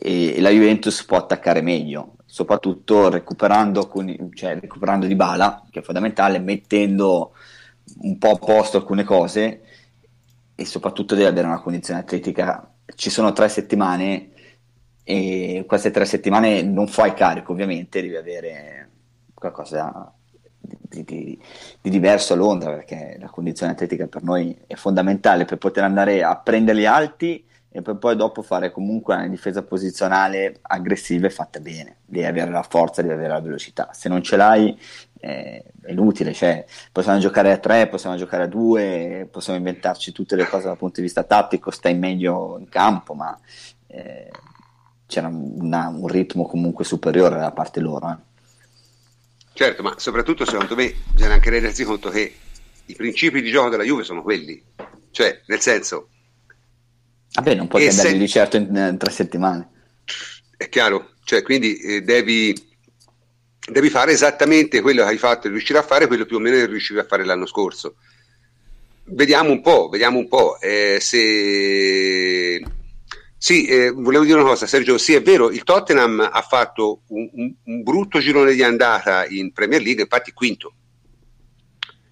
[0.00, 5.80] e, e la Juventus può attaccare meglio, soprattutto recuperando, alcuni, cioè, recuperando di bala, che
[5.80, 7.34] è fondamentale, mettendo
[8.00, 9.60] un po' a posto alcune cose
[10.54, 12.72] e soprattutto deve avere una condizione atletica.
[12.94, 14.30] Ci sono tre settimane
[15.04, 18.90] e queste tre settimane non fai carico ovviamente, devi avere
[19.34, 20.10] qualcosa
[20.66, 21.38] di, di,
[21.80, 26.22] di, diverso a Londra perché la condizione atletica per noi è fondamentale per poter andare
[26.22, 31.60] a prenderli alti e per poi dopo fare comunque una difesa posizionale aggressiva e fatta
[31.60, 34.78] bene devi avere la forza, devi avere la velocità se non ce l'hai
[35.18, 40.36] eh, è inutile cioè, possiamo giocare a tre, possiamo giocare a due possiamo inventarci tutte
[40.36, 43.38] le cose dal punto di vista tattico stai meglio in campo ma
[43.88, 44.30] eh,
[45.06, 48.25] c'era una, un ritmo comunque superiore da parte loro eh.
[49.56, 52.30] Certo, ma soprattutto secondo me bisogna anche rendersi conto che
[52.84, 54.62] i principi di gioco della Juve sono quelli,
[55.10, 56.10] cioè nel senso...
[57.32, 58.18] Vabbè, non puoi cambiarli se...
[58.18, 59.68] di certo in, in, tre settimane.
[60.58, 62.54] È chiaro, cioè quindi eh, devi,
[63.66, 66.56] devi, fare esattamente quello che hai fatto e riuscire a fare quello più o meno
[66.56, 67.94] che riuscivi a fare l'anno scorso.
[69.04, 72.62] Vediamo un po', vediamo un po' eh, se
[73.38, 74.96] sì, eh, volevo dire una cosa, Sergio.
[74.96, 79.52] Sì, è vero, il Tottenham ha fatto un, un, un brutto girone di andata in
[79.52, 80.72] Premier League, infatti quinto.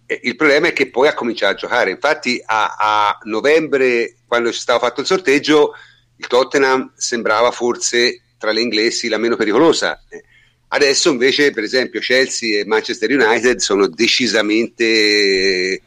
[0.06, 1.90] Eh, il problema è che poi ha cominciato a giocare.
[1.90, 5.72] Infatti, a, a novembre, quando ci stava fatto il sorteggio,
[6.16, 10.04] il Tottenham sembrava forse tra le inglesi la meno pericolosa.
[10.08, 10.22] Eh,
[10.68, 15.80] adesso, invece, per esempio, Chelsea e Manchester United sono decisamente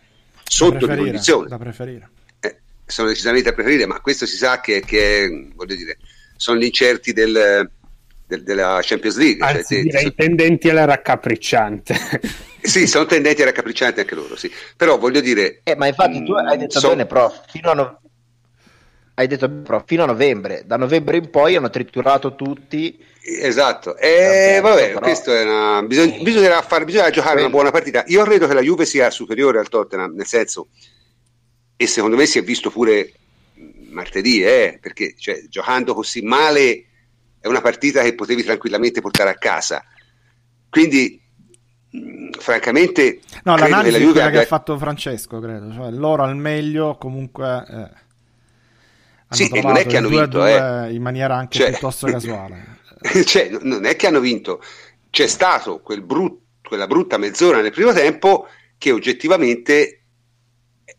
[0.43, 1.47] sotto di condizione.
[1.47, 2.09] Da preferire
[2.87, 5.97] sono decisamente a preferire, ma questo si sa che, che voglio dire,
[6.37, 7.69] sono gli incerti del,
[8.25, 9.45] del, della Champions League.
[9.45, 10.13] Cioè, Anzi, cioè, direi sono...
[10.15, 11.95] tendenti alla raccapricciante.
[12.61, 14.49] sì, sono tendenti alla raccapricciante anche loro, sì.
[14.75, 15.59] Però voglio dire...
[15.63, 16.89] Eh, ma infatti tu hai detto so...
[16.89, 18.01] bene, prof, fino a, no...
[19.15, 20.63] hai detto, prof, fino a novembre.
[20.65, 23.03] Da novembre in poi hanno triturato tutti...
[23.21, 24.99] Esatto, e eh, vabbè, però...
[25.01, 25.83] questo è una...
[25.83, 28.05] Bisogna, bisognerà, fare, bisognerà giocare una buona partita.
[28.07, 30.69] Io credo che la Juve sia superiore al Tottenham, nel senso
[31.77, 33.13] e secondo me si è visto pure
[33.91, 36.85] martedì, eh, perché cioè, giocando così male
[37.39, 39.83] è una partita che potevi tranquillamente portare a casa.
[40.69, 41.21] Quindi,
[41.91, 44.39] mh, francamente, no, l'analisi la Juve abbia...
[44.39, 47.65] che ha fatto Francesco, credo, cioè, loro al meglio comunque.
[47.69, 48.05] Eh,
[49.29, 50.93] sì, e non è che hanno vinto eh.
[50.93, 52.79] in maniera anche cioè, piuttosto casuale.
[53.23, 54.61] cioè, non è che hanno vinto,
[55.11, 58.47] c'è stato quel brut, quella brutta mezz'ora nel primo tempo
[58.77, 60.01] che oggettivamente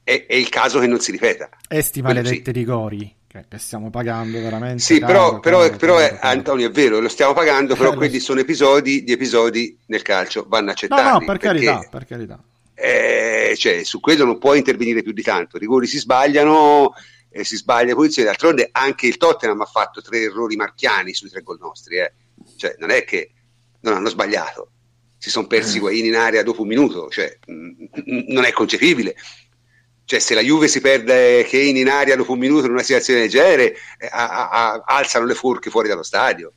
[0.09, 1.49] è, è, il caso che non si ripeta.
[1.69, 3.15] Esti maledette rigori.
[3.27, 4.83] che, stiamo pagando veramente.
[4.83, 6.33] Sì, caro, però, però, caro, però è- caro, caro.
[6.39, 8.25] Antonio è vero, lo stiamo pagando, però Eh, quelli so.
[8.27, 11.03] sono episodi, gli episodi nel calcio vanno accettati.
[11.03, 12.43] No, no, per carità, per carità.
[12.75, 15.57] eh, cioè, su quello non puoi intervenire più di tanto.
[15.57, 16.93] I rigori si sbagliano,
[17.31, 18.29] eh, si sbaglia posizione.
[18.29, 21.97] D'altronde anche il Tottenham ha fatto tre errori marchiani sui tre gol nostri.
[21.99, 22.13] eh.
[22.57, 23.33] Cioè, non è che
[23.81, 24.71] non hanno sbagliato,
[25.19, 27.09] si sono persi Higuain in area dopo un minuto.
[27.11, 29.15] Cioè, mh, non è concepibile.
[30.09, 33.21] Cioè, se la Juve si perde Kane in aria dopo un minuto in una situazione
[33.21, 36.51] del genere, eh, a- a- a- alzano le forche fuori dallo stadio.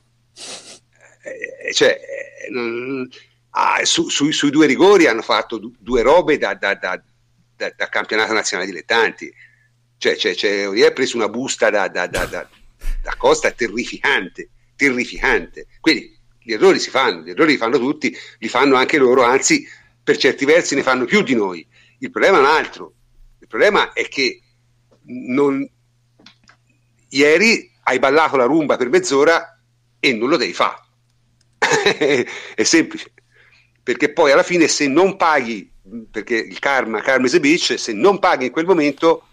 [1.22, 3.06] Eh, cioè, eh, non-
[3.50, 7.02] ah, su- sui, sui due rigori hanno fatto du- due robe da, da- da-
[7.76, 9.30] da- campionato nazionale dilettanti.
[9.98, 15.66] Cioè, c'è, c'è, Aurier ha preso una busta da Costa terrificante, terrificante.
[15.78, 19.62] Quindi gli errori si fanno, gli errori li fanno tutti, li fanno anche loro, anzi,
[20.02, 21.66] per certi versi ne fanno più di noi.
[21.98, 22.94] Il problema è un altro.
[23.52, 24.40] Problema è che
[25.02, 25.68] non...
[27.10, 29.60] ieri hai ballato la rumba per mezz'ora
[30.00, 30.80] e non lo devi fare.
[32.54, 33.12] è semplice.
[33.82, 35.70] Perché poi alla fine se non paghi,
[36.10, 39.26] perché il karma, karma is a bitch, se non paghi in quel momento,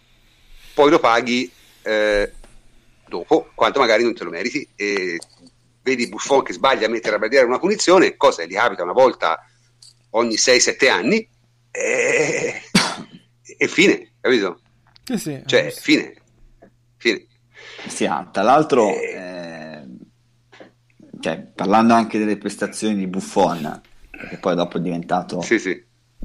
[0.74, 1.50] poi lo paghi
[1.84, 2.34] eh,
[3.08, 4.68] dopo, quando magari non te lo meriti.
[4.76, 5.18] E
[5.82, 9.40] vedi Buffon che sbaglia a mettere a bandiera una punizione, cosa gli capita una volta
[10.10, 11.26] ogni 6-7 anni,
[11.72, 12.62] e,
[13.58, 14.60] e fine, capito?
[15.04, 15.42] Sì, sì.
[15.46, 16.14] Cioè, fine.
[16.98, 17.26] Fine.
[17.88, 19.14] Sì, ah, tra l'altro, Eh.
[19.16, 19.88] eh,
[21.20, 23.82] cioè, parlando anche delle prestazioni di Buffon,
[24.30, 25.70] che poi dopo è diventato Sì, sì.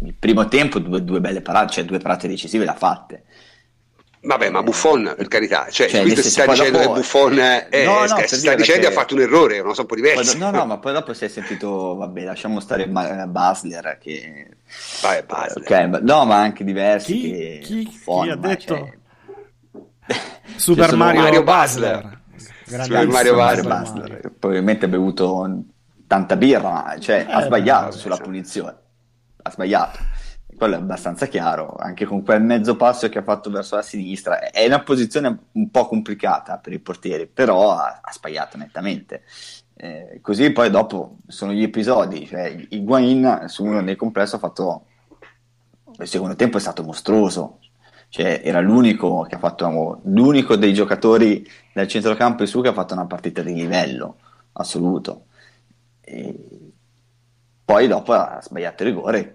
[0.03, 3.25] il primo tempo, due, due belle parate, cioè due parate decisive le ha fatte.
[4.27, 7.39] Vabbè, ma Buffon, per carità, cioè, Cioè, qui nel si sta dicendo dopo- che Buffon
[7.39, 9.97] è, No, no, si sta dicendo che ha fatto un errore, una so un po'
[9.97, 14.47] do- no, no, ma poi dopo si è sentito, vabbè, lasciamo stare Ma- Basler, che...
[15.03, 15.61] Vai, basta.
[15.61, 17.59] Ok, ma- no, ma anche diversi Chi, che...
[17.63, 18.75] chi- Buffon, chi ha detto?
[18.77, 18.93] cioè,
[20.57, 21.93] Super sono Mario, Mario Basler.
[22.03, 22.23] Basler.
[22.67, 23.67] Grandissimo Mario Basler.
[23.67, 24.33] Basler.
[24.39, 25.63] Probabilmente ha bevuto
[26.07, 28.23] tanta birra, ma cioè, ha Eh, sbagliato vabbè, sulla sì.
[28.23, 28.75] punizione.
[29.43, 29.99] Ha sbagliato.
[30.57, 34.51] Quello è abbastanza chiaro, anche con quel mezzo passo che ha fatto verso la sinistra.
[34.51, 39.25] È una posizione un po' complicata per i portieri, però ha, ha sbagliato nettamente.
[39.75, 44.87] Eh, così poi dopo sono gli episodi, cioè Higuain su uno dei complessi ha fatto
[45.99, 47.59] il secondo tempo è stato mostruoso,
[48.09, 52.73] cioè era l'unico che ha fatto l'unico dei giocatori del centrocampo in su che ha
[52.73, 54.19] fatto una partita di livello
[54.53, 55.27] assoluto.
[56.01, 56.73] E
[57.65, 59.35] poi dopo ha sbagliato il rigore,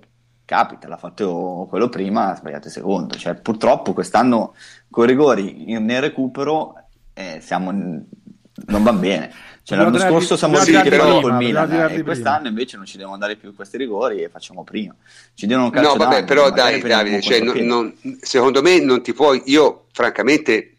[0.49, 3.15] capita, l'ha fatto quello prima, ha sbagliato il secondo.
[3.15, 4.55] Cioè, purtroppo quest'anno
[4.89, 6.73] con i rigori nel recupero
[7.13, 9.31] eh, siamo, non va bene.
[9.61, 12.03] Cioè, l'anno tirarli- scorso siamo però prima, col Milan tirarli e prima.
[12.03, 14.95] quest'anno invece non ci devono dare più questi rigori e facciamo prima.
[15.35, 19.03] Ci diano un calcio No, vabbè, però dai, Davide, cioè, non- non- secondo me non
[19.03, 20.77] ti puoi, io francamente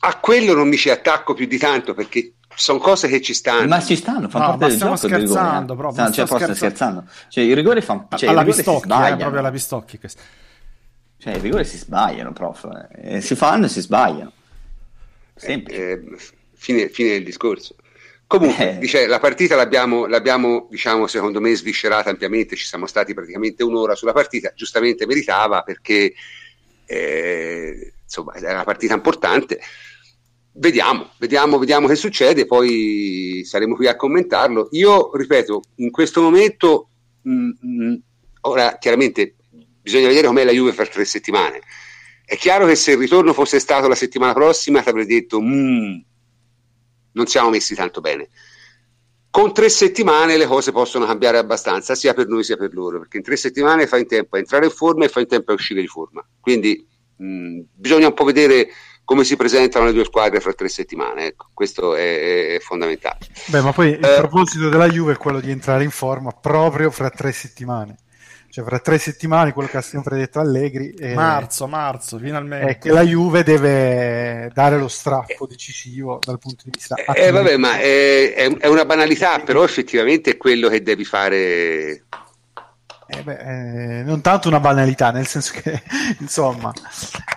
[0.00, 3.66] a quello non mi ci attacco più di tanto perché sono cose che ci stanno.
[3.68, 5.76] Ma ci stanno, fanno No, parte ma del stiamo gioco del rigore, scherzando, eh.
[5.76, 6.54] proprio, ma cioè, scherzando.
[6.54, 7.04] scherzando.
[7.28, 9.16] Cioè, i rigori fanno cioè, alla pistocchi, eh, sbagliano.
[9.16, 9.98] proprio alla pistocchi.
[9.98, 10.22] questo.
[11.18, 12.68] Cioè, i rigori si sbagliano, prof.
[12.96, 14.32] Eh, si fanno e si sbagliano.
[15.34, 15.90] Semplice.
[15.90, 16.16] Eh,
[16.54, 17.76] fine, fine del discorso.
[18.26, 18.78] Comunque, Eh.
[18.78, 22.56] dice, la partita l'abbiamo, l'abbiamo, diciamo, secondo me, sviscerata ampiamente.
[22.56, 24.52] Ci siamo stati praticamente un'ora sulla partita.
[24.54, 26.12] Giustamente meritava perché
[26.86, 29.60] eh, insomma era una partita importante.
[30.60, 34.66] Vediamo, vediamo, vediamo che succede, poi saremo qui a commentarlo.
[34.72, 36.88] Io ripeto, in questo momento,
[37.22, 38.02] mh, mh,
[38.40, 39.36] ora chiaramente
[39.80, 41.60] bisogna vedere com'è la Juve fra tre settimane.
[42.24, 45.98] È chiaro che se il ritorno fosse stato la settimana prossima, ti avrei detto, "Mm,
[47.12, 48.28] non siamo messi tanto bene.
[49.30, 53.18] Con tre settimane le cose possono cambiare abbastanza, sia per noi sia per loro, perché
[53.18, 55.54] in tre settimane fa in tempo a entrare in forma e fa in tempo a
[55.54, 56.26] uscire di forma.
[56.40, 56.84] Quindi
[57.16, 58.68] mh, bisogna un po' vedere
[59.08, 61.28] come si presentano le due squadre fra tre settimane.
[61.28, 63.16] Ecco, questo è, è fondamentale.
[63.46, 64.16] Beh, ma poi il Eh.
[64.18, 67.96] proposito della Juve è quello di entrare in forma proprio fra tre settimane.
[68.50, 72.66] Cioè, fra tre settimane, quello che ha sempre detto Allegri è, Marzo, marzo, finalmente.
[72.72, 77.56] è che la Juve deve dare lo strappo decisivo dal punto di vista Eh, vabbè,
[77.56, 82.04] ma è, è- è una banalità, però effettivamente è quello che devi fare.
[83.10, 85.82] Eh beh, eh, non tanto una banalità, nel senso che,
[86.20, 86.70] insomma,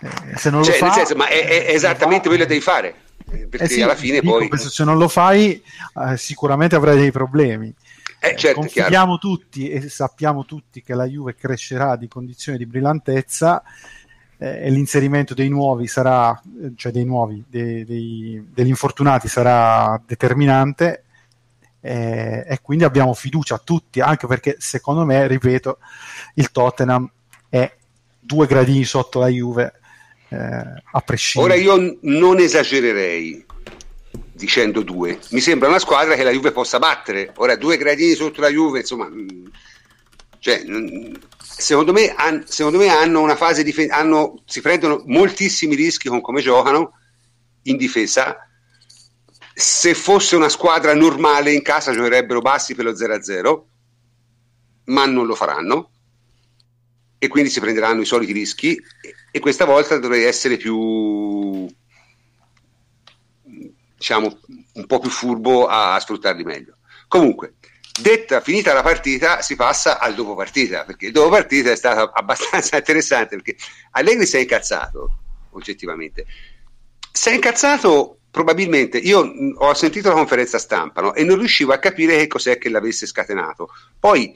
[0.02, 2.62] eh, se non Cioè, lo fa, nel senso, ma è, è esattamente quello che devi
[2.62, 2.94] fare.
[3.32, 4.48] eh, Perché Eh sì, alla fine dico, poi.
[4.50, 5.62] questo se non lo fai,
[6.10, 7.74] eh, sicuramente avrai dei problemi.
[8.24, 8.60] Eh, certo, è chiaro.
[8.60, 13.64] Confidiamo tutti e sappiamo tutti che la Juve crescerà di condizioni di brillantezza
[14.38, 20.00] eh, e l'inserimento dei nuovi sarà, eh, cioè dei nuovi, dei- dei- degli infortunati sarà
[20.06, 21.06] determinante
[21.82, 25.80] eh, e quindi abbiamo fiducia tutti, anche perché secondo me, ripeto,
[26.36, 27.10] il Tottenham
[27.50, 27.72] è
[28.20, 29.74] due gradini sotto la Juve
[30.30, 31.54] eh, a prescindere.
[31.54, 33.46] Ora io non esagererei
[34.32, 37.32] dicendo due, mi sembra una squadra che la Juve possa battere.
[37.36, 39.46] Ora due gradini sotto la Juve, insomma, mm,
[40.40, 40.64] cioè,
[41.40, 42.16] secondo, me,
[42.46, 46.94] secondo me hanno una fase di hanno, si prendono moltissimi rischi con come giocano
[47.64, 48.48] in difesa.
[49.62, 53.62] Se fosse una squadra normale in casa giocherebbero bassi per lo 0-0,
[54.86, 55.92] ma non lo faranno.
[57.20, 58.82] E quindi si prenderanno i soliti rischi.
[59.30, 61.70] E questa volta dovrei essere più
[63.96, 64.36] diciamo
[64.74, 66.78] un po' più furbo a, a sfruttarli meglio.
[67.08, 67.54] Comunque
[68.02, 72.10] detta finita la partita si passa al dopo partita perché il dopo partita è stato
[72.18, 73.56] abbastanza interessante perché
[73.92, 75.18] Allegri si è incazzato
[75.52, 76.26] oggettivamente.
[77.12, 79.20] Si è incazzato probabilmente io
[79.58, 81.14] ho sentito la conferenza stampa no?
[81.14, 83.70] e non riuscivo a capire che cos'è che l'avesse scatenato
[84.00, 84.34] poi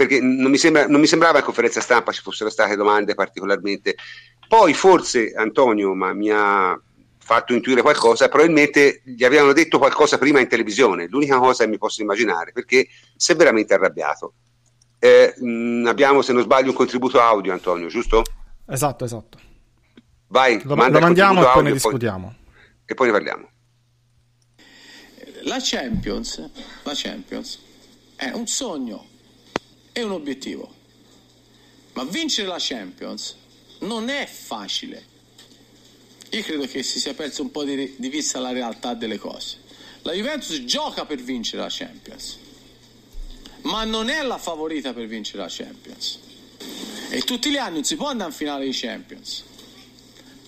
[0.00, 3.96] perché non mi, sembra, non mi sembrava in conferenza stampa ci fossero state domande particolarmente.
[4.48, 6.80] Poi forse Antonio ma mi ha
[7.18, 11.76] fatto intuire qualcosa, probabilmente gli avevano detto qualcosa prima in televisione, l'unica cosa che mi
[11.76, 14.32] posso immaginare, perché si è veramente arrabbiato.
[14.98, 18.24] Eh, mh, abbiamo, se non sbaglio, un contributo audio, Antonio, giusto?
[18.66, 19.38] Esatto, esatto.
[20.28, 22.26] Vai, lo, lo mandiamo e poi ne discutiamo.
[22.26, 22.39] Poi,
[22.90, 23.50] e poi ne parliamo.
[25.42, 26.50] La Champions,
[26.82, 27.58] la Champions
[28.16, 29.06] è un sogno
[29.92, 30.74] è un obiettivo.
[31.94, 33.36] Ma vincere la Champions
[33.80, 35.06] non è facile.
[36.30, 39.58] Io credo che si sia perso un po' di, di vista la realtà delle cose.
[40.02, 42.38] La Juventus gioca per vincere la Champions,
[43.62, 46.18] ma non è la favorita per vincere la Champions.
[47.10, 49.44] E tutti gli anni non si può andare in finale di Champions.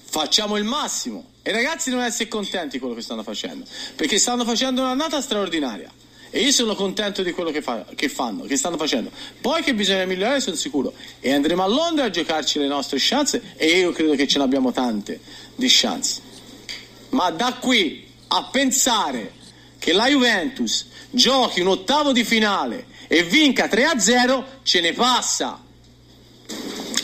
[0.04, 1.31] Facciamo il massimo.
[1.42, 3.64] E i ragazzi devono essere contenti di quello che stanno facendo,
[3.96, 5.90] perché stanno facendo un'annata straordinaria.
[6.34, 9.10] E io sono contento di quello che, fa, che, fanno, che stanno facendo.
[9.40, 10.94] Poi che bisogna migliorare sono sicuro.
[11.20, 14.44] E andremo a Londra a giocarci le nostre chance e io credo che ce ne
[14.44, 15.20] abbiamo tante
[15.54, 16.22] di chance.
[17.10, 19.34] Ma da qui a pensare
[19.78, 25.62] che la Juventus giochi un ottavo di finale e vinca 3-0 ce ne passa.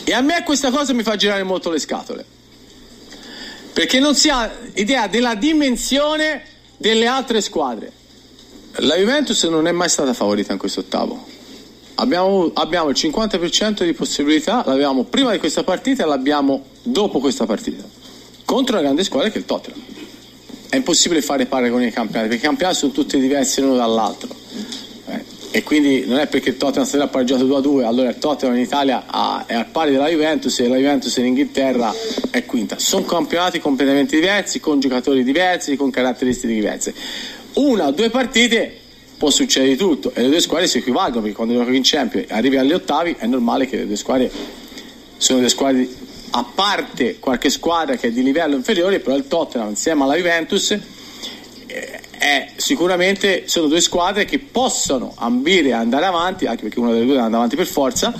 [0.05, 2.37] E a me questa cosa mi fa girare molto le scatole.
[3.79, 6.43] Perché non si ha idea della dimensione
[6.75, 7.89] delle altre squadre.
[8.79, 11.25] La Juventus non è mai stata favorita in questo ottavo.
[11.95, 17.45] Abbiamo, abbiamo il 50% di possibilità, l'avevamo prima di questa partita e l'abbiamo dopo questa
[17.45, 17.81] partita.
[18.43, 19.81] Contro una grande squadra che è il Tottenham.
[20.67, 24.27] È impossibile fare pare con i campionati, perché i campionati sono tutti diversi l'uno dall'altro.
[25.51, 28.61] E quindi non è perché il Tottenham stasera ha pareggiato 2-2, allora il Tottenham in
[28.61, 31.91] Italia è al pari della Juventus e la Juventus in Inghilterra
[32.29, 32.77] è quinta.
[32.77, 36.93] Sono campionati completamente diversi, con giocatori diversi, con caratteristiche diverse
[37.53, 38.77] una o due partite
[39.17, 42.31] può succedere di tutto e le due squadre si equivalgono perché quando giochi in Champions
[42.31, 44.31] arrivi agli ottavi è normale che le due squadre
[45.17, 45.87] sono due squadre
[46.31, 50.77] a parte qualche squadra che è di livello inferiore però il Tottenham insieme alla Juventus
[52.19, 57.05] è sicuramente sono due squadre che possono ambire a andare avanti anche perché una delle
[57.05, 58.13] due anda avanti per forza.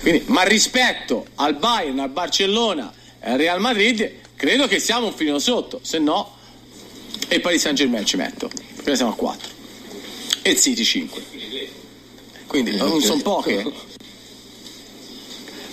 [0.00, 5.12] Quindi, ma rispetto al Bayern, al Barcellona e al Real Madrid credo che siamo un
[5.12, 5.78] filino sotto.
[5.82, 6.36] Se no
[7.28, 9.50] e il Paris Saint Germain ci metto perché siamo a 4
[10.42, 11.22] e il City 5
[12.46, 13.64] quindi non sono poche.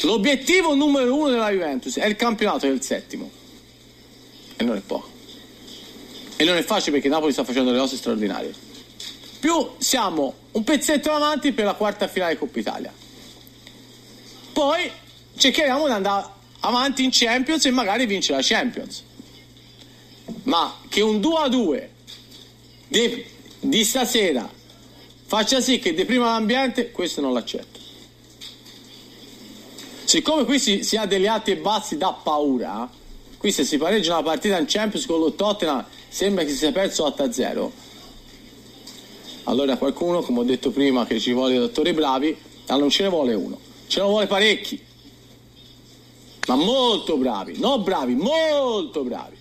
[0.01, 3.29] L'obiettivo numero uno della Juventus è il campionato del settimo.
[4.55, 5.18] E non è poco
[6.41, 8.53] e non è facile perché Napoli sta facendo le cose straordinarie.
[9.41, 12.93] Più siamo un pezzetto avanti per la quarta finale Coppa Italia.
[14.53, 14.89] Poi
[15.35, 16.27] cercheremo di andare
[16.61, 19.03] avanti in Champions e magari vincere la Champions.
[20.43, 21.89] Ma che un 2 a 2
[22.87, 23.25] di,
[23.59, 24.49] di stasera
[25.25, 27.79] faccia sì che deprima l'ambiente, questo non l'accetto.
[30.05, 32.89] Siccome qui si, si ha degli alti e bassi da paura,
[33.37, 36.71] qui se si pareggia una partita in Champions con lo Tottenham sembra che si sia
[36.71, 37.71] perso 8 a 0.
[39.43, 42.35] Allora qualcuno, come ho detto prima, che ci vuole dottori bravi,
[42.65, 43.57] allora non ce ne vuole uno,
[43.87, 44.79] ce ne vuole parecchi.
[46.47, 49.37] Ma molto bravi, non bravi, molto bravi.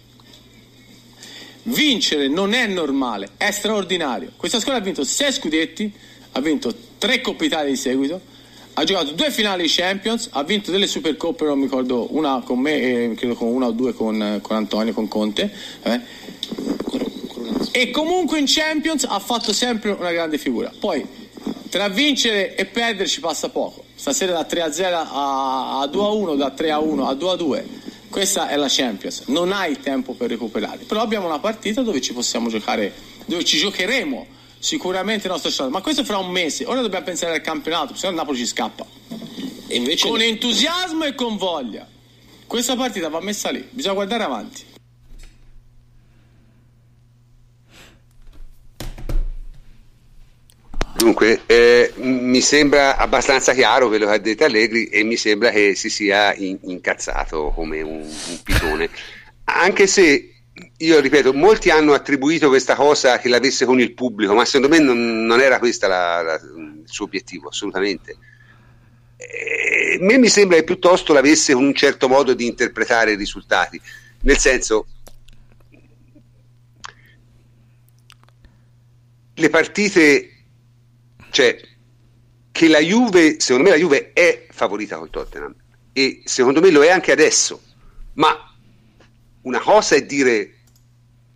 [1.65, 4.33] Vincere non è normale, è straordinario.
[4.37, 5.93] Questa squadra ha vinto 6 scudetti,
[6.33, 8.21] ha vinto 3 Coppe Italia di seguito,
[8.75, 12.61] ha giocato due finali di Champions, ha vinto delle Supercoppe, non mi ricordo, una con
[12.61, 15.53] me e credo con una o due con, con Antonio, con Conte.
[15.83, 16.01] Eh.
[17.71, 20.73] E comunque in Champions ha fatto sempre una grande figura.
[20.79, 21.07] Poi
[21.69, 23.85] tra vincere e perdere ci passa poco.
[23.95, 27.15] Stasera da 3 a 0 a, a 2 a 1, da 3 a 1 a
[27.15, 27.67] 2 a 2
[28.09, 32.15] questa è la Champions, non hai tempo per recuperare, però abbiamo una partita dove ci
[32.15, 32.93] possiamo giocare,
[33.27, 34.27] dove ci giocheremo
[34.59, 38.07] sicuramente il nostro stato, ma questo fra un mese, ora dobbiamo pensare al campionato, se
[38.07, 38.87] no il Napoli ci scappa.
[39.69, 40.09] Invece...
[40.09, 41.87] Con entusiasmo e con voglia.
[42.47, 44.65] Questa partita va messa lì, bisogna guardare avanti.
[50.99, 55.77] Dunque, eh, mi sembra abbastanza chiaro quello che ha detto Allegri e mi sembra che
[55.77, 58.91] si sia in- incazzato come un, un pitone.
[59.45, 60.35] Anche se,
[60.77, 64.83] io ripeto, molti hanno attribuito questa cosa che l'avesse con il pubblico, ma secondo me
[64.83, 68.17] non, non era questo il suo obiettivo, assolutamente.
[69.19, 73.17] Eh, a me mi sembra che piuttosto l'avesse con un certo modo di interpretare i
[73.17, 73.81] risultati,
[74.23, 74.87] nel senso,
[79.35, 80.33] le partite
[81.31, 81.61] cioè
[82.51, 85.55] che la Juve, secondo me la Juve è favorita col Tottenham.
[85.93, 87.61] E secondo me lo è anche adesso,
[88.15, 88.57] ma
[89.43, 90.55] una cosa è dire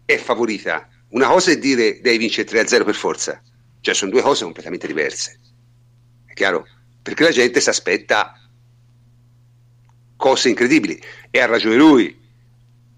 [0.05, 3.43] è favorita, una cosa è dire devi vincere 3-0 per forza,
[3.80, 5.40] cioè sono due cose completamente diverse,
[6.26, 6.68] è chiaro?
[7.03, 8.38] Perché la gente si aspetta
[10.16, 11.01] cose incredibili.
[11.30, 12.20] E ha ragione lui,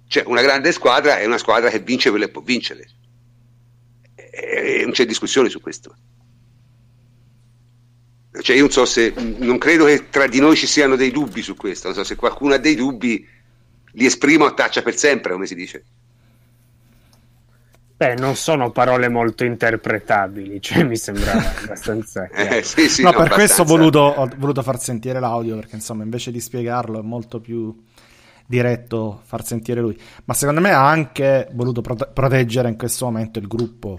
[0.07, 2.87] cioè una grande squadra è una squadra che vince quello che può vincere,
[4.15, 5.97] e non c'è discussione su questo.
[8.45, 11.41] Cioè io non so se, non credo che tra di noi ci siano dei dubbi
[11.41, 13.27] su questo, non so se qualcuno ha dei dubbi,
[13.93, 15.83] li esprimo a taccia per sempre, come si dice.
[17.97, 21.33] Beh, non sono parole molto interpretabili, cioè mi sembra
[21.63, 22.29] abbastanza...
[22.29, 23.35] eh, sì, sì, no, no, per abbastanza.
[23.35, 27.41] questo ho voluto, ho voluto far sentire l'audio, perché insomma invece di spiegarlo è molto
[27.41, 27.75] più
[28.47, 29.99] diretto far sentire lui.
[30.27, 33.97] Ma secondo me ha anche voluto prote- proteggere in questo momento il gruppo.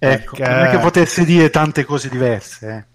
[0.00, 2.68] Ecco, perché- non è che potesse dire tante cose diverse.
[2.68, 2.92] eh.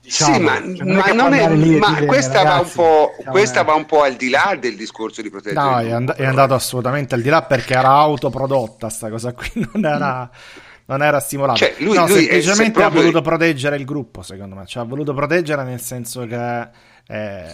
[0.00, 2.56] Diciamo, sì, ma, cioè, ma non è- andare lì e ma dire, questa, va un
[2.58, 5.60] "Ragazzi, po', siamo- questa va un po' al di là del discorso di proteggere.
[5.60, 9.50] No, è, and- è andato assolutamente al di là perché era autoprodotta sta cosa qui,
[9.74, 10.30] non era,
[10.86, 11.58] non era stimolata.
[11.58, 14.64] Cioè, lui- no, lui semplicemente se proprio- ha voluto proteggere il gruppo, secondo me.
[14.64, 16.68] Cioè, ha voluto proteggere nel senso che
[17.10, 17.46] eh,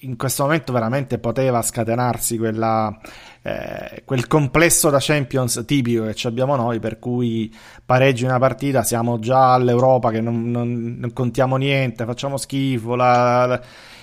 [0.00, 2.98] in questo momento veramente poteva scatenarsi quella,
[3.42, 7.52] eh, quel complesso da Champions tipico che ci abbiamo noi, per cui
[7.84, 12.94] pareggi una partita, siamo già all'Europa che non, non- non contiamo niente, facciamo schifo.
[12.96, 13.60] la- la-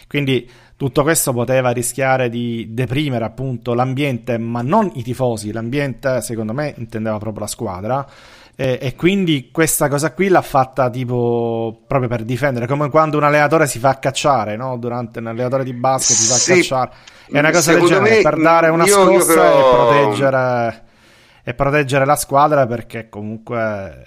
[0.08, 5.52] quindi tutto questo poteva rischiare di deprimere appunto l'ambiente, ma non i tifosi.
[5.52, 8.06] L'ambiente, secondo me, intendeva proprio la squadra.
[8.58, 13.24] E, e quindi questa cosa qui l'ha fatta tipo proprio per difendere, come quando un
[13.24, 14.78] allenatore si fa cacciare, no?
[14.78, 16.54] Durante un allenatore di basket si fa Sì.
[16.62, 16.92] cacciare.
[17.32, 19.74] È una cosa del Secondo genere, me, per dare una io- io scossa però- e
[19.74, 20.84] proteggere
[21.44, 24.06] e proteggere la squadra perché comunque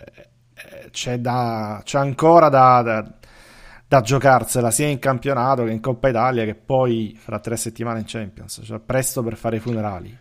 [0.54, 3.04] eh, c'è, da, c'è ancora da, da,
[3.86, 8.04] da giocarsela sia in campionato che in Coppa Italia che poi fra tre settimane in
[8.06, 10.18] Champions, cioè presto per fare i funerali.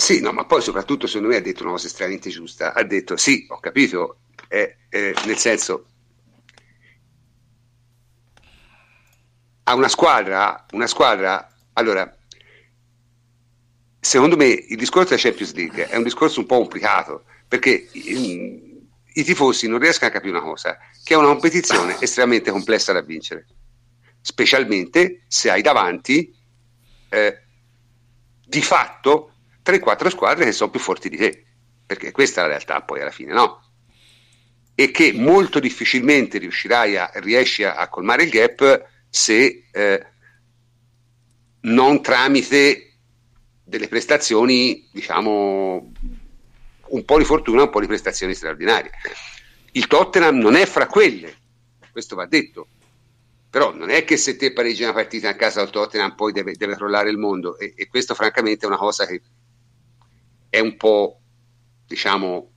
[0.00, 2.72] Sì, no, ma poi soprattutto secondo me ha detto una cosa estremamente giusta.
[2.72, 5.84] Ha detto sì, ho capito, eh, eh, nel senso
[9.64, 12.16] a una squadra, una squadra, allora,
[14.00, 18.56] secondo me il discorso della Champions League è un discorso un po' complicato perché mm,
[19.12, 23.02] i tifosi non riescono a capire una cosa, che è una competizione estremamente complessa da
[23.02, 23.46] vincere,
[24.22, 26.34] specialmente se hai davanti
[27.10, 27.42] eh,
[28.46, 29.34] di fatto
[29.64, 31.44] 3-4 squadre che sono più forti di te,
[31.86, 33.62] perché questa è la realtà poi alla fine, no?
[34.74, 40.06] E che molto difficilmente riuscirai a, riesci a, a colmare il gap se eh,
[41.62, 42.94] non tramite
[43.62, 45.92] delle prestazioni, diciamo,
[46.88, 48.90] un po' di fortuna, un po' di prestazioni straordinarie.
[49.72, 51.36] Il Tottenham non è fra quelle,
[51.92, 52.66] questo va detto,
[53.48, 56.54] però non è che se te pareggi una partita a casa al Tottenham poi deve,
[56.54, 59.20] deve crollare il mondo e, e questo francamente è una cosa che
[60.50, 61.20] è un po'
[61.86, 62.48] diciamo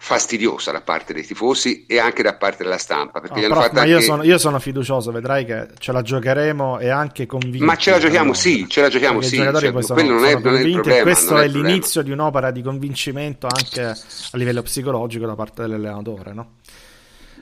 [0.00, 3.84] fastidiosa da parte dei tifosi e anche da parte della stampa perché No, fatto ma
[3.84, 7.64] io, anche- sono, io sono fiducioso, vedrai che ce la giocheremo e anche convinti.
[7.64, 9.52] Ma ce la giochiamo, No, sì, ce la giochiamo, sì, cioè,
[9.82, 13.82] sono, non è- non è problema, questo è è l'inizio di un'opera di convincimento anche
[13.82, 13.96] a
[14.36, 16.50] livello psicologico da parte dell'allenatore, no?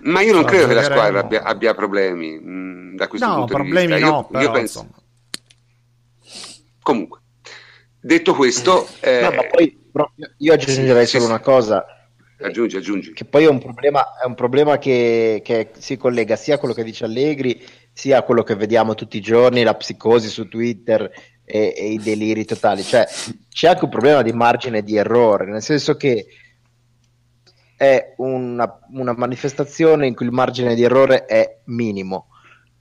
[0.03, 3.29] ma io non ce la credo che la squadra abbia, abbia problemi mh, da questo
[3.29, 5.03] No, punto problemi di vista no, io, però io penso insomma.
[6.83, 7.21] comunque
[8.07, 9.77] detto questo eh, No, ma poi
[10.39, 11.85] io- aggiungerei solo una cosa.
[12.39, 16.55] aggiungi aggiungi che poi è un problema, è un problema che, che si collega sia
[16.55, 17.61] a quello che dice Allegri,
[17.93, 21.11] sia a quello che vediamo tutti i giorni, la psicosi su Twitter
[21.45, 22.83] e, e i deliri totali.
[22.83, 23.07] Cioè,
[23.49, 26.27] c'è anche un problema di margine di errore, nel senso che
[27.77, 32.29] è una, una manifestazione in cui il margine di errore è minimo.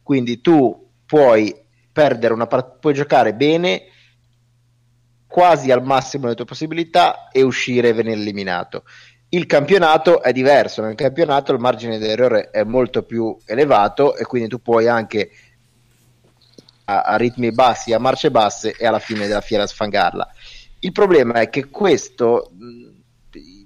[0.03, 1.55] Quindi tu puoi
[1.91, 3.85] perdere una partita, puoi giocare bene
[5.27, 8.83] quasi al massimo delle tue possibilità e uscire e venire eliminato
[9.29, 14.23] Il campionato è diverso, nel campionato il margine di errore è molto più elevato e
[14.25, 15.31] quindi tu puoi anche
[16.85, 20.27] a, a ritmi bassi, a marce basse e alla fine della fiera sfangarla.
[20.79, 22.51] Il problema è che questo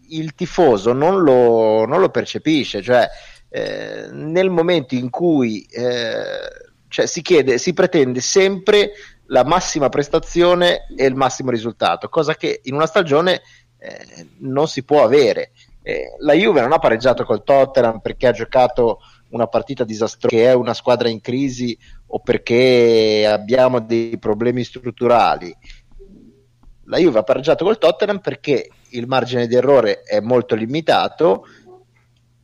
[0.10, 3.08] il tifoso non lo, non lo percepisce, cioè
[3.50, 8.92] eh, nel momento in cui eh, cioè, si chiede, si pretende sempre
[9.30, 13.42] la massima prestazione e il massimo risultato, cosa che in una stagione
[13.78, 15.52] eh, non si può avere.
[15.82, 19.00] Eh, la Juve non ha pareggiato col Tottenham perché ha giocato
[19.30, 21.78] una partita disastrosa, che è una squadra in crisi
[22.08, 25.56] o perché abbiamo dei problemi strutturali.
[26.86, 31.46] La Juve ha pareggiato col Tottenham perché il margine di errore è molto limitato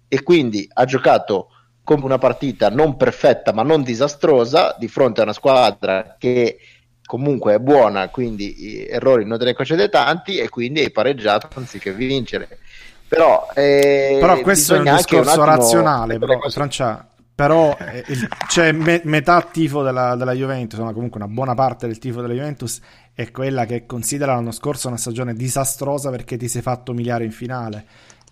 [0.07, 1.49] e quindi ha giocato
[1.83, 6.57] come una partita non perfetta ma non disastrosa di fronte a una squadra che
[7.05, 11.93] comunque è buona, quindi errori non te ne concede tanti e quindi hai pareggiato anziché
[11.93, 12.59] vincere.
[13.07, 18.71] Però, eh, però questo è un discorso un razionale, però, Francia, però eh, il, c'è
[18.71, 22.79] me, metà tifo della, della Juventus, ma comunque una buona parte del tifo della Juventus
[23.13, 27.31] è quella che considera l'anno scorso una stagione disastrosa perché ti sei fatto umiliare in
[27.31, 27.85] finale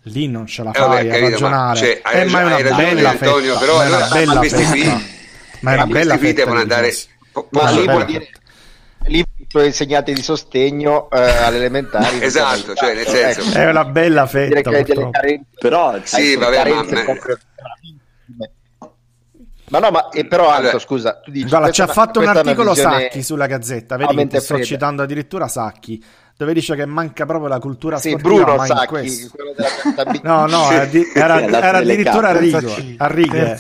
[0.08, 1.68] lì non ce la eh, fai vabbè, a ragionare.
[1.68, 4.66] Ma, cioè, eh, ma è una bella Antonio, fetta, però ma è una bella questi
[4.66, 4.84] qui,
[5.62, 6.94] ma è una bella qui devono andare
[7.50, 8.30] ma lì vuol dire
[9.06, 13.58] lì i insegnati di sogno eh, all'elementari esatto, cioè nel senso.
[13.58, 14.72] è una bella fetta
[15.60, 16.86] però sì, vabbè, ma...
[19.70, 22.76] Ma no, ma eh, però Anto, scusa, tu dici, Guarda, ci ha fatto un articolo
[22.76, 26.04] Sacchi sulla Gazzetta, vedi che sto citando addirittura Sacchi
[26.36, 28.44] dove dice che manca proprio la cultura sì, sportiva.
[28.44, 29.32] Bruno Sacchi,
[30.24, 33.58] no, no, era, era addirittura a, righe, a righe.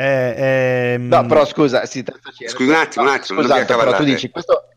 [0.00, 1.08] Eh, ehm...
[1.08, 2.02] No, però scusa, sì,
[2.46, 4.68] scusa un attimo, un attimo, scusa, però tu dici questo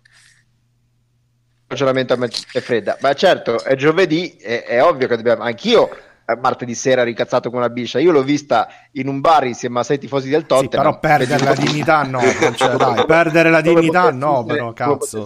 [1.65, 5.89] ragionamento a mente fredda, ma certo, è giovedì, è, è ovvio che dobbiamo, anch'io
[6.25, 7.99] eh, martedì sera ricazzato con una biscia.
[7.99, 10.91] Io l'ho vista in un bar insieme a sei tifosi del Tottenham.
[10.91, 12.19] Sì, però perdere la dignità no,
[12.55, 15.25] cioè, dai, perdere la dignità no, però cazzo.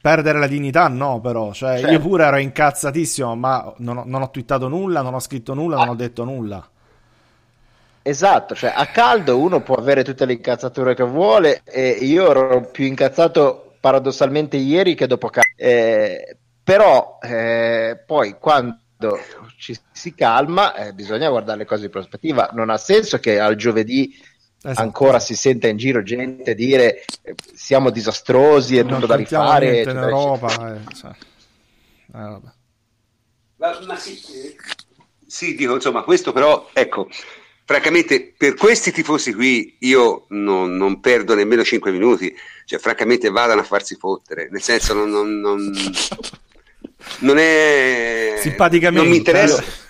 [0.00, 1.52] Perdere la dignità no, però.
[1.52, 1.92] Cioè, certo.
[1.92, 5.76] Io pure ero incazzatissimo, ma non ho, non ho twittato nulla, non ho scritto nulla,
[5.76, 5.84] ah.
[5.84, 6.68] non ho detto nulla.
[8.08, 12.70] Esatto, cioè a caldo uno può avere tutte le incazzature che vuole e io ero
[12.70, 15.50] più incazzato paradossalmente ieri che dopo caldo.
[15.56, 19.18] Eh, però eh, poi quando
[19.58, 22.50] ci si calma eh, bisogna guardare le cose in prospettiva.
[22.52, 24.16] Non ha senso che al giovedì
[24.62, 24.80] Esatto.
[24.80, 29.82] ancora si sente in giro gente dire eh, siamo disastrosi, è non tutto da rifare.
[29.82, 31.10] in Europa, eh, cioè.
[32.14, 32.40] eh,
[33.56, 34.16] ma, ma sì,
[35.26, 37.08] sì, dico insomma, questo però, ecco,
[37.66, 42.34] francamente, per questi tifosi qui io non, non perdo nemmeno 5 minuti,
[42.64, 45.72] cioè, francamente, vadano a farsi fottere, nel senso, non, non, non,
[47.18, 48.38] non è.
[48.40, 49.02] Simpaticamente.
[49.02, 49.62] Non mi interessa.
[49.62, 49.84] Eh.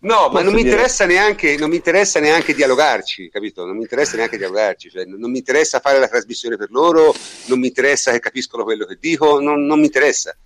[0.00, 3.64] No, ma non mi, neanche, non mi, interessa neanche, dialogarci, capito?
[3.64, 7.14] Non mi interessa neanche dialogarci, cioè, non mi interessa fare la trasmissione per loro,
[7.46, 10.36] non mi interessa che capiscono quello che dico, non, non mi interessa.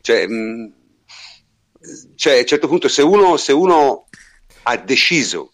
[0.00, 0.66] Cioè, mh, mm,
[2.16, 4.08] cioè, a un certo punto, se uno, se uno
[4.62, 5.51] ha deciso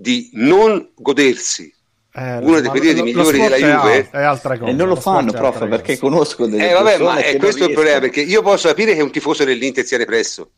[0.00, 1.74] di non godersi
[2.12, 4.70] eh, uno dei periodi migliori della Juve è altra cosa.
[4.70, 7.72] e non lo, lo fanno prof perché conosco delle eh, vabbè, ma è questo il
[7.72, 10.50] problema perché io posso capire che un tifoso dell'Inter sia depresso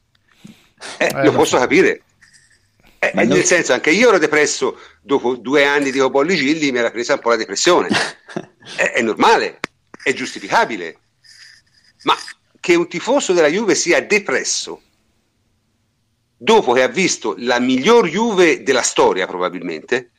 [0.99, 1.59] eh, eh, lo posso so.
[1.59, 2.03] capire
[2.99, 3.43] eh, nel non...
[3.45, 7.31] senso, anche io ero depresso dopo due anni di Cobolli mi era presa un po'
[7.31, 7.89] la depressione.
[8.77, 9.59] è, è, normale,
[10.03, 10.99] è giustificabile.
[12.03, 12.15] Ma
[12.61, 14.83] che un tifoso della Juve sia depresso
[16.43, 20.11] dopo che ha visto la miglior Juve della storia, probabilmente,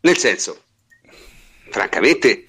[0.00, 0.60] nel senso,
[1.70, 2.48] francamente,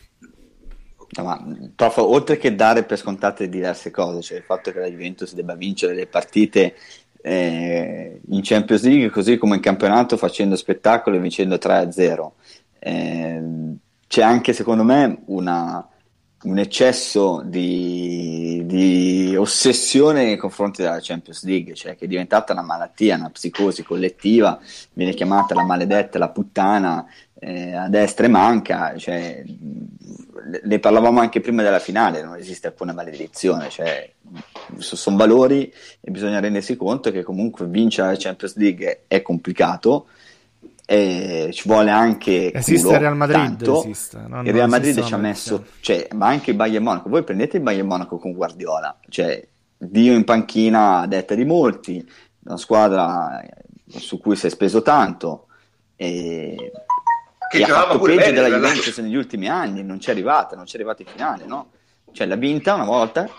[1.17, 1.41] No, ma
[1.73, 5.55] prof, oltre che dare per scontate diverse cose, cioè il fatto che la Juventus debba
[5.55, 6.75] vincere le partite
[7.21, 12.31] eh, in Champions League così come in campionato facendo spettacolo e vincendo 3-0.
[12.79, 13.41] Eh,
[14.07, 15.87] c'è anche secondo me una,
[16.45, 22.61] un eccesso di, di, ossessione nei confronti della Champions League, cioè che è diventata una
[22.61, 24.59] malattia, una psicosi collettiva,
[24.93, 27.05] viene chiamata la maledetta, la puttana,
[27.39, 29.43] eh, a destra e manca, cioè,
[30.63, 34.09] ne parlavamo anche prima della finale, non esiste alcuna maledizione, cioè,
[34.77, 40.07] sono valori e bisogna rendersi conto che comunque vincere la Champions League è complicato
[40.85, 43.83] e ci vuole anche esiste culo, il Real Madrid tanto.
[43.83, 44.23] esiste.
[44.27, 47.57] No, il Real Madrid ci ha messo cioè, ma anche il Bayern Monaco voi prendete
[47.57, 49.47] il Bayern Monaco con Guardiola cioè
[49.77, 52.07] Dio in panchina a detta di molti
[52.43, 53.43] una squadra
[53.87, 55.47] su cui si è speso tanto
[55.95, 56.71] e
[57.49, 60.75] che ha fatto peggio bene, della Juventus negli ultimi anni, non c'è arrivata, non c'è
[60.75, 61.69] arrivata in finale, no?
[62.15, 63.29] Cioè l'ha vinta una volta,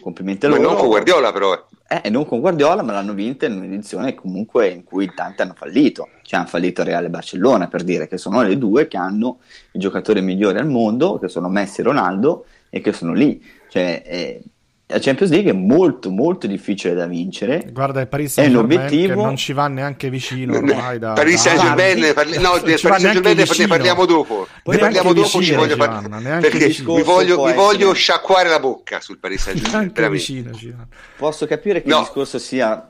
[0.00, 0.68] complimenti a Ma loro.
[0.68, 1.52] non con Guardiola però.
[1.88, 2.00] eh.
[2.04, 6.08] Eh, non con Guardiola, ma l'hanno vinta in un'edizione comunque in cui tanti hanno fallito.
[6.22, 9.40] Cioè hanno fallito Real e Barcellona, per dire che sono le due che hanno
[9.72, 13.42] i giocatori migliori al mondo, che sono Messi e Ronaldo, e che sono lì.
[13.68, 14.42] Cioè, eh,
[14.86, 17.66] la Champions League è molto, molto difficile da vincere.
[17.72, 21.12] Guarda il Paris È Saint-Germain non ci va neanche vicino ormai da...
[21.14, 24.46] Paris Saint-Germain, parli- no, del ci Paris Saint-Germain neanche ne- parliamo dopo.
[24.62, 26.22] Poi Ne parliamo dopo, ci vicino, voglio Giovanna, parlare.
[26.22, 30.10] neanche Perché vi voglio, vi voglio sciacquare la bocca sul Paris Saint-Germain.
[30.10, 30.74] Vicino, ci.
[31.16, 31.96] Posso capire che No.
[31.98, 32.86] il discorso sia,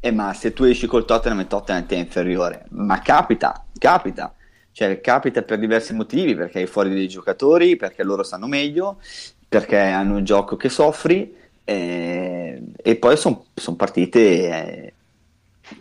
[0.00, 4.34] eh, ma se tu esci col Tottenham e Tottenham ti è inferiore, ma capita, capita.
[4.74, 8.98] Cioè, capita per diversi motivi, perché hai fuori dei giocatori, perché loro sanno meglio,
[9.52, 13.44] perché hanno un gioco che soffri, eh, e poi sono
[13.76, 14.92] partite eh,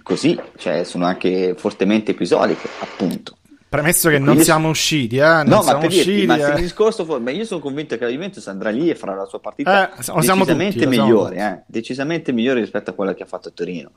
[0.03, 3.37] così, cioè sono anche fortemente episodiche, appunto.
[3.69, 6.25] Premesso che non siamo usciti, eh, non No, ma per dirti, usciti.
[6.25, 6.55] ma se eh.
[6.55, 9.23] il discorso fu- ma io sono convinto che la Juventus andrà lì e farà la
[9.23, 13.47] sua partita Eh, decisamente tutti, migliore, eh, decisamente migliore rispetto a quella che ha fatto
[13.47, 13.91] a Torino.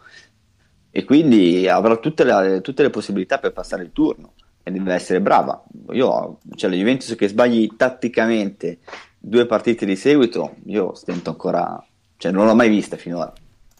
[0.93, 5.21] E quindi avrà tutte le, tutte le possibilità per passare il turno e deve essere
[5.21, 5.61] brava.
[5.91, 8.79] Io, cioè la Juventus che sbagli tatticamente
[9.27, 11.83] due partite di seguito, io stento ancora,
[12.19, 13.33] cioè non l'ho mai vista finora.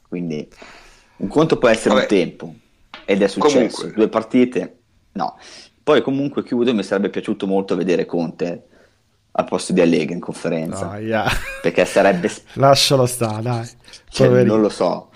[0.09, 0.49] Quindi
[1.17, 2.01] un conto può essere Vabbè.
[2.03, 2.55] un tempo
[3.05, 3.93] ed è successo, Comunque.
[3.93, 4.79] due partite,
[5.13, 5.37] no.
[5.83, 8.69] Poi comunque chiudo, mi sarebbe piaciuto molto vedere Conte
[9.33, 11.23] al posto di Allegri in conferenza, Dai, eh.
[11.61, 13.69] perché sarebbe, Lascialo stare, dai.
[14.09, 15.11] cioè, non lo so,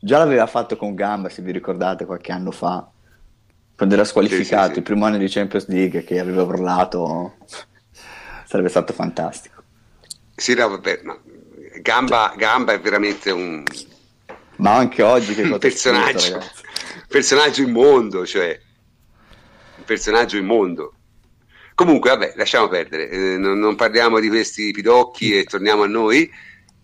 [0.00, 2.88] già l'aveva fatto con Gamba, se vi ricordate, qualche anno fa,
[3.76, 4.78] quando era squalificato, Sì, sì, sì.
[4.78, 7.34] il primo anno di Champions League, che aveva urlato,
[8.54, 9.62] sarebbe stato fantastico.
[10.36, 11.18] Sì, no, vabbè, ma
[11.80, 13.64] Gamba, Gamba è veramente un,
[14.56, 16.62] Ma anche oggi che scritto, personaggio, ragazzi?
[17.08, 18.56] personaggio immondo, cioè
[19.78, 20.94] un personaggio immondo.
[21.74, 26.30] Comunque, vabbè, lasciamo perdere, eh, non, non parliamo di questi pidocchi e torniamo a noi.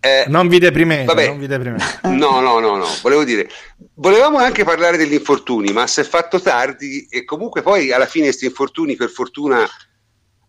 [0.01, 1.27] Eh, Non vi deprimete, Vabbè.
[1.27, 1.99] non vi deprimete.
[2.09, 3.47] No, no, no, no, volevo dire,
[3.93, 8.25] volevamo anche parlare degli infortuni, ma si è fatto tardi e comunque poi alla fine
[8.25, 9.65] questi infortuni, per fortuna,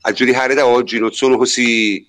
[0.03, 2.07] a giudicare da oggi, non sono così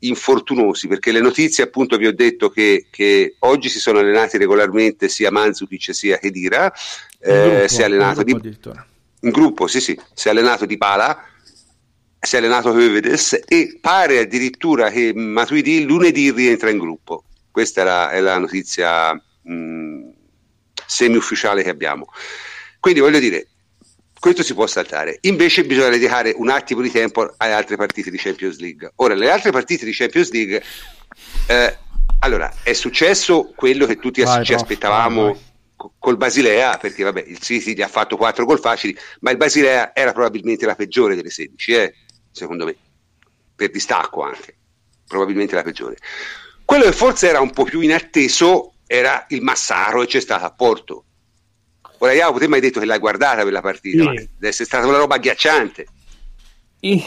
[0.00, 5.08] infortunosi, perché le notizie, appunto, vi ho detto che, che oggi si sono allenati regolarmente
[5.08, 6.72] sia Manzukic sia Khedira,
[7.26, 8.86] In eh, gruppo, si è allenato in di, gruppo addirittura.
[9.20, 11.24] in gruppo, sì, sì, si è allenato di Pala,
[12.20, 17.24] si è allenato Hövedes e pare addirittura che Matuidi lunedì rientra in gruppo.
[17.50, 20.10] Questa è la, è la notizia mh,
[20.86, 22.08] semi-ufficiale che abbiamo.
[22.80, 23.48] Quindi voglio dire,
[24.24, 25.18] questo si può saltare.
[25.22, 28.92] Invece bisogna dedicare un attimo di tempo alle altre partite di Champions League.
[28.96, 30.62] Ora, le altre partite di Champions League,
[31.46, 31.78] eh,
[32.20, 35.42] allora, è successo quello che tutti Vai, ci aspettavamo vai, vai.
[35.76, 39.36] co- col Basilea, perché vabbè, il City gli ha fatto 4 gol facili, ma il
[39.36, 41.94] Basilea era probabilmente la peggiore delle 16, eh,
[42.30, 42.74] secondo me,
[43.54, 44.56] per distacco anche,
[45.06, 45.98] probabilmente la peggiore.
[46.64, 50.50] Quello che forse era un po' più inatteso era il Massaro e c'è stato a
[50.50, 51.04] Porto.
[52.04, 54.04] Ora, Iago, te mi hai detto che l'hai guardata quella partita, Sì.
[54.04, 55.86] ma deve essere stata una roba agghiacciante.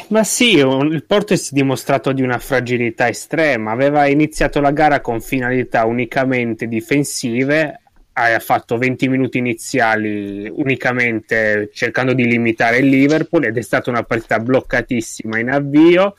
[0.08, 3.70] Ma sì, il Porto si è dimostrato di una fragilità estrema.
[3.70, 7.82] Aveva iniziato la gara con finalità unicamente difensive,
[8.14, 14.02] ha fatto 20 minuti iniziali unicamente cercando di limitare il Liverpool ed è stata una
[14.02, 16.16] partita bloccatissima in avvio.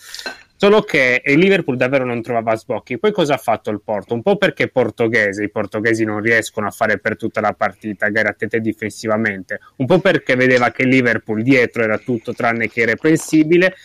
[0.61, 2.99] Solo che il Liverpool davvero non trovava sbocchi.
[2.99, 4.15] Poi cosa ha fatto il Porto?
[4.15, 8.09] Un po' perché è portoghese, i portoghesi non riescono a fare per tutta la partita
[8.09, 12.81] gare a difensivamente, un po' perché vedeva che il Liverpool dietro era tutto tranne che
[12.81, 13.77] irreprensibile,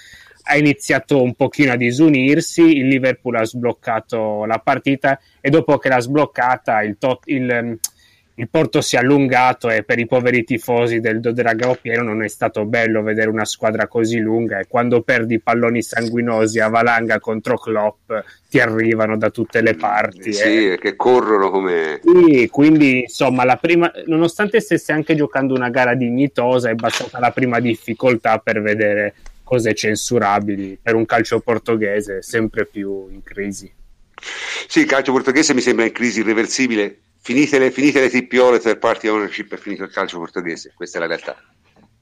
[0.46, 5.90] ha iniziato un pochino a disunirsi, il Liverpool ha sbloccato la partita e dopo che
[5.90, 7.78] l'ha sbloccata il, tot- il,
[8.36, 12.28] il Porto si è allungato e per i poveri tifosi del Dodragao Piero non è
[12.28, 17.58] stato bello vedere una squadra così lunga e quando perdi palloni sanguinosi a valanga contro
[17.58, 18.12] Klopp
[18.50, 20.34] ti arrivano da tutte le parti.
[20.34, 20.78] Sì, eh.
[20.80, 22.00] che corrono come...
[22.04, 27.32] Sì, quindi insomma, la prima, nonostante stesse anche giocando una gara dignitosa, è bastata la
[27.32, 33.72] prima difficoltà per vedere cose censurabili per un calcio portoghese sempre più in crisi.
[34.68, 36.98] Sì, il calcio portoghese mi sembra in crisi irreversibile.
[37.24, 40.98] Finite le, finite le TPO, le third party ownership, è finito il calcio portoghese, questa
[40.98, 41.42] è la realtà.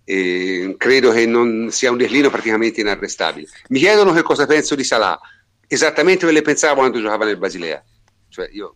[0.04, 3.48] E credo che non sia un declino praticamente inarrestabile.
[3.68, 5.20] Mi chiedono che cosa penso di Salah,
[5.68, 7.84] esattamente come le pensavo quando giocava nel Basilea.
[8.30, 8.76] Cioè, io,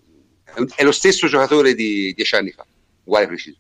[0.75, 2.63] è lo stesso giocatore di dieci anni fa,
[3.05, 3.57] uguale preciso.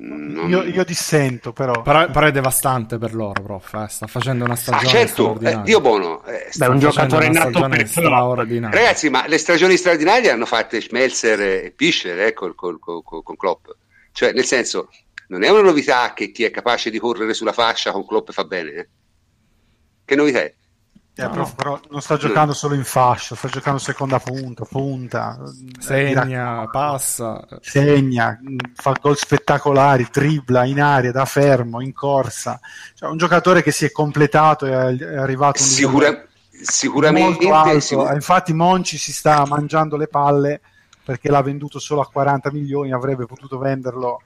[0.00, 1.82] Non- Io, io dissento, però.
[1.82, 3.74] Però, però è devastante per loro, prof.
[3.74, 3.88] eh.
[3.88, 5.62] Sta facendo una Ah, stagione certo, eh, straordinaria.
[5.62, 6.24] Dio buono.
[6.24, 8.04] eh, Beh, un giocatore nato stagione per Klopp.
[8.04, 8.78] straordinaria.
[8.80, 13.22] Ragazzi, ma le stagioni straordinarie hanno fatte Schmelzer e Pischer eh, col- col- col- col-
[13.24, 13.66] con Klopp.
[14.12, 14.88] Cioè, nel senso,
[15.28, 18.44] non è una novità che chi è capace di correre sulla fascia con Klopp fa
[18.44, 18.70] bene.
[18.70, 18.88] eh.
[20.04, 20.54] Che novità è?
[21.20, 25.36] Eh, però, però non sta giocando solo in fascia, sta giocando seconda punta, punta.
[25.80, 27.44] Segna, passa.
[27.60, 28.38] Segna,
[28.74, 32.60] fa gol spettacolari, tribla in aria, da fermo, in corsa.
[32.94, 37.52] Cioè, un giocatore che si è completato e è arrivato a un Sicura- sicuramente molto
[37.52, 37.80] alto.
[37.80, 40.60] sicur- Infatti Monci si sta mangiando le palle
[41.02, 44.20] perché l'ha venduto solo a 40 milioni, avrebbe potuto venderlo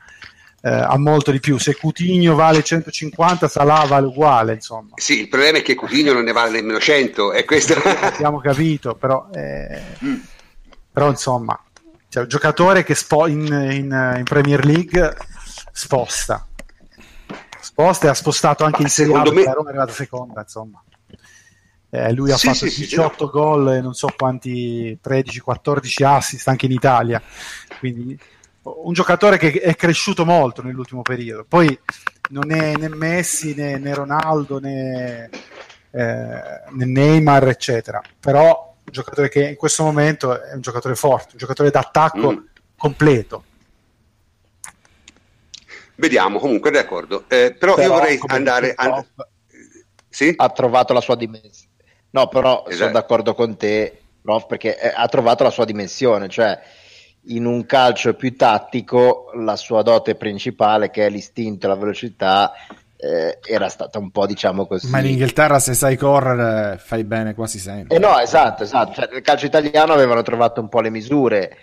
[0.62, 1.58] eh, a molto di più.
[1.58, 4.90] Se Coutinho vale 150, Salah vale uguale, insomma.
[4.96, 8.94] Sì, il problema è che Coutinho non ne vale nemmeno 100 e questo Abbiamo capito,
[8.94, 10.14] però, eh, Mm.
[10.92, 11.58] però insomma,
[12.08, 15.16] cioè, un giocatore che spo- in, in- in Premier League
[15.72, 16.46] sposta.
[17.60, 20.40] Sposta e ha spostato anche Ma in Serie A me- la Roma è arrivata seconda,
[20.42, 20.82] insomma.
[21.94, 26.48] Eh, lui ha Sì, fatto sì, sì, 18 gol e non so quanti 13-14 assist
[26.48, 27.20] anche in Italia.
[27.78, 28.18] Quindi
[28.62, 31.44] un giocatore che è cresciuto molto nell'ultimo periodo.
[31.48, 31.78] Poi
[32.30, 35.28] non è né Messi né, né Ronaldo né,
[35.90, 38.00] eh, né Neymar, eccetera.
[38.20, 42.38] Però un giocatore che in questo momento è un giocatore forte, un giocatore d'attacco Mm.
[42.76, 43.44] completo.
[45.96, 47.24] vediamo comunque d'accordo.
[47.28, 49.20] Eh, però, io Però, vorrei come andare Klopp,
[50.08, 50.32] sì?
[50.36, 51.70] ha trovato la sua dimensione.
[52.10, 52.92] No, però sono Esatto.
[52.92, 56.60] d'accordo con te, prof, perché eh, ha trovato la sua dimensione, cioè
[57.26, 62.52] in un calcio più tattico la sua dote principale, che è l'istinto e la velocità,
[62.96, 64.88] eh, era stata un po', diciamo così.
[64.88, 67.96] Ma in Inghilterra se sai correre fai bene quasi sempre.
[67.96, 68.94] Eh no, esatto, esatto.
[68.94, 71.56] Cioè, nel calcio italiano avevano trovato un po' le misure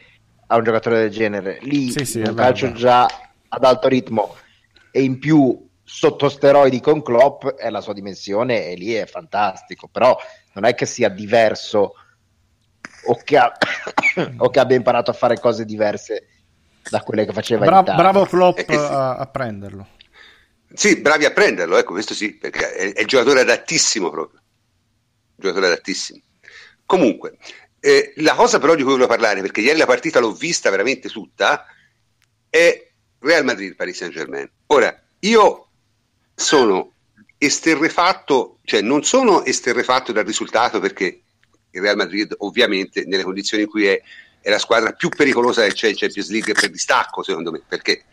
[0.48, 1.60] a un giocatore del genere.
[1.62, 2.78] Lì Sì, sì, un calcio vero.
[2.78, 3.08] già
[3.50, 4.36] ad alto ritmo
[4.92, 9.88] e in più sotto steroidi con Klopp è la sua dimensione e lì è fantastico.
[9.92, 10.18] Però
[10.54, 11.94] non è che sia diverso
[13.06, 13.56] o che, ha-
[14.38, 16.28] o che abbia imparato a fare cose diverse
[16.90, 18.02] da quelle che faceva in Bra- Italia.
[18.02, 18.74] bravo Klopp Eh, sì.
[18.76, 19.88] a, a prenderlo.
[20.74, 24.40] Sì, bravi a prenderlo, ecco, questo sì, perché è, è il giocatore adattissimo proprio.
[25.36, 26.20] Giocatore adattissimo.
[26.86, 27.38] Comunque,
[27.80, 31.10] eh, la cosa però di cui volevo parlare, perché ieri la partita l'ho vista veramente
[31.10, 31.66] tutta,
[32.50, 32.88] è
[33.20, 34.50] Real Madrid-Paris Saint-Germain.
[34.68, 35.68] Ora, io
[36.36, 36.94] sono
[37.38, 41.22] esterrefatto, cioè non sono esterrefatto dal risultato perché
[41.72, 44.02] il Real Madrid ovviamente nelle condizioni in cui è,
[44.42, 48.06] è la squadra più pericolosa che c'è in Champions League per distacco secondo me, perché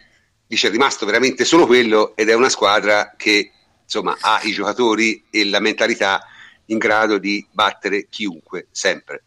[0.46, 3.50] dice è rimasto veramente solo quello ed è una squadra che
[3.82, 6.26] insomma ha i giocatori e la mentalità
[6.66, 9.24] in grado di battere chiunque, sempre.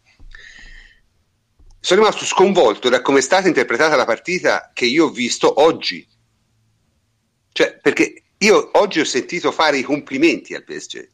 [1.80, 6.06] Sono rimasto sconvolto da come è stata interpretata la partita che io ho visto oggi.
[7.52, 11.08] Cioè, perché io oggi ho sentito fare i complimenti al PSG.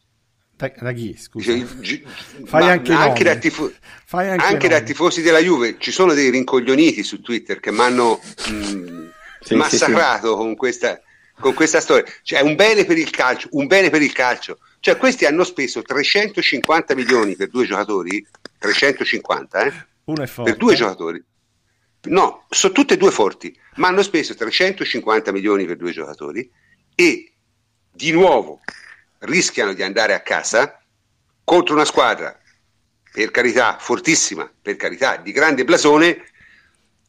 [0.56, 1.52] Da, da chi, scusa?
[1.52, 2.04] Dice, gi-
[2.46, 3.72] Fai ma anche anche, da tifo-
[4.06, 7.80] Fai anche, anche da tifosi della Juve ci sono dei rincoglioniti su Twitter che mi
[7.80, 8.18] hanno
[8.48, 9.10] mh,
[9.40, 10.98] Sì, massacrato Con, questa,
[11.38, 12.04] con questa storia.
[12.22, 14.58] Cioè, è un bene per il calcio, un bene per il calcio.
[14.80, 18.26] Cioè, questi hanno speso 350 milioni per due giocatori,
[18.58, 19.72] 350, eh?
[20.04, 20.50] Uno è forte.
[20.52, 21.22] per due giocatori.
[22.04, 26.48] No, sono tutte e due forti, ma hanno speso 350 milioni per due giocatori
[26.94, 27.32] e
[27.90, 28.60] di nuovo
[29.26, 30.80] rischiano di andare a casa
[31.44, 32.38] contro una squadra,
[33.12, 36.30] per carità, fortissima, per carità, di grande blasone,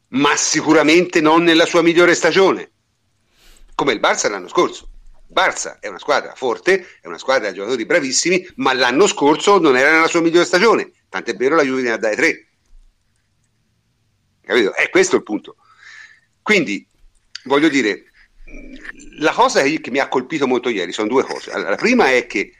[0.08, 2.70] ma sicuramente non nella sua migliore stagione,
[3.74, 4.90] come il Barça l'anno scorso.
[5.30, 9.76] Barça è una squadra forte, è una squadra di giocatori bravissimi, ma l'anno scorso non
[9.76, 12.46] era nella sua migliore stagione, tant'è vero la Juve ne ha dai tre.
[14.40, 14.74] Capito?
[14.74, 15.56] È questo il punto.
[16.40, 16.88] Quindi,
[17.44, 18.07] voglio dire,
[19.18, 21.50] la cosa che, mi ha colpito molto ieri sono due cose.
[21.50, 22.52] Allora, la prima è che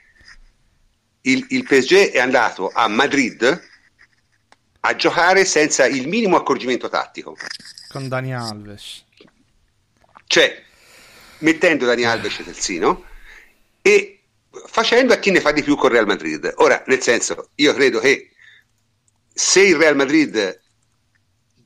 [1.21, 3.67] il, il PSG è andato a Madrid
[4.81, 7.35] a giocare senza il minimo accorgimento tattico,
[7.89, 9.03] Con Dani Alves.
[10.25, 10.63] cioè
[11.39, 13.05] mettendo Dani Alves terzino
[13.81, 14.21] e
[14.67, 16.53] facendo a chi ne fa di più con Real Madrid.
[16.57, 18.31] Ora, nel senso, io credo che
[19.33, 20.61] se il Real Madrid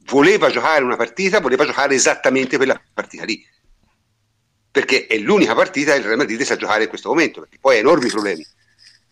[0.05, 3.45] voleva giocare una partita, voleva giocare esattamente quella partita lì.
[4.73, 7.75] Perché è l'unica partita che il Real Madrid sa giocare in questo momento, perché poi
[7.75, 8.43] ha enormi problemi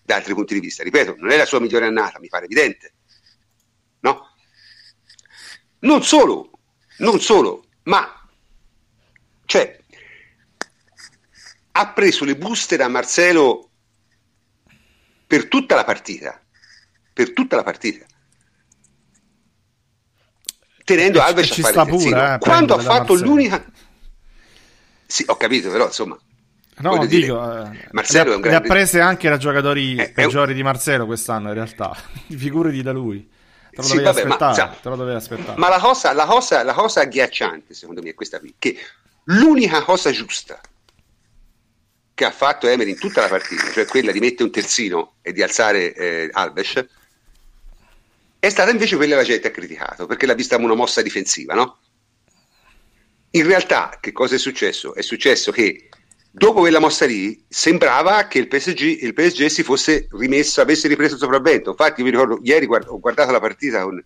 [0.01, 0.81] da altri punti di vista.
[0.81, 2.93] Ripeto, non è la sua migliore annata, mi pare evidente.
[3.99, 4.33] No?
[5.81, 6.49] Non solo,
[6.97, 8.27] non solo, ma
[9.45, 9.79] cioè
[11.73, 13.69] ha preso le buste da Marcelo
[15.27, 16.41] per tutta la partita,
[17.13, 18.03] per tutta la partita.
[20.83, 23.29] Tenendo E ci- Alves a fare pure, eh, Quando ha fatto Marcelo.
[23.29, 23.63] l'unica
[25.11, 26.17] Sì, ho capito, però insomma,
[26.77, 29.29] No, Voglio dire, dico, eh, Marcelo le, è un ha- le grande- ha prese anche
[29.29, 31.91] da giocatori Eh, è un- peggiori di Marcelo quest'anno in realtà.
[32.35, 33.29] Figurati da lui.
[33.69, 34.55] Te lo Sì, vabbè, ma, aspettare.
[34.55, 35.59] sa- te lo dovevi aspettare.
[35.59, 38.77] Ma la cosa, la, cosa, la cosa agghiacciante, secondo me, è questa qui, che
[39.25, 40.59] l'unica cosa giusta
[42.13, 45.33] che ha fatto Emery in tutta la partita, cioè quella di mettere un terzino e
[45.33, 46.85] di alzare eh, Alves,
[48.39, 51.01] è stata invece quella che la gente ha criticato, perché l'ha vista come una mossa
[51.03, 51.77] difensiva, no?
[53.31, 54.93] In realtà, che cosa è successo?
[54.93, 55.89] È successo che
[56.31, 61.13] dopo quella mossa lì sembrava che il PSG, il PSG si fosse rimesso, avesse ripreso
[61.13, 61.69] il sopravvento.
[61.71, 64.03] Infatti, mi ricordo, ieri guard- ho guardato la partita con,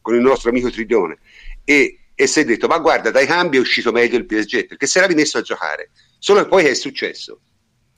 [0.00, 1.18] con il nostro amico Triglione
[1.64, 4.86] e, e si è detto: Ma guarda, dai cambi è uscito meglio il PSG perché
[4.86, 5.90] si era rimesso a giocare.
[6.18, 7.40] Solo che poi è successo?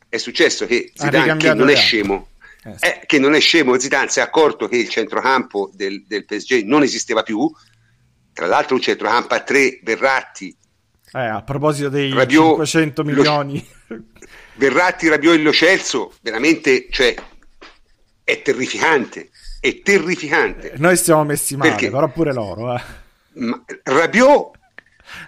[0.08, 2.30] È successo che Zidane, che non è scemo,
[2.64, 2.84] Eh, sì.
[2.86, 6.62] eh, che non è scemo, Zidane si è accorto che il centrocampo del, del PSG
[6.64, 7.50] non esisteva più.
[8.32, 10.56] Tra l'altro, un centrocampo a tre, Verratti,
[11.12, 13.68] Eh, a proposito dei Rabiot, 500 lo- milioni,
[14.54, 17.14] Verratti, Rabiot e Lo Celso, veramente, cioè,
[18.22, 20.74] è terrificante, è terrificante.
[20.76, 21.90] noi stiamo messi male, Perché?
[21.90, 22.74] però pure loro.
[22.74, 22.82] Eh.
[23.34, 24.50] Ma Rabiot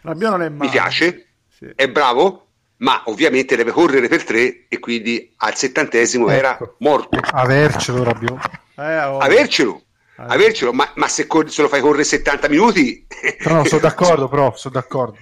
[0.03, 0.65] Rabiot non è male.
[0.65, 1.27] mi piace,
[1.57, 1.71] Sì.
[1.75, 2.47] è bravo,
[2.79, 6.77] ma ovviamente deve correre per tre e quindi al settantesimo era Ecco.
[6.79, 7.19] morto.
[7.21, 8.51] Avercelo, Rabiot.
[8.77, 9.19] Eh, oh.
[9.19, 9.83] Avercelo,
[10.19, 10.23] Eh.
[10.29, 13.05] avercelo, ma, ma se, cor- se lo fai correre 70 minuti,
[13.39, 15.17] Però no, sono d'accordo, però, sono d'accordo.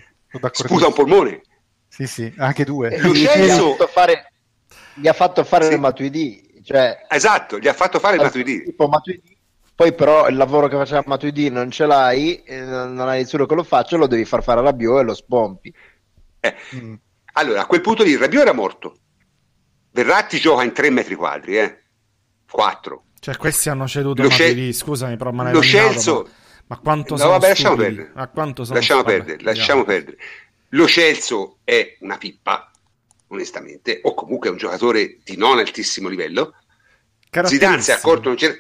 [0.53, 1.43] Sputa un polmone.
[1.89, 2.99] Sì, sì, anche due.
[3.01, 4.33] Lo Gli Celso- ha fatto fare,
[4.95, 5.73] gli ha fatto fare Sì.
[5.75, 8.63] il Matuidi, cioè Esatto, gli ha fatto fare il Matuidi.
[8.65, 9.37] tipo Matuidi.
[9.75, 13.55] Poi però il lavoro che faceva Matuidi non ce l'hai, eh, non hai nessuno che
[13.55, 15.75] lo faccia, lo devi far fare a Rabiot e lo spompi.
[16.41, 16.95] Eh, Mm.
[17.35, 18.97] Allora, a quel punto lì Rabiot era morto.
[19.93, 21.83] Verratti gioca in 3 metri quadri, eh?
[22.51, 23.05] 4.
[23.21, 26.31] Cioè, questi hanno ceduto Lo Matuidi, Cel- scusami, però me l'hai Lo nominato, Celso- ma,
[26.71, 28.11] ma quanto No, sono vabbè, lasciamo perdere.
[28.15, 30.19] Ma quanto Lasciamo vabbè, perdere, lasciamo perdere.
[30.69, 32.71] Lo Celso è una pippa,
[33.27, 36.55] onestamente, o comunque è un giocatore di non altissimo livello.
[37.43, 38.55] Zidane si è accorto non c'era,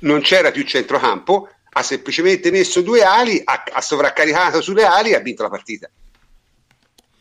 [0.00, 5.16] non c'era più centrocampo, ha semplicemente messo due ali, ha, ha sovraccaricato sulle ali e
[5.16, 5.90] ha vinto la partita.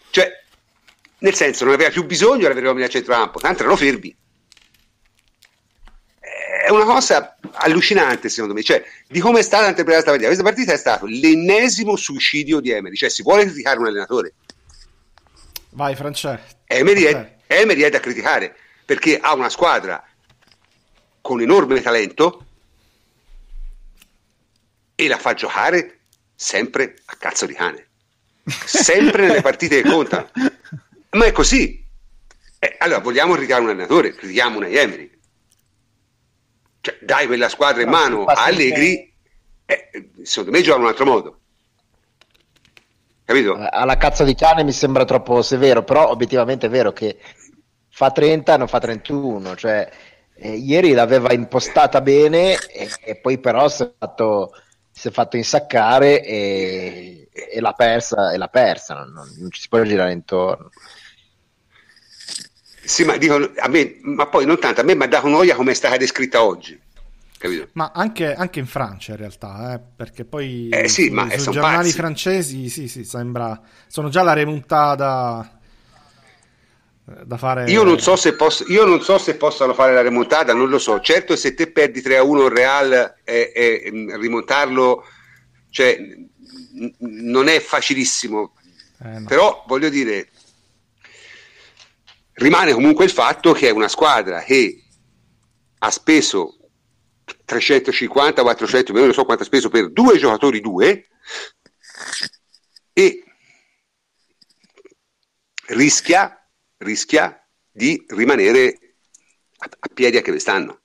[0.09, 0.31] Cioè,
[1.17, 4.15] nel senso, non aveva più bisogno di avere uomini a centrocampo, tanto erano fermi.
[6.63, 8.63] È una cosa allucinante, secondo me.
[8.63, 10.27] Cioè, di come è stata interpretata questa partita.
[10.27, 12.95] Questa partita è stato l'ennesimo suicidio di Emery.
[12.95, 14.33] Cioè, si vuole criticare un allenatore.
[15.71, 16.55] Vai, Francesco.
[16.65, 20.01] Emery è, Emery è da criticare perché ha una squadra
[21.19, 22.45] con enorme talento
[24.95, 25.99] e la fa giocare
[26.33, 27.87] sempre a cazzo di cane,
[28.45, 30.29] sempre nelle partite che contano.
[31.11, 31.85] Ma è così.
[32.57, 35.11] Eh, allora, vogliamo criticare un allenatore, critichiamo una Emery.
[36.83, 39.13] Cioè, dai quella squadra in No, mano a Allegri,
[39.65, 41.39] eh, secondo me gioca in un altro modo.
[43.25, 43.55] Capito?
[43.57, 47.17] Eh, Alla cazzo di cane mi sembra troppo severo, però obiettivamente è vero che
[47.89, 49.89] fa 30 non fa 31, cioè
[50.35, 54.51] eh, ieri l'aveva impostata bene e, e poi però si è fatto,
[54.91, 59.61] si è fatto insaccare e, e l'ha persa, e l'ha persa non, non- non ci
[59.61, 60.69] si può girare intorno.
[62.85, 65.55] Sì, ma dicono a me, ma poi non tanto, a me mi ha dato noia
[65.55, 66.79] come è stata descritta oggi.
[67.37, 67.69] Capito?
[67.73, 71.37] Ma anche, anche in Francia in realtà, eh, perché poi Eh sì, su- ma, eh,
[71.39, 71.93] sui giornali pazzi.
[71.93, 75.59] francesi sì, sì, sembra sono già la remontata
[77.07, 80.01] eh, da fare Io non, so se posso, io non so se possano fare la
[80.01, 80.99] remontata, non lo so.
[80.99, 85.03] Certo, se te perdi 3 a 1 il Real e, e, mm, rimontarlo,
[85.69, 88.53] cioè, n- non è facilissimo.
[89.01, 89.25] Eh, no.
[89.27, 90.27] Però voglio dire,
[92.33, 94.83] rimane comunque il fatto che è una squadra che
[95.79, 96.57] ha speso
[97.45, 101.07] 350, 400 milioni, non so quanto ha speso per due giocatori, due,
[102.95, 103.23] e
[105.69, 106.21] rischia,
[106.77, 107.25] rischia
[107.71, 108.95] di rimanere
[109.57, 110.81] a, a piedi anche quest'anno.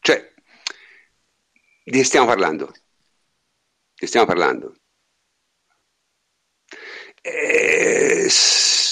[0.00, 0.32] Cioè,
[1.84, 2.72] di che stiamo parlando?
[2.72, 2.80] Di
[3.96, 4.74] che stiamo parlando?
[7.24, 8.85] Eh, s-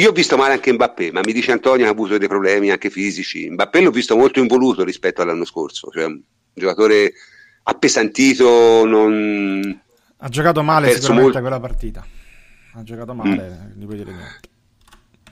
[0.00, 2.90] io ho visto male anche Mbappé, ma mi dice Antonio ha avuto dei problemi anche
[2.90, 3.48] fisici.
[3.50, 6.20] Mbappé l'ho visto molto involuto rispetto all'anno scorso, cioè un
[6.52, 7.12] giocatore
[7.64, 9.80] appesantito, non...
[10.16, 11.40] ha giocato male ha sicuramente molto.
[11.40, 12.06] quella partita
[12.76, 14.40] ha giocato male di puoi dire niente.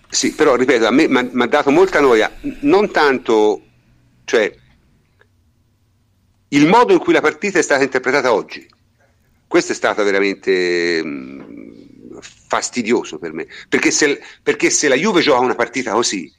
[0.09, 2.31] Sì, però ripeto, a me mi ha dato molta noia,
[2.61, 3.63] non tanto,
[4.25, 4.55] cioè,
[6.49, 8.69] il modo in cui la partita è stata interpretata oggi.
[9.47, 11.42] Questo è stato veramente mh,
[12.53, 16.31] fastidioso per me, perché se, perché se la Juve gioca una partita così,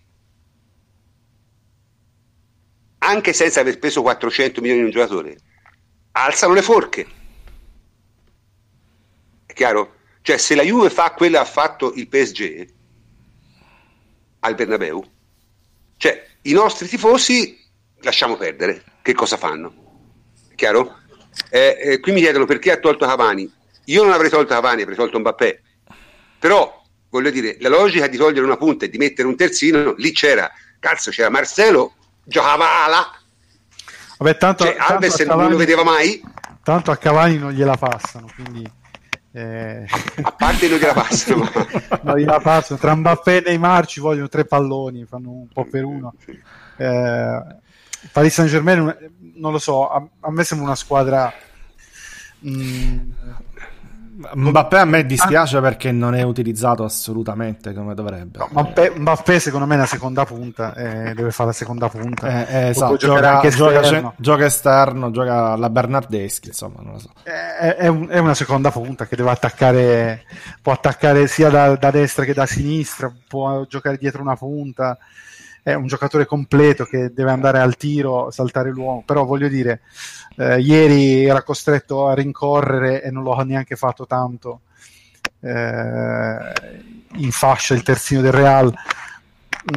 [2.99, 5.37] anche senza aver speso 400 milioni in un giocatore,
[6.11, 7.07] alzano le forche.
[9.47, 9.95] È chiaro?
[10.21, 12.67] Cioè, se la Juve fa quello che ha fatto il PSG
[14.41, 15.03] al Bernabeu,
[15.97, 17.59] cioè i nostri tifosi
[18.01, 18.83] lasciamo perdere.
[19.01, 19.73] Che cosa fanno?
[20.47, 20.99] È chiaro?
[21.49, 23.51] Eh, eh, qui mi chiedono perché ha tolto Cavani.
[23.85, 25.61] Io non avrei tolto Cavani, avrei tolto Mbappé.
[26.43, 30.11] Però voglio dire, la logica di togliere una punta e di mettere un terzino, lì
[30.11, 31.93] c'era, cazzo, c'era Marcelo,
[32.25, 33.11] giocava ala,
[34.17, 36.21] Vabbè, tanto, cioè, tanto Alves a non Cavani- lo vedeva mai,
[36.61, 38.69] Tanto a Cavani non gliela passano, quindi...
[39.31, 39.85] eh,
[40.21, 41.49] a parte non gliela passano.
[42.03, 42.77] non gliela passano.
[42.77, 46.13] Tra Mbappé e Neymar ci vogliono tre palloni, fanno un po' per uno.
[46.75, 47.41] Eh,
[48.11, 51.33] Paris Saint Germain, non lo so, a, a me sembra una squadra...
[52.45, 52.99] mm,
[54.15, 58.37] Mbappé a me dispiace perché non è utilizzato assolutamente come dovrebbe.
[58.37, 62.47] no, Mbappé, Mbappé, secondo me è una seconda punta, eh, deve fare la seconda punta.
[62.47, 64.13] Eh, eh, esatto, gioca, anche gioca, esterno.
[64.17, 67.09] gioca esterno, gioca alla Bernardeschi, insomma, non lo so.
[67.23, 70.23] è, è un- è una seconda punta che deve attaccare,
[70.61, 74.97] può attaccare sia da, da destra che da sinistra, può giocare dietro una punta.
[75.63, 79.03] È un giocatore completo che deve andare al tiro, saltare l'uomo.
[79.05, 79.81] Però voglio dire,
[80.35, 84.61] eh, ieri era costretto a rincorrere e non lo ha neanche fatto tanto
[85.39, 86.53] eh,
[87.15, 88.73] in fascia il terzino del Real.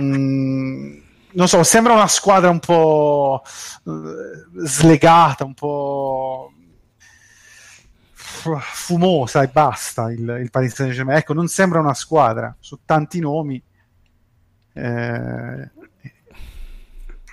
[0.01, 0.99] Mm,
[1.33, 6.53] non so, sembra una squadra un po' eh, slegata, un po'
[8.13, 11.19] fu- fumosa e basta il, il Paris Saint-Germain.
[11.19, 13.63] Ecco, non sembra una squadra su tanti nomi
[14.73, 15.71] eh,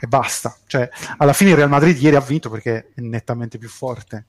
[0.03, 0.53] e basta.
[0.67, 4.25] Cioè, alla fine il Real Madrid ieri ha vinto perché è nettamente più forte.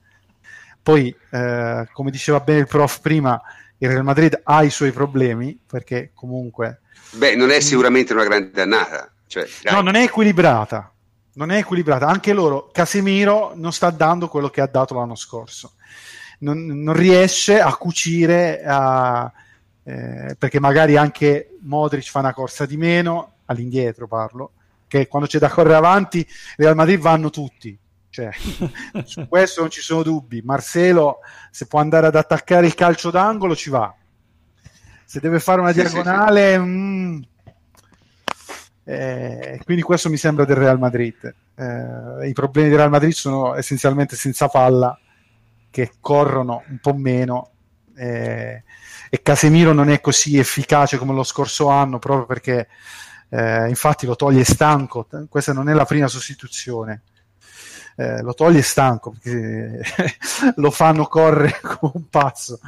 [0.81, 3.41] Poi, eh, come diceva bene il prof prima,
[3.79, 6.79] il Real Madrid ha i suoi problemi perché comunque
[7.11, 9.11] Beh, non è sicuramente una grande annata.
[9.27, 9.45] Cioè.
[9.69, 10.93] No, non è equilibrata.
[11.33, 12.07] Non è equilibrata.
[12.07, 15.73] Anche loro, Casemiro non sta dando quello che ha dato l'anno scorso.
[16.39, 19.29] Non, non riesce a cucire, a-
[19.83, 24.53] eh, perché magari anche Modric fa una corsa di meno, all'indietro parlo,
[24.87, 26.25] che quando c'è da correre avanti,
[26.57, 27.77] Real Madrid vanno tutti.
[28.09, 28.29] Cioè,
[29.03, 30.41] su questo non ci sono dubbi.
[30.43, 31.19] Marcelo,
[31.51, 33.93] se può andare ad attaccare il calcio d'angolo, ci va.
[35.03, 37.21] Se deve fare una Sì, sì, diagonale, mm,
[38.83, 41.33] eh, quindi questo mi sembra del Real Madrid.
[41.55, 44.97] Eh, I problemi del Real Madrid sono essenzialmente senza palla,
[45.69, 47.49] che corrono un po' meno.
[47.97, 48.63] eh,
[49.09, 52.67] e Casemiro non è così efficace come lo scorso anno, proprio perché
[53.29, 55.07] eh, infatti lo toglie stanco.
[55.29, 57.01] Questa non è la prima sostituzione.
[57.97, 59.81] Eh, lo toglie stanco perché
[60.57, 62.59] lo fanno correre come un pazzo.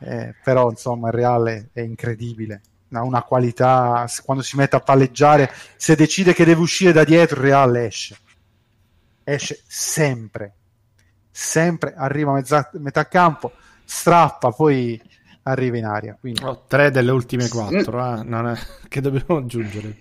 [0.00, 2.60] Eh, però insomma il Reale è incredibile
[2.92, 7.38] ha una qualità quando si mette a palleggiare se decide che deve uscire da dietro
[7.38, 8.16] il Real esce
[9.24, 10.54] esce sempre
[11.30, 13.52] sempre arriva a mezza- metà campo
[13.84, 15.00] strappa poi
[15.46, 18.56] arriva in aria quindi Oh, tre delle ultime quattro, eh, non è-
[18.88, 19.96] che dobbiamo aggiungere.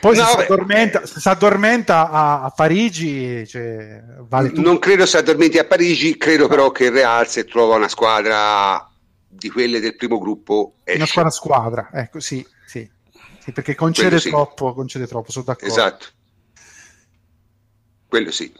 [0.00, 5.06] poi No, si addormenta, se si addormenta a, a Parigi cioè, vale tutto Non credo
[5.06, 8.86] si addormenti a Parigi, credo però che il Real se trova una squadra
[9.26, 11.06] di quelle del primo gruppo una esce.
[11.06, 12.88] squadra squadra ecco sì, sì.
[13.42, 14.28] Sì, perché concede Quello sì.
[14.30, 16.06] troppo concede troppo sono d'accordo Esatto.
[18.08, 18.52] Quello sì.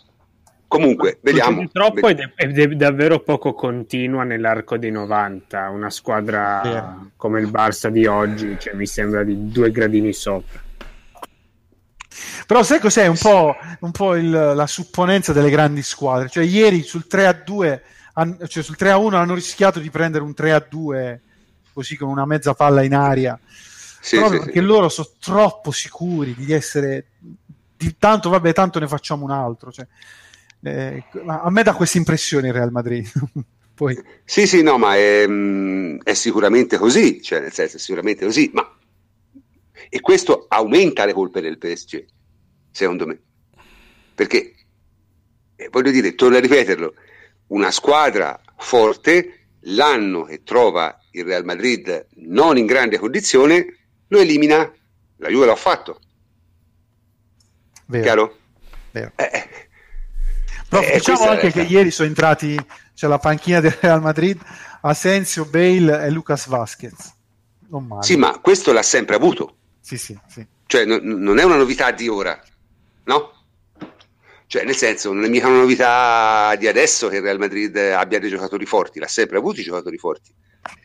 [0.71, 1.63] Comunque, vediamo.
[1.63, 5.69] Succede troppo Ve- ed è, è davvero poco continua nell'arco dei 90.
[5.69, 7.11] Una squadra Vero.
[7.17, 10.63] come il Barça di oggi, cioè, mi sembra di due gradini sopra.
[12.47, 13.09] Però sai cos'è?
[13.09, 16.29] Un po', un po' il- la supponenza delle grandi squadre.
[16.29, 17.83] Cioè, ieri sul 3 a 2,
[18.13, 21.21] han- cioè sul 3 a 1 hanno rischiato di prendere un 3 a 2
[21.73, 23.37] così con una mezza palla in aria.
[23.45, 24.53] Sì, proprio sì, sì.
[24.53, 27.07] perché loro sono troppo sicuri di essere
[27.77, 29.73] di tanto, vabbè, tanto ne facciamo un altro.
[29.73, 29.87] Cioè,
[30.63, 33.11] eh, ma a me dà questa impressione il Real Madrid.
[33.75, 38.27] Poi, Sì, sì, no, ma è, mm, è sicuramente così, cioè nel senso è sicuramente
[38.27, 38.77] così, ma
[39.89, 42.05] e questo aumenta le colpe del PSG,
[42.71, 43.19] secondo me,
[44.15, 44.55] perché
[45.57, 46.95] eh, voglio dire, torno a ripeterlo,
[47.49, 53.79] una squadra forte l'anno che trova il Real Madrid non in grande condizione
[54.09, 54.73] lo elimina,
[55.17, 56.01] la Juve l'ha fatto,
[57.87, 58.37] vero, chiaro?
[58.93, 59.13] vero.
[59.17, 59.49] Eh,
[60.71, 62.57] Però Eh, diciamo anche è- che ieri sono entrati,
[62.95, 64.41] c'è la panchina del Real Madrid,
[64.83, 67.13] Asensio, Bale e Lucas Vasquez.
[67.69, 68.05] Non male.
[68.05, 69.57] Sì, ma questo l'ha sempre avuto.
[69.81, 70.47] Sì, sì, sì.
[70.67, 72.41] Cioè, non, non è una novità di ora,
[73.05, 73.33] no?
[74.47, 78.21] Cioè, nel senso, non è mica una novità di adesso che il Real Madrid abbia
[78.21, 80.33] dei giocatori forti, l'ha sempre avuto i giocatori forti.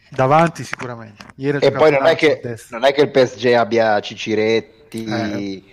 [0.09, 1.25] Davanti sicuramente.
[1.35, 5.03] E poi non è, che, non è che il PSG abbia Ciciretti.
[5.05, 5.63] Eh.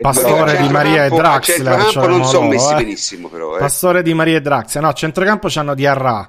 [0.00, 1.84] Pastore di Maria e Draxler.
[1.86, 2.76] c'erano non sono messi eh.
[2.76, 3.56] benissimo, però.
[3.56, 3.60] eh.
[3.60, 4.82] Pastore di Maria e Draxler.
[4.82, 6.28] No, a centrocampo c'hanno Diarra.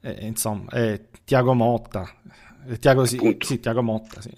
[0.00, 2.08] Eh, insomma, eh, Tiago Motta.
[2.68, 4.30] Eh, Tiago, sì, sì, Tiago Motta, sì.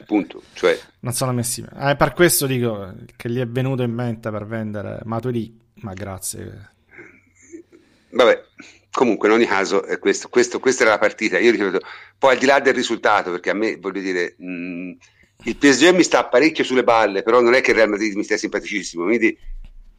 [0.00, 1.90] Appunto, cioè, Non sono messi bene.
[1.90, 6.70] Eh, per questo dico che gli è venuto in mente per vendere Matuidi, ma grazie.
[8.10, 8.42] vabbè,
[8.90, 11.78] comunque in ogni caso questo, questo, questa era la partita io ripeto
[12.18, 14.92] poi al di là del risultato perché a me voglio dire mh,
[15.44, 18.24] il PSG mi sta parecchio sulle balle però non è che il Real Madrid mi
[18.24, 19.36] stia simpaticissimo quindi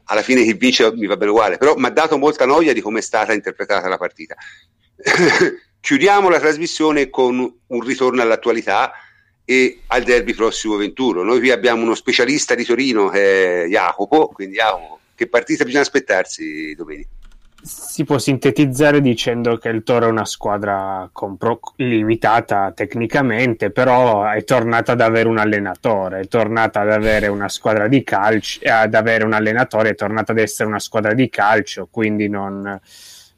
[0.04, 2.80] alla fine chi vince mi va bene uguale però mi ha dato molta noia di
[2.80, 4.34] come è stata interpretata la partita.
[5.80, 8.92] Chiudiamo la trasmissione con un ritorno all'attualità
[9.44, 14.28] e al derby prossimo 21 noi qui abbiamo uno specialista di Torino che è Jacopo
[14.28, 17.21] quindi Jacopo che partita bisogna aspettarsi domenica
[17.62, 24.42] si può sintetizzare dicendo che il Toro è una squadra compro- limitata tecnicamente, però è
[24.44, 29.24] tornata ad avere un allenatore, è tornata ad avere una squadra di calcio, ad avere
[29.24, 32.80] un allenatore, è tornata ad essere una squadra di calcio, quindi non,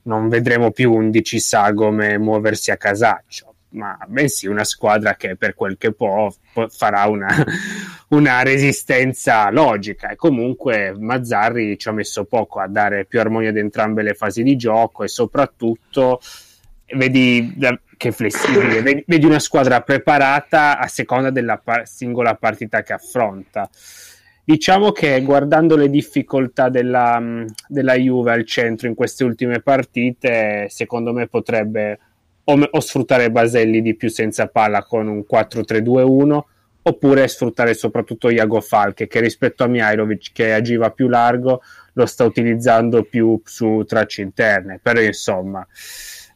[0.03, 5.77] non vedremo più 11 sagome muoversi a casaccio ma bensì una squadra che per quel
[5.77, 6.33] che può,
[6.69, 7.29] farà una,
[8.11, 13.57] una, resistenza logica e comunque Mazzarri ci ha messo poco a dare più armonia ad
[13.57, 16.21] entrambe le fasi di gioco e soprattutto
[16.97, 17.57] vedi
[17.97, 23.69] che flessibile, vedi, vedi una squadra preparata a seconda della par- singola partita che affronta.
[24.47, 27.21] Diciamo che guardando le difficoltà della,
[27.67, 31.99] della Juve al centro in queste ultime partite, secondo me potrebbe
[32.45, 36.41] o, o sfruttare Baselli di più senza palla con un 4-3-2-1
[36.87, 41.63] oppure sfruttare soprattutto Iago Falche che rispetto a Mihailovic che agiva più largo
[41.95, 44.81] lo sta utilizzando più su tracce interne.
[44.83, 45.67] Però insomma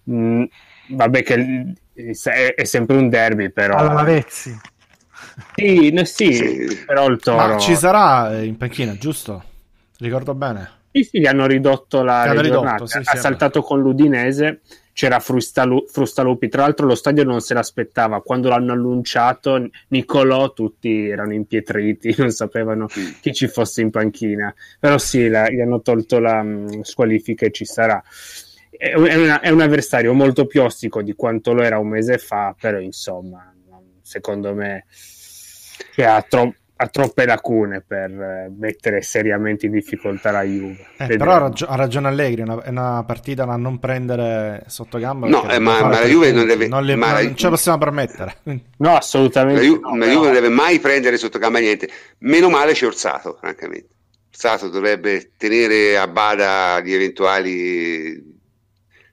[0.05, 0.45] mh, mm,
[0.89, 3.77] vabbè che è, è, sempre un derby però.
[3.77, 4.59] All'Avezzi
[5.55, 9.43] sì, no, sì, sì, però il Toro ma ci sarà in panchina giusto?
[9.99, 10.77] ricordo bene.
[10.91, 14.61] Sì sì gli hanno ridotto la hanno ridotto, sì, ha saltato con l'Udinese
[14.99, 16.49] c'era Frustalu- Frustalupi.
[16.49, 18.21] Tra l'altro, lo stadio non se l'aspettava.
[18.21, 22.89] Quando l'hanno annunciato, Nicolò, tutti erano impietriti, non sapevano
[23.21, 24.53] chi ci fosse in panchina.
[24.81, 28.03] Però sì, la, gli hanno tolto la um, squalifica e ci sarà.
[28.71, 32.57] È, una, è, un avversario molto più ostico di quanto lo era un mese fa,
[32.61, 33.55] però insomma,
[34.03, 34.85] secondo me
[35.95, 40.87] cioè, ha, tro- ha troppe lacune per eh, mettere seriamente in difficoltà la Juve.
[40.97, 45.27] Eh, però ha, ha, ragione Allegri, una, è una partita da non prendere sotto gamba.
[45.27, 46.69] No, eh, ma, ma la Juve non deve...
[46.69, 48.37] Non, le, ma non ce la possiamo permettere.
[48.79, 49.61] No, assolutamente.
[49.61, 51.89] La, Ju- no, la Juve non deve mai prendere sotto gamba niente.
[52.19, 53.89] Meno male c'è Orsato, francamente.
[54.31, 58.37] Orsato dovrebbe tenere a bada gli eventuali...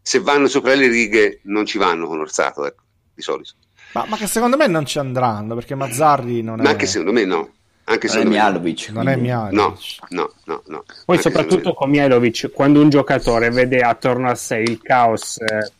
[0.03, 2.83] Se vanno sopra le righe non ci vanno con Orsato, ecco,
[3.15, 3.53] di solito.
[3.95, 6.63] Ma, ma, che secondo me non ci andranno perché Mazzarri non è.
[6.63, 7.49] Ma anche secondo me no.
[7.85, 8.89] Anche non è Mialovic.
[8.89, 9.53] Non è Mialovic.
[9.53, 9.77] No,
[10.09, 10.63] no, no.
[10.65, 10.83] no.
[11.05, 15.71] Poi anche soprattutto con Mialovic, quando un giocatore vede attorno a sé il caos eh,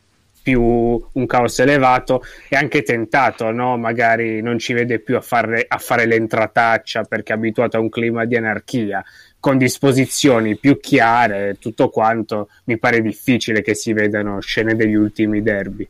[0.42, 3.78] più un caos elevato è anche tentato, no?
[3.78, 7.90] magari non ci vede più a fare, a fare l'entrataccia perché è abituato a un
[7.90, 9.04] clima di anarchia
[9.40, 15.42] con disposizioni più chiare, tutto quanto mi pare difficile che si vedano scene degli ultimi
[15.42, 15.88] derby.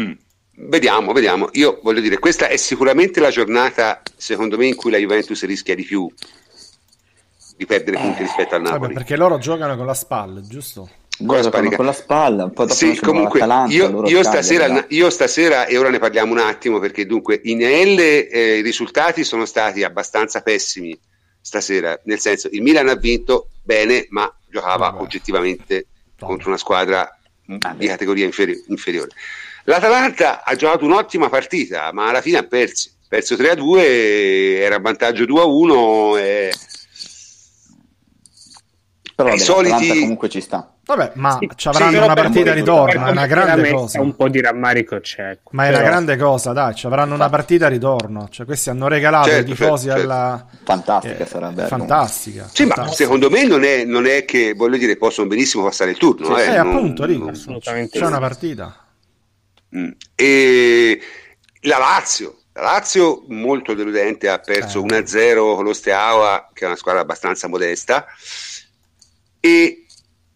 [0.00, 0.12] Mm.
[0.60, 1.48] Vediamo, vediamo.
[1.52, 5.76] Io voglio dire, questa è sicuramente la giornata, secondo me, in cui la Juventus rischia
[5.76, 6.10] di più
[7.56, 8.80] di perdere punti rispetto al Napoli.
[8.80, 10.88] Vabbè, perché loro giocano con la spalla, giusto?
[11.20, 15.76] Loro con la spalla, un po' dopo sì, comunque io, io, stasera, io, stasera, e
[15.76, 20.42] ora ne parliamo un attimo, perché dunque in L eh, i risultati sono stati abbastanza
[20.42, 20.96] pessimi
[21.40, 25.02] stasera, nel senso il Milan ha vinto bene, ma giocava Vabbè.
[25.02, 25.86] oggettivamente
[26.18, 26.30] Vabbè.
[26.30, 29.10] contro una squadra di categoria inferi- inferiore.
[29.68, 32.88] L'Atalanta ha giocato un'ottima partita, ma alla fine ha perso.
[33.06, 36.16] Perso 3 a 2, era a vantaggio 2 a 1.
[36.16, 36.52] E...
[39.14, 40.00] Però vabbè, soliti...
[40.00, 40.72] comunque ci sta.
[40.86, 44.00] Vabbè, ma sì, ci avranno sì, una partita ritorno, è una grande cosa.
[44.00, 45.38] Un po' di rammarico c'è.
[45.50, 45.80] Ma è però...
[45.80, 48.26] una grande cosa, dai, ci avranno una partita ritorno.
[48.30, 50.46] Cioè, questi hanno regalato certo, i tifosi certo, alla...
[50.64, 51.66] Fantastica eh, sarebbe.
[51.66, 52.48] Fantastica.
[52.50, 52.82] Sì, fantastica.
[52.84, 56.34] ma secondo me non è, non è, che, voglio dire, possono benissimo passare il turno.
[56.34, 58.87] Sì, eh, eh non, appunto, dico, assolutamente c'è una partita.
[59.76, 59.90] Mm.
[60.14, 61.00] E
[61.62, 65.02] la Lazio, la Lazio molto deludente, ha perso eh.
[65.02, 68.06] 1-0 con lo Steaua, che è una squadra abbastanza modesta,
[69.40, 69.84] e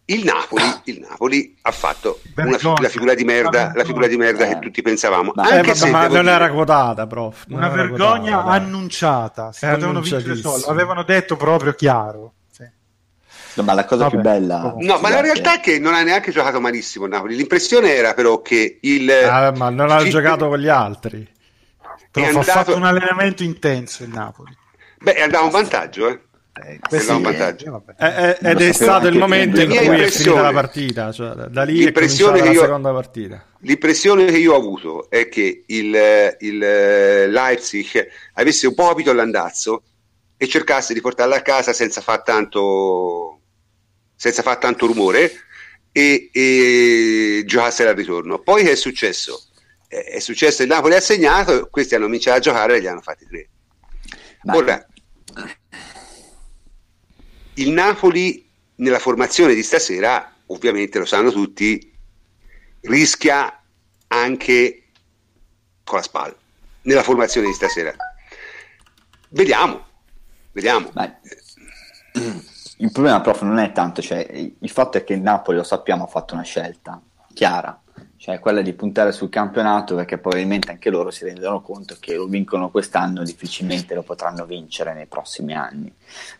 [0.05, 4.47] il Napoli, il Napoli ha fatto una, la figura di merda, la figura di merda
[4.47, 5.31] che tutti pensavamo.
[5.35, 6.31] Anche eh, se ma non dire...
[6.31, 7.45] era quotata, prof.
[7.49, 9.51] una vergogna quotata, annunciata.
[9.53, 12.33] Si potevano vincere solo, avevano detto proprio chiaro.
[13.55, 14.73] No, ma la cosa Vabbè, più bella.
[14.77, 17.35] No, ma la realtà è che non ha neanche giocato malissimo Napoli.
[17.35, 19.09] L'impressione era però che il.
[19.11, 21.27] Ah, ma non ha giocato con gli altri.
[22.11, 24.55] Però ha fatto un allenamento intenso il Napoli.
[24.99, 26.19] Beh, è andato in vantaggio, eh.
[26.55, 27.83] Eh, sì, vantaggio.
[27.97, 31.63] Eh, eh, ed è stato il momento in cui è finita la partita, cioè, da
[31.63, 33.43] lì l'impressione è che io, la seconda partita.
[33.61, 39.81] L'impressione che io ho avuto è che il, il Leipzig avesse un po' capito l'andazzo
[40.37, 43.32] e cercasse di portarla a casa senza far tanto
[44.15, 45.31] senza fare tanto rumore
[45.91, 48.39] e, e giocassero al ritorno.
[48.39, 49.47] Poi che è successo?
[49.87, 52.87] Eh, È successo che il Napoli ha segnato, questi hanno cominciato a giocare e gli
[52.87, 53.49] hanno fatti tre.
[54.43, 54.87] Ma- Ora,
[57.55, 61.91] il Napoli nella formazione di stasera, ovviamente lo sanno tutti,
[62.81, 63.63] rischia
[64.07, 64.83] anche
[65.83, 66.35] con la spalla
[66.81, 67.93] nella formazione di stasera.
[69.29, 69.87] Vediamo,
[70.51, 70.91] vediamo.
[70.93, 71.19] Ma-
[72.83, 74.27] il problema, prof, non è tanto, cioè,
[74.59, 77.01] il fatto è che il Napoli, lo sappiamo, ha fatto una scelta
[77.33, 77.81] chiara,
[78.17, 82.25] cioè quella di puntare sul campionato perché probabilmente anche loro si rendono conto che lo
[82.25, 85.93] vincono quest'anno, difficilmente lo potranno vincere nei prossimi anni.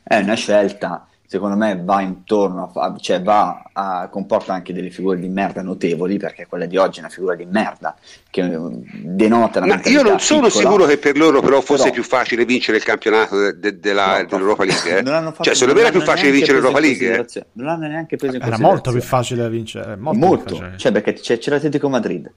[0.03, 5.17] È una scelta, secondo me, va intorno, a, cioè va a, comporta anche delle figure
[5.19, 7.95] di merda notevoli, perché quella di oggi è una figura di merda
[8.29, 8.59] che eh,
[9.01, 10.63] denota la Ma io non sono piccola.
[10.69, 14.19] sicuro che per loro però fosse Però- più facile vincere il campionato de- de- della-
[14.21, 14.97] No, dell'Europa League.
[14.97, 15.01] eh.
[15.01, 17.17] non hanno fatto- Cioè, secondo me era più hanno facile vincere l'Europa League.
[17.17, 17.45] eh.
[17.53, 19.95] Non l'hanno neanche preso in Era molto più facile da vincere.
[19.95, 20.77] Molto, Molto, più facile.
[20.77, 22.31] cioè perché c'è, c'è l'Atletico Madrid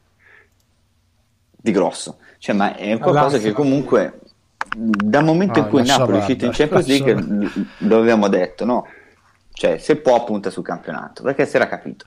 [1.61, 4.21] di grosso, cioè, ma è qualcosa che comunque
[4.79, 8.65] dal momento Ah, in cui il Napoli è uscito in Champions League lo avevamo detto,
[8.67, 8.87] no?
[9.53, 12.05] Cioè, se può punta sul campionato, perché si era capito.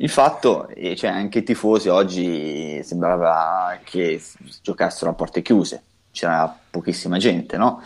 [0.00, 4.22] Il fatto, e cioè anche i tifosi oggi sembrava che
[4.62, 7.82] giocassero a porte chiuse, c'era pochissima gente, no?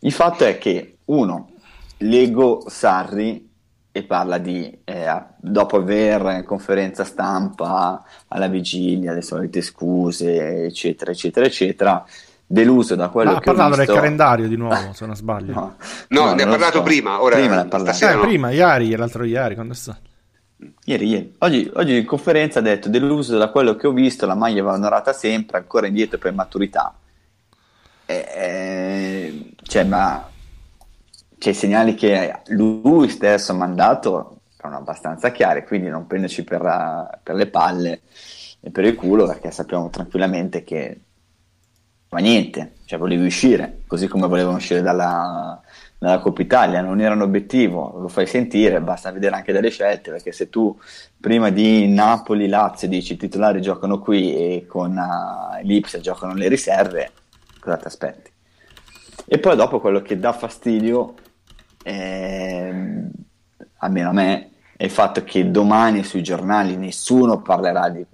[0.00, 1.50] Il fatto è che, uno,
[1.98, 3.48] leggo Sarri
[3.90, 11.10] e parla di, eh, dopo aver in conferenza stampa alla vigilia, le solite scuse, eccetera,
[11.10, 12.06] eccetera, eccetera,
[12.52, 13.94] deluso da quello Ma ha che ho parlato del visto...
[13.94, 15.52] calendario di nuovo, se non sbaglio.
[15.52, 15.76] No,
[16.08, 16.82] No, ne ha parlato so.
[16.82, 18.04] prima, ora Prima ne ha parlato.
[18.04, 18.20] Eh, no.
[18.22, 20.00] prima, ieri, l'altro ieri, quando è stato?
[20.84, 21.34] Ieri, ieri.
[21.38, 24.72] Oggi, oggi in conferenza ha detto deluso da quello che ho visto, la maglia va
[24.72, 26.92] onorata sempre, ancora indietro per maturità.
[28.04, 30.28] Eh, eh, cioè, ma
[31.38, 37.34] i segnali che lui stesso ha mandato erano abbastanza chiari, quindi non prenderci per, per
[37.36, 38.00] le palle
[38.60, 41.00] e per il culo, perché sappiamo tranquillamente che
[42.10, 45.60] ma niente, cioè volevi uscire, così come volevano uscire dalla,
[45.96, 50.10] dalla Coppa Italia, non era un obiettivo, lo fai sentire, basta vedere anche delle scelte,
[50.10, 50.76] perché se tu
[51.20, 57.12] prima di Napoli-Lazio dici i titolari giocano qui e con uh, l'Ipsia giocano le riserve,
[57.60, 58.30] cosa ti aspetti?
[59.26, 61.14] E poi dopo quello che dà fastidio,
[61.84, 63.10] ehm,
[63.76, 68.04] almeno a me, è il fatto che domani sui giornali nessuno parlerà di-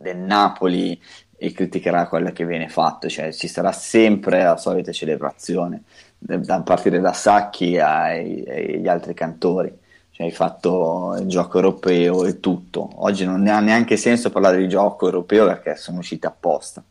[0.00, 1.00] del Napoli
[1.42, 5.84] e criticherà quello che viene fatto, cioè ci sarà sempre la solita celebrazione,
[6.18, 9.74] da partire da Sacchi agli altri cantori,
[10.10, 12.90] cioè hai fatto il gioco europeo e tutto.
[12.96, 16.84] Oggi non ha neanche senso parlare di gioco europeo perché sono usciti apposta,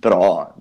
[0.00, 0.52] però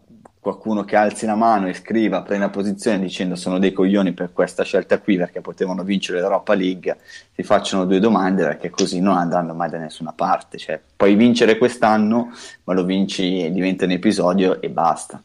[0.49, 4.63] qualcuno che alzi la mano e scriva, prenda posizione dicendo sono dei coglioni per questa
[4.63, 6.97] scelta qui perché potevano vincere l'Europa League,
[7.35, 10.57] si facciano due domande perché così non andranno mai da nessuna parte.
[10.57, 12.31] Cioè, puoi vincere quest'anno,
[12.63, 15.23] ma lo vinci e diventa un episodio e basta.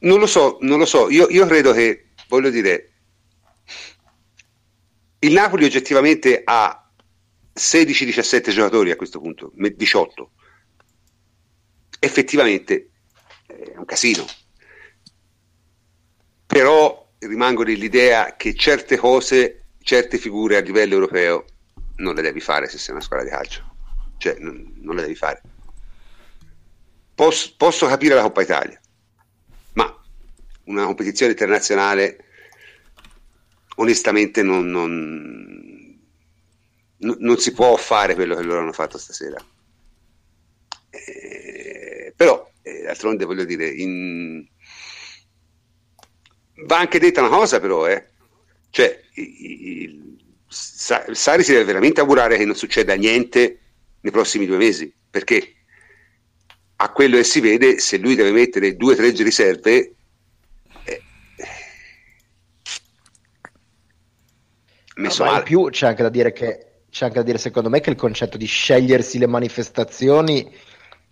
[0.00, 1.08] Non lo so, non lo so.
[1.08, 2.90] Io, io credo che, voglio dire,
[5.20, 6.90] il Napoli oggettivamente ha
[7.54, 10.30] 16-17 giocatori a questo punto, me- 18.
[11.98, 12.89] Effettivamente
[13.72, 14.24] è un casino.
[16.46, 21.44] Però rimango nell'idea che certe cose, certe figure a livello europeo
[21.96, 23.68] non le devi fare se sei una squadra di calcio.
[24.18, 25.40] Cioè, non, non le devi fare.
[27.14, 28.80] Posso, posso capire la Coppa Italia,
[29.74, 29.94] ma
[30.64, 32.24] una competizione internazionale
[33.76, 35.98] onestamente non, non-
[36.98, 39.36] non- si può fare quello che loro hanno fatto stasera.
[40.90, 42.49] Eh, però,
[42.84, 44.46] d'altronde voglio dire, in-
[46.66, 48.06] va anche detta una cosa però, eh.
[48.70, 50.08] cioè, il-
[50.52, 53.60] Sa- Sari si deve veramente augurare che non succeda niente
[54.00, 55.54] nei prossimi due mesi, perché
[56.76, 59.94] a quello che si vede, se lui deve mettere due o tre riserve,
[60.82, 61.02] eh,
[64.96, 67.80] messo Ma in più c'è anche da dire che c'è anche da dire secondo me
[67.80, 70.52] che il concetto di scegliersi le manifestazioni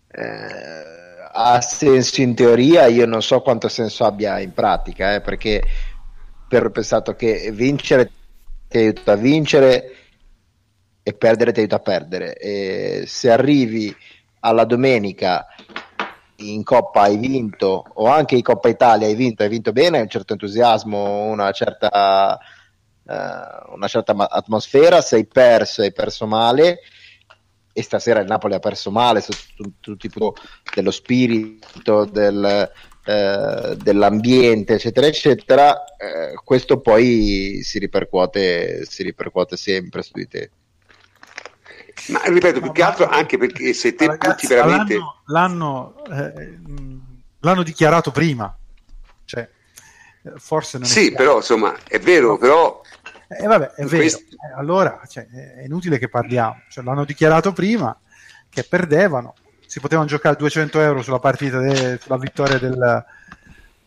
[0.09, 0.98] eh,
[1.40, 5.62] ha senso in teoria, io non so quanto senso abbia in pratica, eh, perché
[6.48, 8.10] per pensato che vincere
[8.66, 9.93] ti aiuta a vincere
[11.01, 12.35] e perdere ti aiuta a perdere.
[12.35, 13.94] E se arrivi
[14.40, 15.47] alla domenica
[16.39, 20.09] in Coppa hai vinto o anche in Coppa Italia hai vinto, hai vinto bene, un
[20.09, 26.81] certo entusiasmo, una certa, eh, una certa atmosfera, sei perso, hai perso male
[27.78, 30.40] e stasera il Napoli ha perso male sotto tutti i punti
[30.74, 32.68] dello spirito, del,
[33.05, 40.50] eh, dell'ambiente, eccetera, eccetera, eh, questo poi si ripercuote, si ripercuote sempre su di te.
[42.09, 44.94] Ma ripeto, più che altro anche perché se te Ragazzi, punti veramente...
[45.26, 46.59] l'hanno, l'hanno, eh,
[47.38, 48.56] l'hanno dichiarato prima,
[49.24, 49.48] cioè,
[50.36, 51.16] forse non Sì, chiaro.
[51.16, 52.82] però insomma, è vero, però...
[53.28, 53.96] Eh, vabbè, è vero.
[53.96, 56.62] Questo- Eh, allora cioè, è inutile che parliamo.
[56.70, 57.96] Cioè, l'hanno dichiarato prima
[58.48, 59.34] che perdevano.
[59.66, 63.05] Si potevano giocare 200 euro sulla partita, de- sulla vittoria del,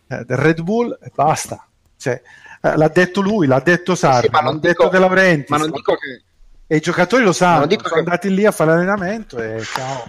[0.07, 1.65] eh, del Red Bull e basta.
[1.97, 2.21] Cioè,
[2.61, 5.49] eh, l'ha detto lui, l'ha detto Sarri, ma l'ha non detto De Laurentiis.
[5.49, 6.21] Ma non dico che
[6.67, 10.05] E i giocatori lo sanno, sono che- andati lì a fare allenamento e ciao.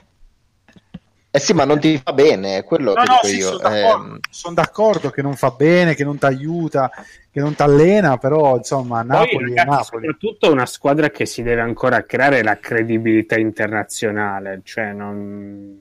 [1.34, 3.46] Eh sì, ma non ti fa bene, è quello No, che no, dico sì, io.
[3.46, 6.90] sono d'accordo, Ehm, sono d'accordo che non fa bene, che non ti aiuta,
[7.30, 10.04] che non ti allena, però insomma Napoli Poi, è Napoli.
[10.04, 15.80] soprattutto una squadra che si deve ancora creare la credibilità internazionale, cioè non,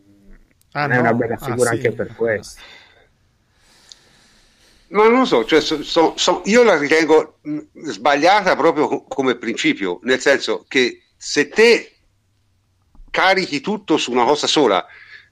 [0.73, 1.01] Ah, non è no?
[1.01, 1.75] una bella Ah, figura sì.
[1.75, 2.63] anche per questo.
[4.87, 7.59] Ma non lo so, cioè, so- so- so- io la ritengo mh,
[7.89, 11.91] sbagliata proprio co- come principio, nel senso che se te
[13.09, 14.85] carichi tutto su una cosa sola,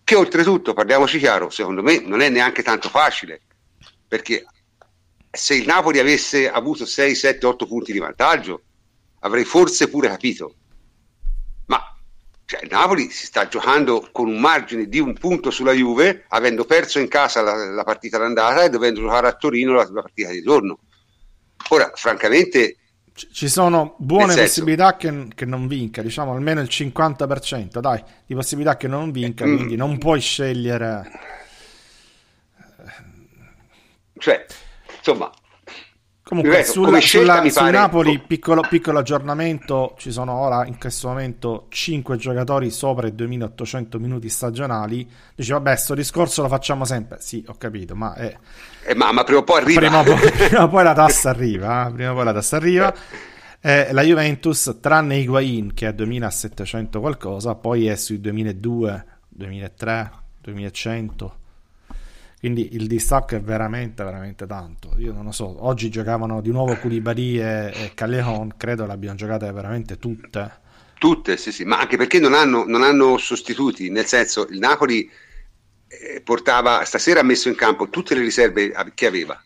[0.10, 3.42] che oltretutto, parliamoci chiaro, secondo me non è neanche tanto facile,
[4.08, 4.44] perché
[5.30, 8.64] se il Napoli avesse avuto 6, 7, 8 punti di vantaggio,
[9.20, 10.56] avrei forse pure capito.
[11.68, 11.96] Ma
[12.46, 16.66] cioè, il Napoli si sta giocando con un margine di un punto sulla Juve, avendo
[16.66, 20.30] perso in casa la, la partita d'andata e dovendo giocare a Torino la, la partita
[20.30, 20.80] di ritorno.
[21.68, 22.78] Ora, francamente,
[23.32, 28.34] Ci sono buone senso- possibilità che, che non vinca, diciamo almeno il 50%, dai, di
[28.36, 29.56] possibilità che non vinca, Mm.
[29.56, 31.10] quindi non puoi scegliere.
[34.18, 34.46] cioè,
[34.98, 35.32] insomma,
[36.22, 41.08] Comunque, Ripeto, sulla- sulla- sul pare- Napoli, piccolo, piccolo aggiornamento, ci sono ora in questo
[41.08, 45.10] momento 5 giocatori sopra i 2800 minuti stagionali.
[45.34, 47.18] Dici, vabbè, sto discorso lo facciamo sempre.
[47.20, 48.38] Sì, ho capito, ma è...
[48.82, 49.90] eh, ma, ma prima o poi arriva.
[49.90, 51.88] prima, o poi, prima o poi la tassa arriva.
[51.88, 52.94] eh, Prima o poi la tassa arriva.
[53.62, 60.12] Eh, la Juventus, tranne Higuain che è a 2700 qualcosa, poi è sui 2002, 2003,
[60.42, 61.38] 2100.
[62.40, 64.94] Quindi il distacco è veramente, veramente tanto.
[64.98, 65.66] Io non lo so.
[65.66, 68.56] Oggi giocavano di nuovo Koulibaly e, e Callejon.
[68.58, 70.52] Credo le abbiano giocate veramente tutte.
[70.98, 75.10] Tutte, sì, sì, ma anche perché non hanno, non hanno sostituti, nel senso il Napoli
[76.24, 79.42] portava, stasera ha messo in campo tutte le riserve che aveva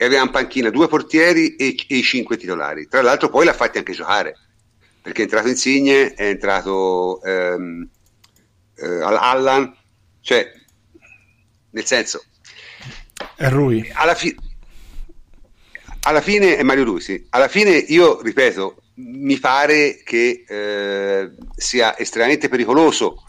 [0.00, 2.86] e aveva in panchina due portieri e, e i cinque titolari.
[2.86, 4.36] Tra l'altro poi l'ha fatti anche giocare,
[5.02, 7.88] perché è entrato Insigne, è entrato ehm,
[8.76, 9.76] eh, Allan,
[10.20, 10.52] cioè
[11.70, 12.24] nel senso
[13.36, 13.90] E Rui.
[13.92, 14.36] alla, fi-
[16.02, 17.26] alla fine è Mario Rui, sì.
[17.30, 23.24] Alla fine io ripeto, mi pare che eh, sia estremamente pericoloso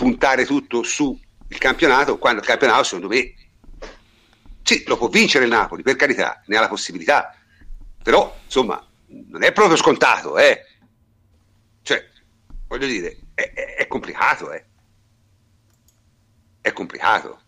[0.00, 1.18] puntare tutto sul
[1.58, 3.34] campionato, quando il campionato secondo me
[4.62, 7.36] sì, lo può vincere il Napoli, per carità, ne ha la possibilità,
[8.02, 8.82] però insomma
[9.28, 10.64] non è proprio scontato, eh.
[11.82, 12.08] Cioè,
[12.66, 14.64] voglio dire, è, è- è complicato, eh.
[16.62, 17.40] È complicato.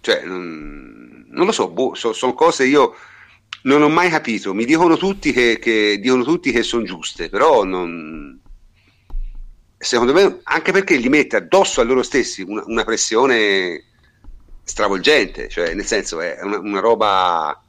[0.00, 2.94] Cioè, non, non lo so, boh, so- sono cose io
[3.62, 4.52] non ho mai capito.
[4.54, 8.40] Mi dicono tutti che, che dicono tutti che sono giuste, però non.
[9.78, 13.84] Secondo me, anche perché gli mette addosso a loro stessi una, una pressione
[14.62, 17.62] stravolgente, cioè nel senso è una, una roba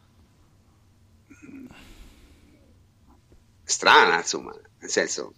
[3.64, 5.34] strana, insomma, nel senso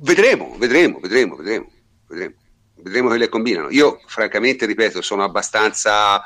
[0.00, 1.70] vedremo, vedremo, vedremo, vedremo,
[2.06, 2.34] vedremo,
[2.76, 3.70] vedremo che le combinano.
[3.70, 6.22] Io, francamente, ripeto, sono abbastanza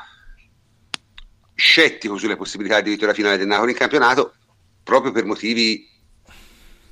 [1.53, 4.35] scettico sulle possibilità di vittoria finale del Napoli in campionato
[4.83, 5.87] proprio per motivi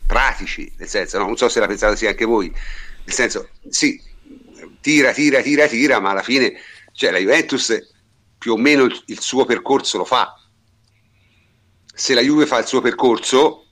[0.06, 1.26] pratici, nel senso, no?
[1.26, 4.02] non so se la pensate sia anche voi, nel senso, sì,
[4.82, 6.54] tira, tira, tira, tira, ma alla fine,
[6.92, 7.92] cioè la Juventus
[8.38, 10.38] più o meno il, il suo percorso lo fa.
[11.96, 13.68] Se la Juve fa il suo percorso,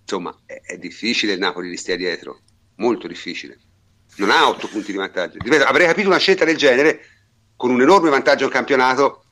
[0.00, 2.40] insomma, è, è difficile il Napoli li stia dietro,
[2.76, 3.58] molto difficile.
[4.16, 5.36] Non ha otto punti di vantaggio.
[5.38, 7.04] Ripeto, avrei capito una scelta del genere
[7.56, 9.24] con un enorme vantaggio in campionato.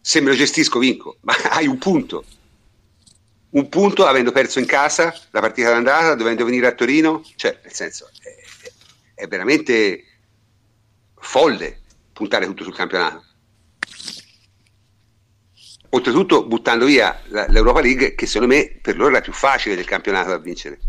[0.00, 2.24] Se me lo gestisco, vinco, ma hai un punto.
[3.52, 7.72] Un punto avendo perso in casa la partita d'andata, dovendo venire a Torino, cioè, nel
[7.72, 10.04] senso, è, è veramente
[11.16, 11.80] folle
[12.12, 13.24] puntare tutto sul campionato.
[15.90, 19.74] Oltretutto buttando via la- l'Europa League, che secondo me per loro è la più facile
[19.74, 20.80] del campionato da vincere.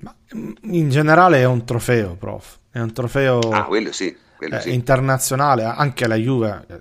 [0.00, 2.58] Ma mm, in generale è un trofeo, prof.
[2.70, 3.38] È un trofeo.
[3.38, 4.14] Ah, quello sì.
[4.38, 4.72] Eh, sì.
[4.72, 6.80] internazionale, anche la Juve, eh,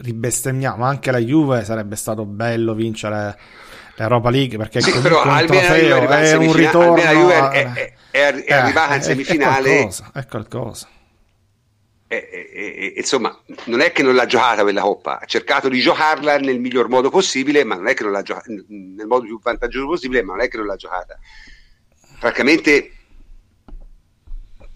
[0.00, 3.38] ribestemmiamo, anche la Juve sarebbe stato bello vincere
[3.96, 8.44] l'Europa League perché sì, però un trofeo è un ritorno la Juve è, è, è,
[8.44, 10.88] è arrivata in semifinale è qualcosa, è qualcosa.
[12.94, 13.34] Insomma,
[13.64, 17.08] non è che non l'ha giocata quella coppa, ha cercato di giocarla nel miglior modo
[17.08, 20.42] possibile, ma non è che non l'ha giocata nel modo più vantaggioso possibile, ma non
[20.42, 21.18] è che non l'ha giocata.
[22.18, 22.92] Francamente,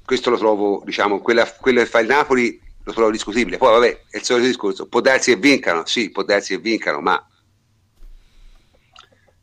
[0.06, 3.58] questo lo trovo, diciamo, quella, quello che fa il Napoli lo trovo discutibile.
[3.58, 7.00] Poi, vabbè, è il solito discorso, può darsi che vincano, sì, può darsi che vincano,
[7.00, 7.22] ma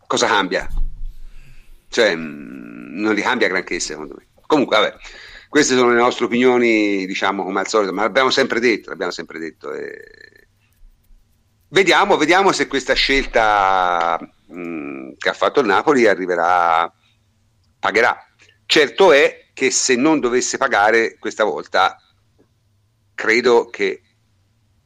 [0.08, 0.68] cosa cambia?
[1.90, 4.26] Cioè, mm, non li cambia granché, secondo me.
[4.48, 4.98] Comunque, vabbè
[5.54, 9.38] queste sono le nostre opinioni, diciamo come al solito, ma l'abbiamo sempre detto, l'abbiamo sempre
[9.38, 9.72] detto.
[9.72, 10.48] E...
[11.68, 14.18] Vediamo, vediamo se questa scelta
[14.48, 16.92] mh, mm, che ha fatto il Napoli arriverà,
[17.78, 18.18] pagherà.
[18.66, 22.02] Certo è che se non dovesse pagare questa volta,
[23.14, 24.02] credo che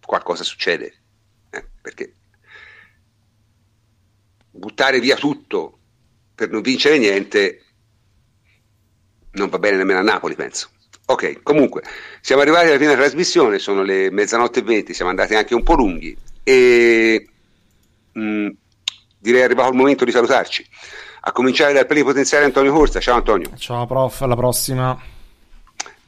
[0.06, 0.94] qualcosa succede,
[1.50, 2.14] eh, perché
[4.52, 5.80] buttare via tutto
[6.36, 7.64] per non vincere niente
[9.32, 10.70] non va bene nemmeno a Napoli, penso.
[11.06, 11.84] Ok, comunque,
[12.22, 15.64] siamo arrivati alla fine della trasmissione, sono le mezzanotte e venti, siamo andati anche un
[15.64, 17.30] po' lunghi e
[18.12, 18.48] mh, mm,
[19.18, 20.68] direi è arrivato il momento di salutarci.
[21.28, 23.02] A cominciare dal plenipotenziario Antonio Corsa.
[23.02, 23.52] Ciao Antonio.
[23.58, 24.98] Ciao prof, alla prossima.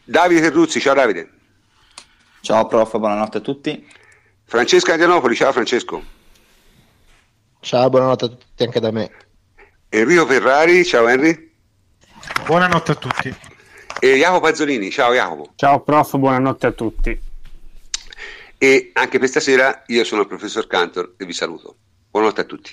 [0.02, 1.30] Davide Terruzzi, ciao Davide.
[2.40, 3.86] Ciao prof, buonanotte a tutti.
[4.46, 6.02] Francesco Andianopoli, ciao Francesco.
[7.60, 9.12] Ciao, buonanotte a tutti anche da me.
[9.90, 11.52] Enrico Ferrari, ciao Henry.
[12.46, 13.36] Buonanotte a tutti.
[14.00, 15.52] E Jacopo Pazzolini, ciao Jacopo.
[15.56, 17.22] Ciao prof, buonanotte a tutti.
[18.58, 21.76] E anche per stasera io sono il professor Cantor e vi saluto.
[22.10, 22.72] Buonanotte a tutti.